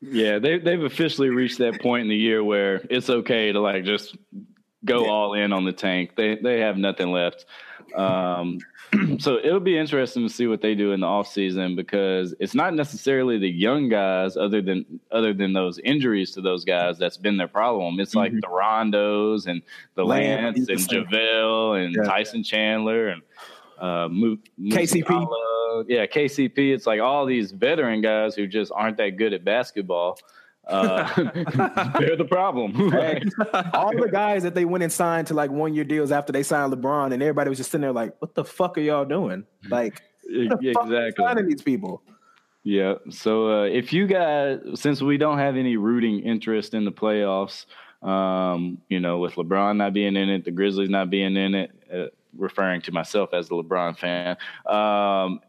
Yeah, 0.01 0.39
they 0.39 0.57
they've 0.57 0.83
officially 0.83 1.29
reached 1.29 1.59
that 1.59 1.79
point 1.81 2.03
in 2.03 2.09
the 2.09 2.17
year 2.17 2.43
where 2.43 2.85
it's 2.89 3.09
okay 3.09 3.51
to 3.51 3.59
like 3.59 3.85
just 3.85 4.17
go 4.85 5.07
all 5.09 5.33
in 5.33 5.53
on 5.53 5.63
the 5.65 5.71
tank. 5.73 6.15
They 6.15 6.35
they 6.35 6.59
have 6.59 6.77
nothing 6.77 7.11
left. 7.11 7.45
Um, 7.95 8.59
so 9.19 9.37
it'll 9.37 9.59
be 9.59 9.77
interesting 9.77 10.25
to 10.27 10.33
see 10.33 10.47
what 10.47 10.61
they 10.61 10.75
do 10.75 10.91
in 10.93 10.99
the 11.01 11.07
offseason 11.07 11.75
because 11.75 12.33
it's 12.39 12.55
not 12.55 12.73
necessarily 12.73 13.37
the 13.37 13.49
young 13.49 13.89
guys 13.89 14.37
other 14.37 14.61
than 14.61 14.85
other 15.11 15.33
than 15.33 15.53
those 15.53 15.77
injuries 15.79 16.31
to 16.31 16.41
those 16.41 16.63
guys 16.65 16.97
that's 16.97 17.17
been 17.17 17.37
their 17.37 17.47
problem. 17.47 17.99
It's 17.99 18.15
like 18.15 18.31
the 18.33 18.47
Rondos 18.47 19.47
and 19.47 19.61
the 19.95 20.05
Lance, 20.05 20.67
Lance 20.69 20.89
and. 20.89 21.07
JaVale 21.09 21.85
and 21.85 21.95
Yeah. 21.95 22.03
Tyson 22.03 22.43
Chandler 22.43 23.09
and 23.09 23.21
uh, 23.79 24.07
Mu- 24.09 24.37
KCP. 24.59 25.27
Yeah, 25.87 26.05
KCP. 26.05 26.73
It's 26.73 26.85
like 26.85 26.99
all 27.01 27.25
these 27.25 27.51
veteran 27.51 28.01
guys 28.01 28.35
who 28.35 28.45
just 28.45 28.71
aren't 28.75 28.97
that 28.97 29.11
good 29.17 29.33
at 29.33 29.43
basketball. 29.43 30.17
Uh, 30.67 31.07
they're 31.99 32.15
the 32.15 32.27
problem. 32.29 32.73
Hey, 32.91 33.21
all 33.73 33.95
the 33.95 34.09
guys 34.11 34.43
that 34.43 34.53
they 34.53 34.65
went 34.65 34.83
and 34.83 34.91
signed 34.91 35.27
to 35.27 35.33
like 35.33 35.51
one 35.51 35.73
year 35.73 35.83
deals 35.83 36.11
after 36.11 36.31
they 36.31 36.43
signed 36.43 36.73
LeBron, 36.73 37.13
and 37.13 37.21
everybody 37.21 37.49
was 37.49 37.57
just 37.57 37.71
sitting 37.71 37.81
there 37.81 37.91
like, 37.91 38.15
"What 38.19 38.35
the 38.35 38.45
fuck 38.45 38.77
are 38.77 38.81
y'all 38.81 39.05
doing? 39.05 39.45
Like, 39.69 40.01
what 40.23 40.61
the 40.61 40.73
fuck 40.73 40.85
are 40.85 41.05
exactly. 41.07 41.25
signing 41.25 41.47
these 41.47 41.61
people?" 41.61 42.03
Yeah. 42.63 42.95
So 43.09 43.63
uh, 43.63 43.63
if 43.65 43.91
you 43.91 44.07
guys, 44.07 44.59
since 44.75 45.01
we 45.01 45.17
don't 45.17 45.39
have 45.39 45.55
any 45.55 45.77
rooting 45.77 46.19
interest 46.19 46.73
in 46.73 46.85
the 46.85 46.91
playoffs, 46.91 47.65
um, 48.03 48.79
you 48.89 48.99
know, 48.99 49.19
with 49.19 49.35
LeBron 49.35 49.77
not 49.77 49.93
being 49.93 50.15
in 50.15 50.29
it, 50.29 50.45
the 50.45 50.51
Grizzlies 50.51 50.89
not 50.89 51.09
being 51.09 51.35
in 51.35 51.55
it, 51.55 51.71
uh, 51.93 52.05
referring 52.37 52.81
to 52.83 52.91
myself 52.91 53.33
as 53.33 53.47
a 53.47 53.53
LeBron 53.53 53.97
fan, 53.97 54.37
um, 54.67 55.39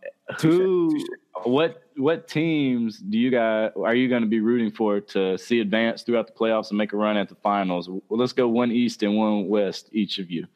who, 0.40 0.98
what, 1.44 1.81
what 1.96 2.28
teams 2.28 2.98
do 2.98 3.18
you 3.18 3.30
guys 3.30 3.70
are 3.76 3.94
you 3.94 4.08
going 4.08 4.22
to 4.22 4.28
be 4.28 4.40
rooting 4.40 4.70
for 4.70 5.00
to 5.00 5.36
see 5.38 5.60
advance 5.60 6.02
throughout 6.02 6.26
the 6.26 6.32
playoffs 6.32 6.70
and 6.70 6.78
make 6.78 6.92
a 6.92 6.96
run 6.96 7.16
at 7.16 7.28
the 7.28 7.34
finals? 7.36 7.88
Well, 7.88 8.02
let's 8.10 8.32
go 8.32 8.48
one 8.48 8.72
East 8.72 9.02
and 9.02 9.16
one 9.16 9.48
West, 9.48 9.88
each 9.92 10.18
of 10.18 10.30
you. 10.30 10.46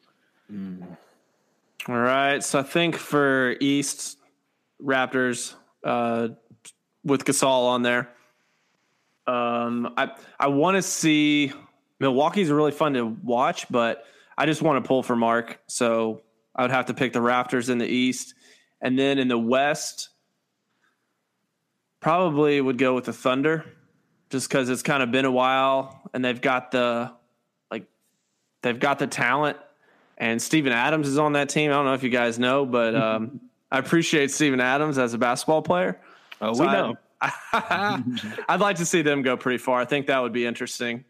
All 1.87 1.95
right. 1.95 2.43
So 2.43 2.59
I 2.59 2.63
think 2.63 2.95
for 2.97 3.55
East 3.59 4.17
Raptors, 4.83 5.53
uh, 5.83 6.29
with 7.03 7.23
Gasol 7.23 7.67
on 7.67 7.83
there, 7.83 8.09
um, 9.25 9.93
I 9.97 10.11
I 10.39 10.47
want 10.47 10.75
to 10.75 10.81
see 10.81 11.53
Milwaukee's 11.99 12.49
really 12.49 12.71
fun 12.71 12.93
to 12.93 13.05
watch, 13.05 13.65
but 13.69 14.03
I 14.37 14.45
just 14.45 14.61
want 14.61 14.83
to 14.83 14.87
pull 14.87 15.03
for 15.03 15.15
Mark. 15.15 15.59
So 15.67 16.21
I 16.55 16.63
would 16.63 16.71
have 16.71 16.87
to 16.87 16.93
pick 16.93 17.13
the 17.13 17.19
Raptors 17.19 17.69
in 17.69 17.77
the 17.77 17.87
East, 17.87 18.35
and 18.81 18.97
then 18.97 19.19
in 19.19 19.27
the 19.27 19.37
West, 19.37 20.09
probably 21.99 22.59
would 22.61 22.77
go 22.77 22.93
with 22.95 23.05
the 23.05 23.13
Thunder, 23.13 23.65
just 24.29 24.49
because 24.49 24.69
it's 24.69 24.83
kind 24.83 25.01
of 25.03 25.11
been 25.11 25.25
a 25.25 25.31
while, 25.31 26.01
and 26.13 26.23
they've 26.23 26.39
got 26.41 26.71
the 26.71 27.11
like 27.71 27.85
they've 28.61 28.79
got 28.79 28.99
the 28.99 29.07
talent 29.07 29.57
and 30.19 30.41
Steven 30.41 30.71
Adams 30.73 31.07
is 31.07 31.17
on 31.19 31.33
that 31.33 31.47
team. 31.49 31.69
I 31.69 31.75
don't 31.75 31.85
know 31.85 31.93
if 31.93 32.01
you 32.01 32.09
guys 32.09 32.39
know, 32.39 32.65
but 32.65 32.95
um, 32.95 33.39
I 33.71 33.77
appreciate 33.77 34.31
Steven 34.31 34.59
Adams 34.59 34.97
as 34.97 35.13
a 35.13 35.17
basketball 35.19 35.61
player. 35.61 36.01
Oh, 36.41 36.53
So 36.53 36.63
we 36.63 36.67
I- 36.69 36.73
know. 36.81 36.95
I'd 38.49 38.59
like 38.59 38.77
to 38.77 38.85
see 38.85 39.01
them 39.03 39.21
go 39.23 39.37
pretty 39.37 39.57
far. 39.59 39.79
I 39.79 39.85
think 39.85 40.07
that 40.07 40.19
would 40.21 40.33
be 40.33 40.45
interesting. 40.45 41.03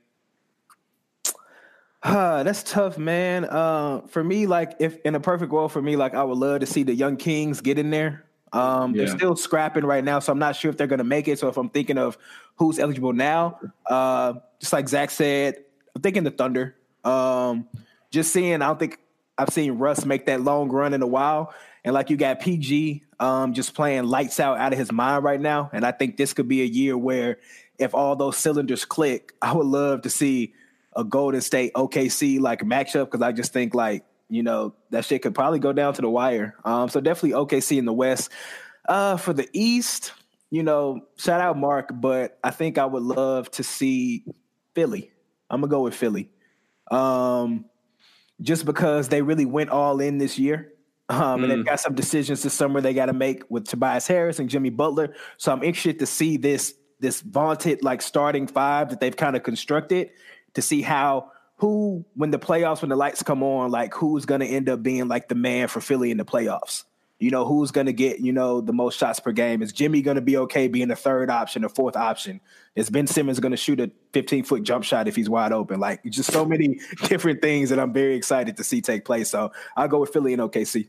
Uh, 2.03 2.43
that's 2.43 2.63
tough, 2.63 2.97
man. 2.97 3.45
Uh, 3.45 4.01
for 4.07 4.23
me, 4.23 4.45
like 4.45 4.75
if 4.79 4.97
in 5.05 5.15
a 5.15 5.19
perfect 5.19 5.51
world 5.51 5.71
for 5.71 5.81
me, 5.81 5.95
like 5.95 6.13
I 6.13 6.23
would 6.23 6.37
love 6.37 6.59
to 6.61 6.65
see 6.65 6.83
the 6.83 6.93
young 6.93 7.17
Kings 7.17 7.61
get 7.61 7.77
in 7.79 7.89
there. 7.89 8.25
Um, 8.53 8.93
they're 8.93 9.07
still 9.07 9.35
scrapping 9.35 9.85
right 9.85 10.03
now, 10.03 10.19
so 10.19 10.31
I'm 10.31 10.39
not 10.39 10.55
sure 10.55 10.71
if 10.71 10.77
they're 10.77 10.87
going 10.87 10.99
to 10.99 11.03
make 11.03 11.27
it. 11.27 11.39
So 11.39 11.47
if 11.47 11.57
I'm 11.57 11.69
thinking 11.69 11.97
of 11.97 12.17
who's 12.55 12.79
eligible 12.79 13.13
now, 13.13 13.59
uh, 13.85 14.33
just 14.59 14.73
like 14.73 14.87
Zach 14.87 15.11
said, 15.11 15.63
I'm 15.95 16.01
thinking 16.01 16.23
the 16.23 16.31
Thunder. 16.31 16.75
Um, 17.03 17.67
just 18.11 18.31
seeing, 18.31 18.61
I 18.61 18.67
don't 18.67 18.79
think 18.79 18.99
I've 19.37 19.49
seen 19.49 19.73
Russ 19.73 20.05
make 20.05 20.25
that 20.25 20.41
long 20.41 20.69
run 20.69 20.93
in 20.93 21.01
a 21.01 21.07
while. 21.07 21.53
And 21.83 21.93
like 21.93 22.09
you 22.09 22.17
got 22.17 22.39
PG, 22.39 23.03
um, 23.19 23.53
just 23.53 23.73
playing 23.73 24.05
lights 24.05 24.39
out 24.39 24.57
out 24.57 24.73
of 24.73 24.79
his 24.79 24.91
mind 24.91 25.23
right 25.23 25.39
now. 25.39 25.69
And 25.71 25.85
I 25.85 25.91
think 25.91 26.17
this 26.17 26.33
could 26.33 26.47
be 26.47 26.61
a 26.61 26.65
year 26.65 26.97
where 26.97 27.37
if 27.77 27.93
all 27.93 28.15
those 28.15 28.37
cylinders 28.37 28.85
click, 28.85 29.33
I 29.41 29.53
would 29.53 29.67
love 29.67 30.01
to 30.01 30.09
see 30.09 30.53
a 30.95 31.03
Golden 31.03 31.41
State 31.41 31.73
OKC 31.73 32.39
like 32.39 32.61
matchup 32.61 33.05
because 33.05 33.21
I 33.21 33.31
just 33.31 33.53
think 33.53 33.75
like 33.75 34.03
you 34.29 34.43
know 34.43 34.73
that 34.91 35.05
shit 35.05 35.21
could 35.21 35.35
probably 35.35 35.59
go 35.59 35.73
down 35.73 35.93
to 35.93 36.01
the 36.01 36.09
wire. 36.09 36.55
Um, 36.65 36.89
so 36.89 36.99
definitely 36.99 37.31
OKC 37.31 37.77
in 37.77 37.85
the 37.85 37.93
West. 37.93 38.31
Uh, 38.87 39.17
for 39.17 39.33
the 39.33 39.49
East, 39.51 40.13
you 40.49 40.63
know, 40.63 41.01
shout 41.17 41.41
out 41.41 41.57
Mark, 41.57 41.89
but 41.93 42.39
I 42.43 42.51
think 42.51 42.77
I 42.77 42.85
would 42.85 43.03
love 43.03 43.51
to 43.51 43.63
see 43.63 44.23
Philly. 44.73 45.11
I'm 45.49 45.61
gonna 45.61 45.71
go 45.71 45.81
with 45.81 45.95
Philly, 45.95 46.29
um, 46.89 47.65
just 48.41 48.65
because 48.65 49.09
they 49.09 49.21
really 49.21 49.45
went 49.45 49.69
all 49.69 49.99
in 49.99 50.17
this 50.17 50.37
year. 50.39 50.73
Um, 51.09 51.43
and 51.43 51.51
they've 51.51 51.65
got 51.65 51.79
some 51.79 51.95
decisions 51.95 52.43
this 52.43 52.53
summer 52.53 52.81
they 52.81 52.93
got 52.93 53.05
to 53.05 53.13
make 53.13 53.43
with 53.49 53.65
Tobias 53.65 54.07
Harris 54.07 54.39
and 54.39 54.49
Jimmy 54.49 54.69
Butler. 54.69 55.15
So 55.37 55.53
I'm 55.53 55.63
interested 55.63 55.99
to 55.99 56.05
see 56.05 56.35
this 56.35 56.73
this 56.99 57.21
vaunted 57.21 57.83
like 57.83 58.01
starting 58.01 58.45
five 58.47 58.89
that 58.89 58.99
they've 58.99 59.15
kind 59.15 59.35
of 59.35 59.43
constructed 59.43 60.09
to 60.55 60.61
see 60.61 60.81
how 60.81 61.31
who 61.57 62.05
when 62.15 62.31
the 62.31 62.39
playoffs 62.39 62.81
when 62.81 62.89
the 62.89 62.95
lights 62.95 63.23
come 63.23 63.43
on 63.43 63.71
like 63.71 63.93
who's 63.93 64.25
going 64.25 64.41
to 64.41 64.47
end 64.47 64.69
up 64.69 64.81
being 64.81 65.07
like 65.07 65.27
the 65.27 65.35
man 65.35 65.67
for 65.67 65.81
Philly 65.81 66.11
in 66.11 66.17
the 66.17 66.25
playoffs. 66.25 66.83
You 67.19 67.31
know 67.31 67.45
who's 67.45 67.71
going 67.71 67.87
to 67.87 67.93
get 67.93 68.19
you 68.19 68.31
know 68.31 68.61
the 68.61 68.73
most 68.73 68.99
shots 68.99 69.19
per 69.19 69.31
game? 69.31 69.63
Is 69.63 69.73
Jimmy 69.73 70.03
going 70.03 70.15
to 70.15 70.21
be 70.21 70.37
okay 70.37 70.67
being 70.67 70.87
the 70.87 70.95
third 70.95 71.31
option, 71.31 71.63
the 71.63 71.69
fourth 71.69 71.95
option? 71.95 72.39
Is 72.75 72.91
Ben 72.91 73.07
Simmons 73.07 73.39
going 73.39 73.51
to 73.51 73.57
shoot 73.57 73.79
a 73.79 73.89
15 74.13 74.43
foot 74.43 74.61
jump 74.61 74.83
shot 74.83 75.07
if 75.07 75.15
he's 75.15 75.27
wide 75.27 75.51
open? 75.51 75.79
Like 75.79 76.03
just 76.05 76.31
so 76.31 76.45
many 76.45 76.79
different 77.07 77.41
things 77.41 77.71
that 77.71 77.79
I'm 77.79 77.91
very 77.91 78.15
excited 78.15 78.57
to 78.57 78.63
see 78.63 78.81
take 78.81 79.03
place. 79.03 79.31
So 79.31 79.51
I'll 79.75 79.87
go 79.87 79.99
with 79.99 80.13
Philly 80.13 80.33
and 80.33 80.41
OKC. 80.43 80.87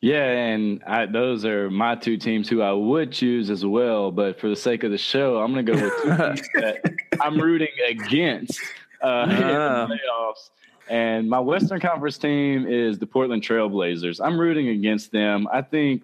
Yeah, 0.00 0.22
and 0.22 0.80
I, 0.84 1.06
those 1.06 1.44
are 1.44 1.68
my 1.68 1.96
two 1.96 2.16
teams 2.16 2.48
who 2.48 2.62
I 2.62 2.70
would 2.70 3.10
choose 3.10 3.50
as 3.50 3.66
well. 3.66 4.12
But 4.12 4.38
for 4.38 4.48
the 4.48 4.54
sake 4.54 4.84
of 4.84 4.92
the 4.92 4.98
show, 4.98 5.38
I'm 5.38 5.52
going 5.52 5.66
to 5.66 5.72
go 5.72 5.82
with 5.82 5.92
two 6.04 6.16
teams 6.34 6.48
that 6.54 6.94
I'm 7.20 7.40
rooting 7.40 7.66
against 7.88 8.60
uh, 9.02 9.26
in 9.28 9.36
the 9.36 9.96
playoffs. 9.96 10.50
And 10.90 11.28
my 11.28 11.38
Western 11.40 11.80
Conference 11.80 12.16
team 12.16 12.66
is 12.66 12.98
the 12.98 13.06
Portland 13.06 13.42
Trailblazers. 13.42 14.24
I'm 14.24 14.40
rooting 14.40 14.68
against 14.68 15.12
them. 15.12 15.46
I 15.52 15.60
think 15.62 16.02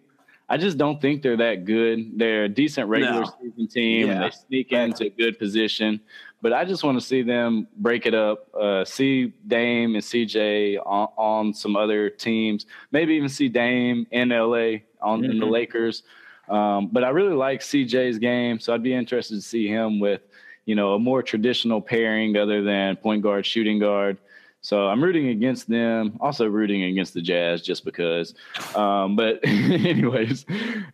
I 0.48 0.58
just 0.58 0.76
don't 0.76 1.00
think 1.00 1.22
they're 1.22 1.38
that 1.38 1.64
good. 1.64 2.18
They're 2.18 2.44
a 2.44 2.48
decent 2.50 2.88
regular 2.90 3.22
No. 3.22 3.32
season 3.40 3.66
team, 3.66 4.10
and 4.10 4.22
they 4.22 4.30
sneak 4.30 4.72
into 4.72 5.06
a 5.06 5.10
good 5.10 5.38
position. 5.38 6.00
But 6.42 6.52
I 6.52 6.66
just 6.66 6.84
want 6.84 7.00
to 7.00 7.06
see 7.06 7.22
them 7.22 7.66
break 7.78 8.04
it 8.04 8.14
up. 8.14 8.54
Uh, 8.54 8.84
see 8.84 9.32
Dame 9.46 9.94
and 9.94 10.04
CJ 10.04 10.76
on, 10.84 11.08
on 11.16 11.54
some 11.54 11.74
other 11.76 12.10
teams. 12.10 12.66
Maybe 12.92 13.14
even 13.14 13.30
see 13.30 13.48
Dame 13.48 14.06
in 14.10 14.28
LA 14.28 14.80
on 15.00 15.24
in 15.24 15.38
the 15.38 15.46
Lakers. 15.46 16.02
Um, 16.50 16.88
but 16.92 17.02
I 17.04 17.08
really 17.08 17.32
like 17.34 17.60
CJ's 17.60 18.18
game, 18.18 18.60
so 18.60 18.74
I'd 18.74 18.82
be 18.82 18.92
interested 18.92 19.36
to 19.36 19.40
see 19.40 19.66
him 19.66 19.98
with, 19.98 20.20
you 20.66 20.74
know, 20.74 20.94
a 20.94 20.98
more 20.98 21.22
traditional 21.22 21.80
pairing 21.80 22.36
other 22.36 22.62
than 22.62 22.96
point 22.96 23.22
guard, 23.22 23.46
shooting 23.46 23.78
guard. 23.78 24.18
So 24.64 24.88
I'm 24.88 25.04
rooting 25.04 25.28
against 25.28 25.68
them. 25.68 26.16
Also 26.20 26.46
rooting 26.46 26.84
against 26.84 27.12
the 27.12 27.20
Jazz 27.20 27.60
just 27.60 27.84
because. 27.84 28.34
Um, 28.74 29.14
but 29.14 29.40
anyways, 29.44 30.46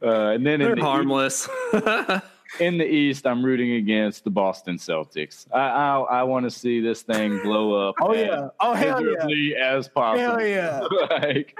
uh, 0.03 0.31
and 0.31 0.45
then 0.45 0.61
in 0.61 0.66
They're 0.66 0.75
the, 0.75 0.83
harmless. 0.83 1.49
in 2.59 2.79
the 2.79 2.85
East, 2.85 3.29
I'm 3.29 3.45
rooting 3.45 3.75
against 3.75 4.25
the 4.25 4.31
Boston 4.31 4.77
Celtics. 4.77 5.47
I 5.55 5.61
I, 5.61 6.01
I 6.01 6.23
want 6.25 6.47
to 6.47 6.51
see 6.51 6.81
this 6.81 7.03
thing 7.03 7.41
blow 7.43 7.89
up. 7.89 7.95
Oh, 8.01 8.11
as 8.11 8.27
yeah. 8.27 8.49
Oh, 8.59 8.75
hell 8.75 9.05
yeah. 9.31 9.77
as 9.77 9.87
possible. 9.87 10.41
Hell 10.41 10.47
yeah. 10.47 10.81
like 11.09 11.57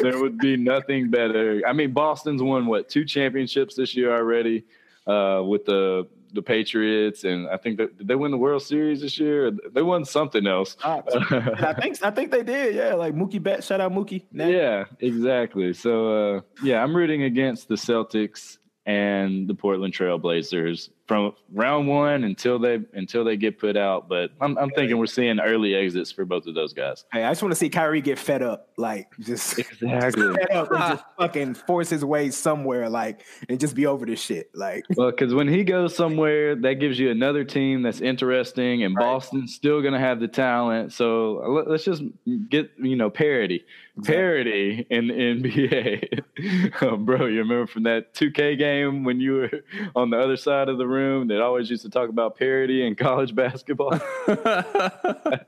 there 0.00 0.20
would 0.20 0.38
be 0.38 0.56
nothing 0.56 1.10
better. 1.10 1.62
I 1.64 1.72
mean, 1.72 1.92
Boston's 1.92 2.42
won 2.42 2.66
what 2.66 2.88
two 2.88 3.04
championships 3.04 3.76
this 3.76 3.94
year 3.94 4.12
already, 4.12 4.64
uh, 5.06 5.42
with 5.46 5.64
the 5.64 6.08
the 6.32 6.42
Patriots, 6.42 7.24
and 7.24 7.48
I 7.48 7.56
think 7.56 7.78
that 7.78 7.98
did 7.98 8.08
they 8.08 8.14
win 8.14 8.30
the 8.30 8.38
World 8.38 8.62
Series 8.62 9.00
this 9.00 9.18
year? 9.18 9.50
They 9.50 9.82
won 9.82 10.04
something 10.04 10.46
else. 10.46 10.76
Uh, 10.82 11.02
I 11.58 11.74
think 11.74 12.02
I 12.02 12.10
think 12.10 12.30
they 12.30 12.42
did. 12.42 12.74
Yeah, 12.74 12.94
like 12.94 13.14
Mookie 13.14 13.42
Betts. 13.42 13.66
Shout 13.66 13.80
out 13.80 13.92
Mookie. 13.92 14.24
Nah. 14.32 14.46
Yeah, 14.46 14.84
exactly. 15.00 15.72
So 15.72 16.36
uh, 16.36 16.40
yeah, 16.62 16.82
I'm 16.82 16.96
rooting 16.96 17.24
against 17.24 17.68
the 17.68 17.74
Celtics 17.74 18.58
and 18.86 19.48
the 19.48 19.54
Portland 19.54 19.94
Trailblazers 19.94 20.90
from 21.06 21.32
round 21.52 21.88
one 21.88 22.24
until 22.24 22.58
they 22.58 22.78
until 22.94 23.24
they 23.24 23.36
get 23.36 23.58
put 23.58 23.76
out. 23.76 24.08
But 24.08 24.30
I'm, 24.40 24.56
I'm 24.56 24.70
thinking 24.70 24.98
we're 24.98 25.06
seeing 25.06 25.40
early 25.40 25.74
exits 25.74 26.12
for 26.12 26.24
both 26.24 26.46
of 26.46 26.54
those 26.54 26.72
guys. 26.72 27.04
Hey, 27.12 27.24
I 27.24 27.30
just 27.30 27.42
want 27.42 27.52
to 27.52 27.56
see 27.56 27.68
Kyrie 27.68 28.00
get 28.00 28.18
fed 28.18 28.42
up, 28.42 28.68
like 28.76 29.08
just 29.20 29.58
Exactly. 29.82 30.32
fed 30.34 30.50
up 30.52 30.70
and 30.70 30.78
just 30.78 31.04
fucking 31.18 31.54
force 31.54 31.90
his 31.90 32.04
way 32.04 32.30
somewhere, 32.30 32.88
like 32.88 33.24
and 33.48 33.58
just 33.58 33.74
be 33.74 33.86
over 33.86 34.06
this 34.06 34.20
shit. 34.22 34.50
Like 34.54 34.84
Well, 34.96 35.10
because 35.10 35.34
when 35.34 35.48
he 35.48 35.64
goes 35.64 35.94
somewhere, 35.94 36.54
that 36.56 36.74
gives 36.74 36.98
you 36.98 37.10
another 37.10 37.44
team 37.44 37.82
that's 37.82 38.00
interesting, 38.00 38.84
and 38.84 38.94
Boston's 38.94 39.54
still 39.54 39.80
going 39.82 39.94
to 39.94 40.00
have 40.00 40.20
the 40.20 40.28
talent. 40.28 40.92
So 40.92 41.42
let- 41.48 41.68
let's 41.68 41.84
just 41.84 42.02
get 42.48 42.70
you 42.78 42.96
know 42.96 43.10
parity, 43.10 43.64
parity 44.04 44.86
in 44.90 45.08
the 45.08 45.14
NBA. 45.14 46.72
oh, 46.82 46.96
bro, 46.96 47.26
you 47.26 47.38
remember 47.38 47.66
from 47.66 47.84
that 47.84 48.14
2K 48.14 48.58
game 48.58 49.04
when 49.04 49.20
you 49.20 49.32
were 49.34 49.50
on 49.96 50.10
the 50.10 50.18
other 50.18 50.36
side 50.36 50.68
of 50.68 50.78
the 50.78 50.86
room 50.92 51.28
that 51.28 51.40
always 51.40 51.70
used 51.70 51.82
to 51.82 51.90
talk 51.90 52.08
about 52.08 52.36
parity 52.38 52.86
in 52.86 52.94
college 53.06 53.34
basketball? 53.34 53.98
oh, 54.28 55.40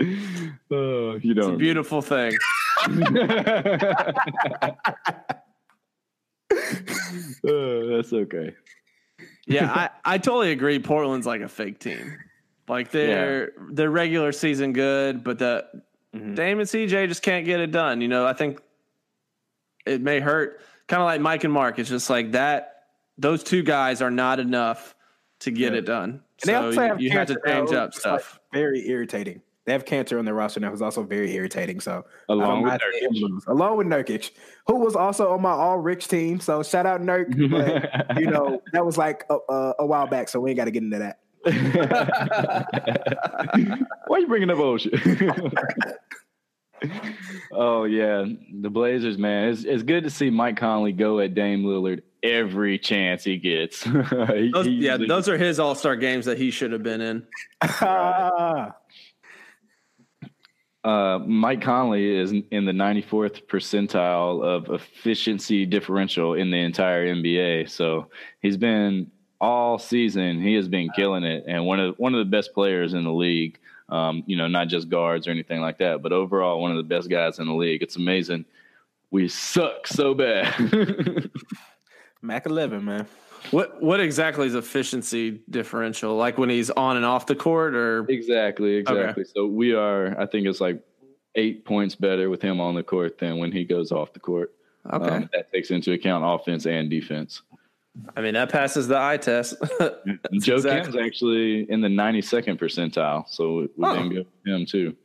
you 0.00 1.34
know. 1.34 1.42
It's 1.42 1.48
a 1.48 1.56
beautiful 1.56 2.02
thing. 2.02 2.36
Oh, 7.46 7.96
that's 7.96 8.12
okay. 8.12 8.54
Yeah, 9.46 9.70
I, 9.72 9.90
I 10.04 10.18
totally 10.18 10.52
agree. 10.52 10.78
Portland's 10.78 11.26
like 11.26 11.40
a 11.40 11.48
fake 11.48 11.78
team. 11.78 12.18
Like 12.68 12.90
they're 12.90 13.52
they're 13.70 13.90
regular 13.90 14.32
season 14.32 14.72
good, 14.72 15.24
but 15.24 15.38
the 15.38 15.64
mm-hmm. 16.14 16.34
Dame 16.34 16.60
and 16.60 16.68
CJ 16.68 17.08
just 17.08 17.22
can't 17.22 17.46
get 17.46 17.60
it 17.60 17.70
done. 17.70 18.00
You 18.00 18.08
know, 18.08 18.26
I 18.26 18.34
think 18.34 18.60
it 19.86 20.02
may 20.02 20.20
hurt. 20.20 20.60
Kind 20.86 21.00
of 21.00 21.06
like 21.06 21.20
Mike 21.20 21.44
and 21.44 21.52
Mark. 21.52 21.78
It's 21.78 21.88
just 21.88 22.10
like 22.10 22.32
that. 22.32 22.77
Those 23.18 23.42
two 23.42 23.62
guys 23.62 24.00
are 24.00 24.10
not 24.10 24.38
enough 24.40 24.94
to 25.40 25.50
get 25.50 25.74
it 25.74 25.84
done. 25.86 26.22
And 26.42 26.48
they 26.48 26.52
So 26.52 26.66
also 26.66 26.80
you, 26.82 26.88
have 26.88 27.00
you 27.02 27.10
have 27.10 27.26
to 27.28 27.34
Cantor 27.40 27.58
change 27.58 27.70
now, 27.72 27.78
up 27.84 27.94
who's, 27.94 28.04
like, 28.06 28.20
stuff. 28.20 28.40
very 28.52 28.88
irritating. 28.88 29.42
They 29.66 29.72
have 29.72 29.84
Kanter 29.84 30.18
on 30.18 30.24
their 30.24 30.32
roster 30.34 30.60
now, 30.60 30.70
who's 30.70 30.80
also 30.80 31.02
very 31.02 31.34
irritating. 31.34 31.78
So 31.80 32.06
Along 32.30 32.62
with 32.62 32.70
mind 32.70 32.80
Nurkic. 33.12 33.46
along 33.48 33.76
with 33.76 33.86
Nurkic, 33.86 34.30
who 34.66 34.76
was 34.76 34.96
also 34.96 35.30
on 35.32 35.42
my 35.42 35.50
all 35.50 35.76
rich 35.78 36.08
team. 36.08 36.40
So 36.40 36.62
shout 36.62 36.86
out 36.86 37.02
Nurk, 37.02 37.36
but 38.08 38.18
you 38.18 38.30
know 38.30 38.62
that 38.72 38.86
was 38.86 38.96
like 38.96 39.24
a, 39.28 39.36
a, 39.52 39.74
a 39.80 39.86
while 39.86 40.06
back, 40.06 40.30
so 40.30 40.40
we 40.40 40.50
ain't 40.50 40.56
got 40.56 40.64
to 40.64 40.70
get 40.70 40.82
into 40.82 40.98
that. 40.98 41.18
Why 44.06 44.16
are 44.16 44.20
you 44.20 44.26
bringing 44.26 44.50
up 44.50 44.58
old 44.58 44.80
shit? 44.80 44.94
oh 47.52 47.84
yeah, 47.84 48.24
the 48.60 48.70
Blazers, 48.70 49.18
man. 49.18 49.48
It's 49.50 49.64
it's 49.64 49.82
good 49.82 50.04
to 50.04 50.10
see 50.10 50.30
Mike 50.30 50.56
Conley 50.56 50.92
go 50.92 51.20
at 51.20 51.34
Dame 51.34 51.64
Lillard 51.64 52.02
every 52.22 52.78
chance 52.78 53.24
he 53.24 53.36
gets. 53.38 53.82
He- 53.84 54.50
Those, 54.52 54.66
he 54.66 54.72
yeah, 54.72 54.92
usually- 54.92 55.08
those 55.08 55.28
are 55.28 55.36
his 55.38 55.58
All 55.60 55.74
Star 55.74 55.96
games 55.96 56.26
that 56.26 56.38
he 56.38 56.50
should 56.50 56.72
have 56.72 56.82
been 56.82 57.00
in. 57.00 57.26
Uh, 60.84 61.18
Mike 61.26 61.60
Conley 61.60 62.16
is 62.16 62.30
in 62.32 62.64
the 62.64 62.72
94th 62.72 63.46
percentile 63.46 64.42
of 64.42 64.70
efficiency 64.70 65.66
differential 65.66 66.34
in 66.34 66.50
the 66.50 66.56
entire 66.56 67.06
NBA. 67.14 67.68
So 67.68 68.06
he's 68.40 68.56
been 68.56 69.10
all 69.40 69.78
season. 69.78 70.40
He 70.40 70.54
has 70.54 70.68
been 70.68 70.88
killing 70.94 71.24
it, 71.24 71.44
and 71.46 71.66
one 71.66 71.80
of 71.80 71.96
one 71.98 72.14
of 72.14 72.18
the 72.20 72.30
best 72.30 72.54
players 72.54 72.94
in 72.94 73.04
the 73.04 73.12
league. 73.12 73.58
Um, 73.90 74.22
you 74.26 74.36
know, 74.36 74.46
not 74.46 74.68
just 74.68 74.88
guards 74.88 75.26
or 75.26 75.30
anything 75.30 75.60
like 75.60 75.78
that, 75.78 76.00
but 76.02 76.12
overall 76.12 76.60
one 76.62 76.70
of 76.70 76.76
the 76.76 76.82
best 76.84 77.10
guys 77.10 77.38
in 77.38 77.46
the 77.46 77.54
league. 77.54 77.82
It's 77.82 77.96
amazing. 77.96 78.44
We 79.10 79.28
suck 79.28 79.86
so 79.86 80.14
bad. 80.14 81.30
Mac 82.22 82.46
eleven, 82.46 82.84
man. 82.84 83.06
What 83.50 83.80
what 83.82 84.00
exactly 84.00 84.46
is 84.46 84.54
efficiency 84.54 85.40
differential? 85.48 86.16
Like 86.16 86.38
when 86.38 86.48
he's 86.50 86.70
on 86.70 86.96
and 86.96 87.04
off 87.04 87.26
the 87.26 87.36
court, 87.36 87.74
or 87.74 88.04
exactly, 88.08 88.74
exactly. 88.74 89.24
So 89.24 89.46
we 89.46 89.74
are. 89.74 90.18
I 90.20 90.26
think 90.26 90.46
it's 90.46 90.60
like 90.60 90.82
eight 91.34 91.64
points 91.64 91.94
better 91.94 92.28
with 92.30 92.42
him 92.42 92.60
on 92.60 92.74
the 92.74 92.82
court 92.82 93.18
than 93.18 93.38
when 93.38 93.52
he 93.52 93.64
goes 93.64 93.92
off 93.92 94.12
the 94.12 94.18
court. 94.20 94.52
okay? 94.92 95.08
Um, 95.08 95.30
that 95.32 95.52
takes 95.52 95.70
into 95.70 95.92
account 95.92 96.24
offense 96.26 96.66
and 96.66 96.90
defense. 96.90 97.42
I 98.16 98.20
mean 98.20 98.34
that 98.34 98.50
passes 98.50 98.88
the 98.88 98.98
eye 98.98 99.16
test. 99.18 99.54
Joe 100.40 100.54
exactly- 100.56 100.92
Kim's 100.92 100.96
actually 100.96 101.70
in 101.70 101.80
the 101.80 101.88
92nd 101.88 102.58
percentile, 102.58 103.28
so 103.28 103.60
we 103.76 103.84
Oh. 103.84 103.94
didn't 103.96 104.10
go 104.14 104.16
with 104.44 104.52
him 104.54 104.66
too. 104.66 104.96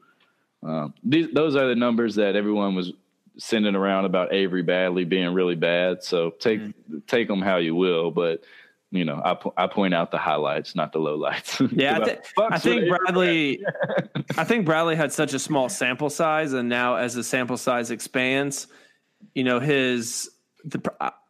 Um, 0.64 0.94
these, 1.04 1.28
those 1.34 1.56
are 1.56 1.68
the 1.68 1.76
numbers 1.76 2.16
that 2.16 2.36
everyone 2.36 2.74
was 2.76 2.94
sending 3.38 3.76
around 3.76 4.06
about 4.06 4.34
Avery 4.34 4.62
Bradley 4.64 5.06
being 5.06 5.34
really 5.34 5.56
bad. 5.56 6.04
So 6.04 6.32
take 6.32 6.60
Mm-hmm. 6.62 7.00
take 7.08 7.28
them 7.28 7.42
how 7.42 7.58
you 7.58 7.76
will, 7.76 8.12
but 8.12 8.44
you 8.92 9.06
know 9.06 9.20
I 9.24 9.34
po- 9.34 9.54
I 9.58 9.68
point 9.68 9.94
out 9.94 10.12
the 10.12 10.18
highlights, 10.20 10.76
not 10.76 10.92
the 10.94 11.00
lowlights. 11.00 11.72
Yeah, 11.80 11.98
I, 12.00 12.20
fucks 12.40 12.52
I 12.52 12.58
think 12.60 12.88
Bradley. 12.90 13.64
I 14.38 14.44
think 14.44 14.66
Bradley 14.66 14.96
had 14.96 15.12
such 15.12 15.34
a 15.34 15.40
small 15.40 15.68
sample 15.70 16.10
size, 16.10 16.54
and 16.54 16.70
now 16.70 16.96
as 16.96 17.14
the 17.16 17.24
sample 17.24 17.58
size 17.58 17.92
expands, 17.92 18.68
you 19.34 19.44
know 19.44 19.60
his. 19.60 20.30
The, 20.66 20.80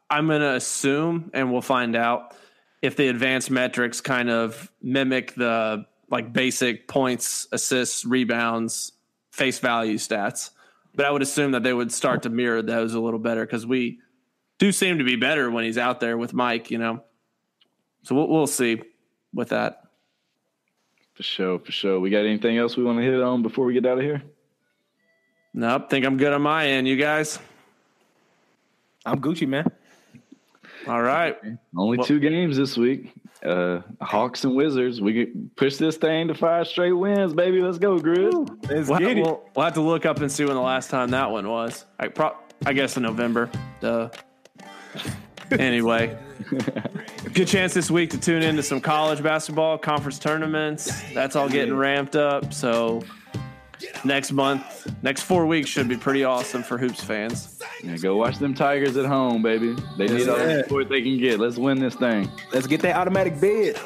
I'm 0.10 0.28
going 0.28 0.42
to 0.42 0.54
assume, 0.54 1.32
and 1.34 1.52
we'll 1.52 1.62
find 1.62 1.96
out 1.96 2.36
if 2.84 2.96
the 2.98 3.08
advanced 3.08 3.50
metrics 3.50 4.00
kind 4.02 4.30
of 4.30 4.72
mimic 4.82 5.34
the 5.34 5.86
like 6.12 6.32
basic 6.32 6.88
points, 6.88 7.48
assists, 7.52 8.06
rebounds, 8.06 8.92
face 9.32 9.58
value 9.58 9.98
stats. 9.98 10.52
But 10.96 11.06
I 11.06 11.12
would 11.12 11.22
assume 11.22 11.52
that 11.52 11.64
they 11.64 11.74
would 11.74 11.92
start 11.92 12.24
to 12.24 12.30
mirror 12.30 12.62
those 12.62 12.94
a 12.94 13.00
little 13.00 13.20
better 13.20 13.46
because 13.46 13.66
we 13.66 14.00
do 14.60 14.72
seem 14.72 15.00
to 15.00 15.04
be 15.04 15.16
better 15.16 15.50
when 15.50 15.64
he's 15.64 15.78
out 15.78 16.00
there 16.00 16.18
with 16.18 16.34
Mike. 16.34 16.70
You 16.70 16.78
know, 16.78 17.04
so 18.04 18.16
we'll, 18.16 18.28
we'll 18.28 18.48
see 18.48 18.82
with 19.34 19.50
that. 19.50 19.80
For 21.16 21.24
sure, 21.24 21.60
for 21.60 21.72
sure. 21.72 22.00
We 22.00 22.10
got 22.10 22.26
anything 22.26 22.58
else 22.58 22.76
we 22.76 22.84
want 22.84 22.98
to 23.00 23.04
hit 23.04 23.22
on 23.22 23.42
before 23.44 23.66
we 23.66 23.74
get 23.74 23.86
out 23.86 23.98
of 24.00 24.04
here? 24.04 24.24
Nope. 25.54 25.90
Think 25.90 26.06
I'm 26.06 26.18
good 26.18 26.34
on 26.34 26.42
my 26.42 26.66
end. 26.68 26.88
You 26.88 26.96
guys? 26.96 27.38
I'm 29.06 29.20
Gucci, 29.22 29.48
man. 29.48 29.70
All 30.88 31.02
right. 31.02 31.38
Only 31.78 31.98
Well- 31.98 32.08
two 32.08 32.20
games 32.20 32.58
this 32.58 32.78
week. 32.78 33.14
Uh, 33.46 33.82
Hawks 34.02 34.44
and 34.46 34.56
Wizards. 34.56 35.02
We 35.02 35.14
could 35.14 35.56
push 35.56 35.76
this 35.76 35.98
thing 35.98 36.30
to 36.30 36.34
five 36.34 36.68
straight 36.68 36.94
wins, 36.94 37.34
baby. 37.34 37.62
Let's 37.62 37.78
go, 37.78 38.00
Grizz. 38.00 38.70
Let's 38.70 38.90
We'll, 38.90 39.00
get 39.00 39.18
it. 39.18 39.22
we'll, 39.22 39.44
we'll 39.56 39.66
have 39.66 39.74
to 39.74 39.82
look 39.82 40.06
up 40.06 40.20
and 40.22 40.32
see 40.32 40.46
when 40.46 40.56
the 40.56 40.62
last 40.62 40.90
time 40.90 41.10
that 41.12 41.30
one 41.30 41.48
was. 41.50 41.86
I 42.00 42.08
pro- 42.08 42.38
I 42.66 42.72
guess 42.74 42.96
in 42.98 43.04
November. 43.04 43.50
Duh. 43.82 44.10
Anyway, 45.52 46.18
good 47.34 47.48
chance 47.48 47.76
this 47.76 47.92
week 47.92 48.10
to 48.10 48.18
tune 48.20 48.42
into 48.42 48.64
some 48.64 48.82
college 48.82 49.22
basketball 49.22 49.78
conference 49.78 50.18
tournaments. 50.18 51.04
That's 51.14 51.36
all 51.36 51.48
getting 51.48 51.76
ramped 51.76 52.16
up. 52.16 52.52
So 52.54 53.04
next 54.04 54.32
month, 54.32 54.92
next 55.04 55.24
four 55.24 55.46
weeks 55.46 55.70
should 55.70 55.88
be 55.88 55.98
pretty 55.98 56.24
awesome 56.24 56.64
for 56.64 56.80
hoops 56.80 57.04
fans. 57.04 57.53
Yeah, 57.84 57.98
go 57.98 58.16
watch 58.16 58.38
them 58.38 58.54
Tigers 58.54 58.96
at 58.96 59.06
home, 59.06 59.42
baby. 59.42 59.76
They 59.98 60.08
need 60.08 60.30
all 60.30 60.38
the 60.38 60.64
support 60.64 60.88
they 60.88 61.02
can 61.02 61.18
get. 61.18 61.38
Let's 61.38 61.58
win 61.58 61.80
this 61.80 61.96
thing. 61.96 62.32
Let's 62.54 62.66
get 62.66 62.82
that 62.82 62.96
automatic 62.96 63.42
bid. 63.42 63.78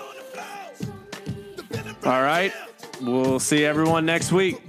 All 2.06 2.22
right. 2.22 2.54
We'll 3.02 3.40
see 3.40 3.66
everyone 3.66 4.06
next 4.06 4.32
week. 4.32 4.62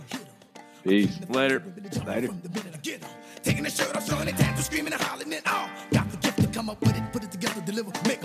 Peace. 0.82 1.18
Later. 1.28 1.62
Later. 2.06 2.30
Taking 3.42 3.64
the 3.64 3.70
shirt 3.70 3.94
off, 3.94 4.08
showing 4.08 4.28
it, 4.28 4.36
tattoo, 4.36 4.62
screaming 4.62 4.92
and 4.92 5.02
hollering 5.02 5.32
it 5.32 5.46
all. 5.46 5.68
Got 5.92 6.10
the 6.10 6.16
gift 6.16 6.40
to 6.40 6.48
come 6.48 6.68
up 6.70 6.80
with 6.80 6.96
it, 6.96 7.12
put 7.12 7.22
it 7.22 7.30
together, 7.30 7.60
deliver, 7.60 7.90
make 8.06 8.17